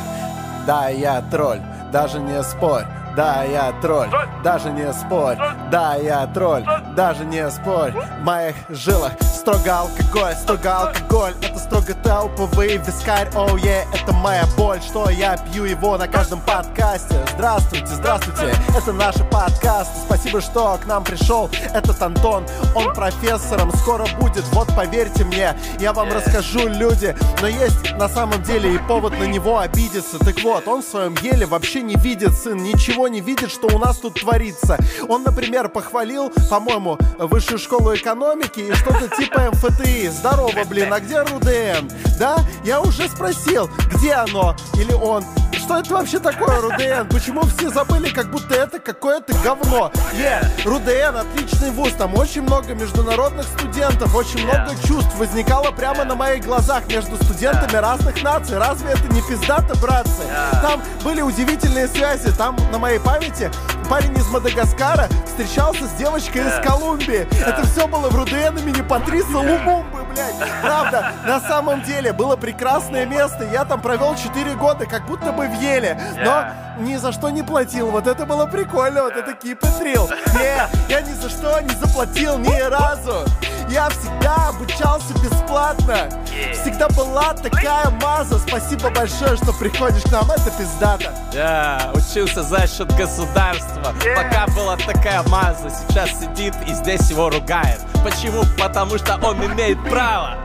да, 0.66 0.88
я 0.88 1.22
тролль, 1.22 1.60
даже 1.92 2.20
не 2.20 2.42
спорь. 2.42 2.84
Да, 3.16 3.44
я 3.44 3.72
тролль, 3.82 4.08
даже 4.42 4.70
не 4.70 4.90
спорь. 4.92 5.36
Да, 5.70 5.96
я 5.96 6.26
тролль, 6.26 6.64
даже 6.96 7.24
не 7.24 7.50
спорь. 7.50 7.92
В 7.92 8.24
моих 8.24 8.54
жилах 8.70 9.12
строго 9.42 9.80
алкоголь, 9.80 10.34
строго 10.34 10.78
алкоголь. 10.78 11.34
Это 11.42 11.58
строго 11.58 11.94
топовый 11.94 12.76
вискарь, 12.76 13.28
оу, 13.34 13.48
oh, 13.48 13.60
yeah, 13.60 13.84
это 13.92 14.12
моя 14.12 14.44
боль, 14.56 14.80
что 14.80 15.10
я 15.10 15.36
пью 15.36 15.64
его 15.64 15.98
на 15.98 16.06
каждом 16.06 16.40
подкасте. 16.40 17.16
Здравствуйте, 17.34 17.86
здравствуйте, 17.86 18.54
это 18.68 18.92
наши 18.92 19.24
подкасты. 19.24 19.98
Спасибо, 20.06 20.40
что 20.40 20.78
к 20.80 20.86
нам 20.86 21.02
пришел 21.02 21.50
этот 21.74 22.00
Антон. 22.00 22.46
Он 22.76 22.94
профессором 22.94 23.72
скоро 23.78 24.06
будет, 24.20 24.44
вот 24.52 24.68
поверьте 24.76 25.24
мне, 25.24 25.56
я 25.80 25.92
вам 25.92 26.08
расскажу, 26.12 26.68
люди. 26.68 27.16
Но 27.40 27.48
есть 27.48 27.92
на 27.98 28.08
самом 28.08 28.42
деле 28.44 28.76
и 28.76 28.78
повод 28.78 29.18
на 29.18 29.24
него 29.24 29.58
обидеться. 29.58 30.20
Так 30.20 30.40
вот, 30.44 30.68
он 30.68 30.82
в 30.82 30.86
своем 30.86 31.16
еле 31.20 31.46
вообще 31.46 31.82
не 31.82 31.96
видит, 31.96 32.32
сын, 32.32 32.56
ничего 32.56 33.01
ничего 33.02 33.08
не 33.08 33.20
видит, 33.20 33.50
что 33.50 33.66
у 33.74 33.78
нас 33.78 33.98
тут 33.98 34.20
творится. 34.20 34.78
Он, 35.08 35.22
например, 35.22 35.68
похвалил, 35.68 36.30
по-моему, 36.50 36.98
высшую 37.18 37.58
школу 37.58 37.94
экономики 37.94 38.60
и 38.60 38.72
что-то 38.74 39.08
типа 39.16 39.50
МФТИ. 39.52 40.08
Здорово, 40.08 40.64
блин, 40.68 40.92
а 40.92 41.00
где 41.00 41.22
РУДН? 41.22 41.90
Да? 42.18 42.38
Я 42.64 42.80
уже 42.80 43.08
спросил, 43.08 43.68
где 43.94 44.12
оно? 44.12 44.54
Или 44.78 44.92
он? 44.92 45.24
Что 45.62 45.78
это 45.78 45.94
вообще 45.94 46.18
такое, 46.18 46.60
РУДН? 46.60 47.08
Почему 47.08 47.42
все 47.42 47.70
забыли, 47.70 48.08
как 48.08 48.32
будто 48.32 48.52
это 48.52 48.80
какое-то 48.80 49.32
говно? 49.44 49.92
Yeah, 50.12 50.44
РУДН 50.64 51.16
отличный 51.16 51.70
вуз, 51.70 51.92
там 51.92 52.16
очень 52.16 52.42
много 52.42 52.74
международных 52.74 53.46
студентов, 53.46 54.12
очень 54.12 54.44
много 54.44 54.72
чувств 54.84 55.14
возникало 55.16 55.70
прямо 55.70 56.04
на 56.04 56.16
моих 56.16 56.44
глазах 56.44 56.88
между 56.88 57.14
студентами 57.14 57.76
разных 57.76 58.20
наций. 58.24 58.58
Разве 58.58 58.90
это 58.90 59.06
не 59.14 59.22
пиздато, 59.22 59.78
братцы? 59.78 60.24
Там 60.60 60.82
были 61.04 61.20
удивительные 61.20 61.86
связи, 61.86 62.32
там 62.32 62.56
на 62.72 62.78
моей 62.78 62.98
памяти 62.98 63.48
парень 63.88 64.16
из 64.16 64.26
Мадагаскара 64.28 65.08
встречался 65.26 65.86
с 65.86 65.92
девочкой 65.92 66.42
из 66.42 66.66
Колумбии. 66.66 67.28
Это 67.40 67.64
все 67.66 67.86
было 67.86 68.08
в 68.08 68.16
РУДН 68.16 68.58
имени 68.58 68.82
Патриса 68.82 69.38
Лумумбы, 69.38 70.02
блядь. 70.12 70.34
Правда, 70.60 71.12
на 71.24 71.40
самом 71.40 71.82
деле 71.82 72.12
было 72.12 72.36
прекрасное 72.36 73.06
место. 73.06 73.44
Я 73.52 73.64
там 73.64 73.80
провел 73.80 74.16
4 74.16 74.54
года, 74.54 74.86
как 74.86 75.06
будто 75.06 75.30
бы 75.32 75.51
в 75.52 75.60
Еле. 75.60 75.98
Но 76.24 76.46
ни 76.82 76.96
за 76.96 77.12
что 77.12 77.30
не 77.30 77.42
платил. 77.42 77.90
Вот 77.90 78.06
это 78.06 78.26
было 78.26 78.46
прикольно, 78.46 79.02
вот 79.02 79.16
это 79.16 79.32
keep 79.32 79.60
it 79.60 79.82
real. 79.82 80.08
Не, 80.34 80.90
я 80.90 81.00
ни 81.00 81.12
за 81.12 81.28
что 81.28 81.60
не 81.60 81.74
заплатил 81.74 82.38
ни 82.38 82.60
разу. 82.60 83.24
Я 83.68 83.88
всегда 83.88 84.48
обучался 84.48 85.14
бесплатно. 85.14 86.08
Всегда 86.52 86.88
была 86.88 87.32
такая 87.32 87.88
маза. 88.02 88.38
Спасибо 88.38 88.90
большое, 88.90 89.36
что 89.36 89.52
приходишь 89.52 90.02
к 90.02 90.10
нам. 90.10 90.30
Это 90.30 90.50
пиздата. 90.50 91.12
Да, 91.32 91.90
учился 91.94 92.42
за 92.42 92.66
счет 92.66 92.94
государства. 92.96 93.94
Пока 94.14 94.46
была 94.54 94.76
такая 94.76 95.22
маза. 95.28 95.70
Сейчас 95.70 96.10
сидит 96.20 96.54
и 96.66 96.72
здесь 96.74 97.10
его 97.10 97.30
ругает. 97.30 97.80
Почему? 98.04 98.42
Потому 98.58 98.98
что 98.98 99.16
он 99.22 99.42
имеет 99.44 99.82
право. 99.88 100.36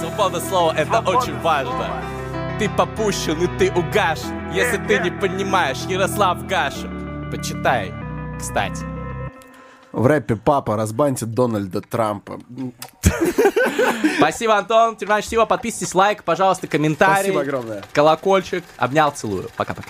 Свобода 0.00 0.40
слова 0.40 0.72
это 0.76 0.98
очень 1.00 1.38
важно. 1.40 2.02
Ты 2.58 2.68
попущен 2.68 3.42
и 3.42 3.58
ты 3.58 3.72
угаш. 3.72 4.20
если 4.52 4.76
ты 4.86 4.98
не 4.98 5.10
понимаешь, 5.10 5.78
Ярослав 5.88 6.46
Гашин. 6.46 7.30
Почитай, 7.30 7.92
кстати. 8.38 8.84
В 9.92 10.06
рэпе 10.06 10.36
папа 10.36 10.76
разбантит 10.76 11.34
Дональда 11.34 11.80
Трампа. 11.80 12.40
Спасибо, 14.18 14.56
Антон. 14.56 14.96
Тюрьма 14.96 15.20
чтива. 15.22 15.44
Подписывайтесь, 15.44 15.94
лайк, 15.94 16.24
пожалуйста, 16.24 16.66
комментарий. 16.66 17.30
Спасибо 17.30 17.40
огромное. 17.40 17.82
Колокольчик. 17.92 18.64
Обнял, 18.78 19.10
целую. 19.10 19.50
Пока-пока. 19.56 19.88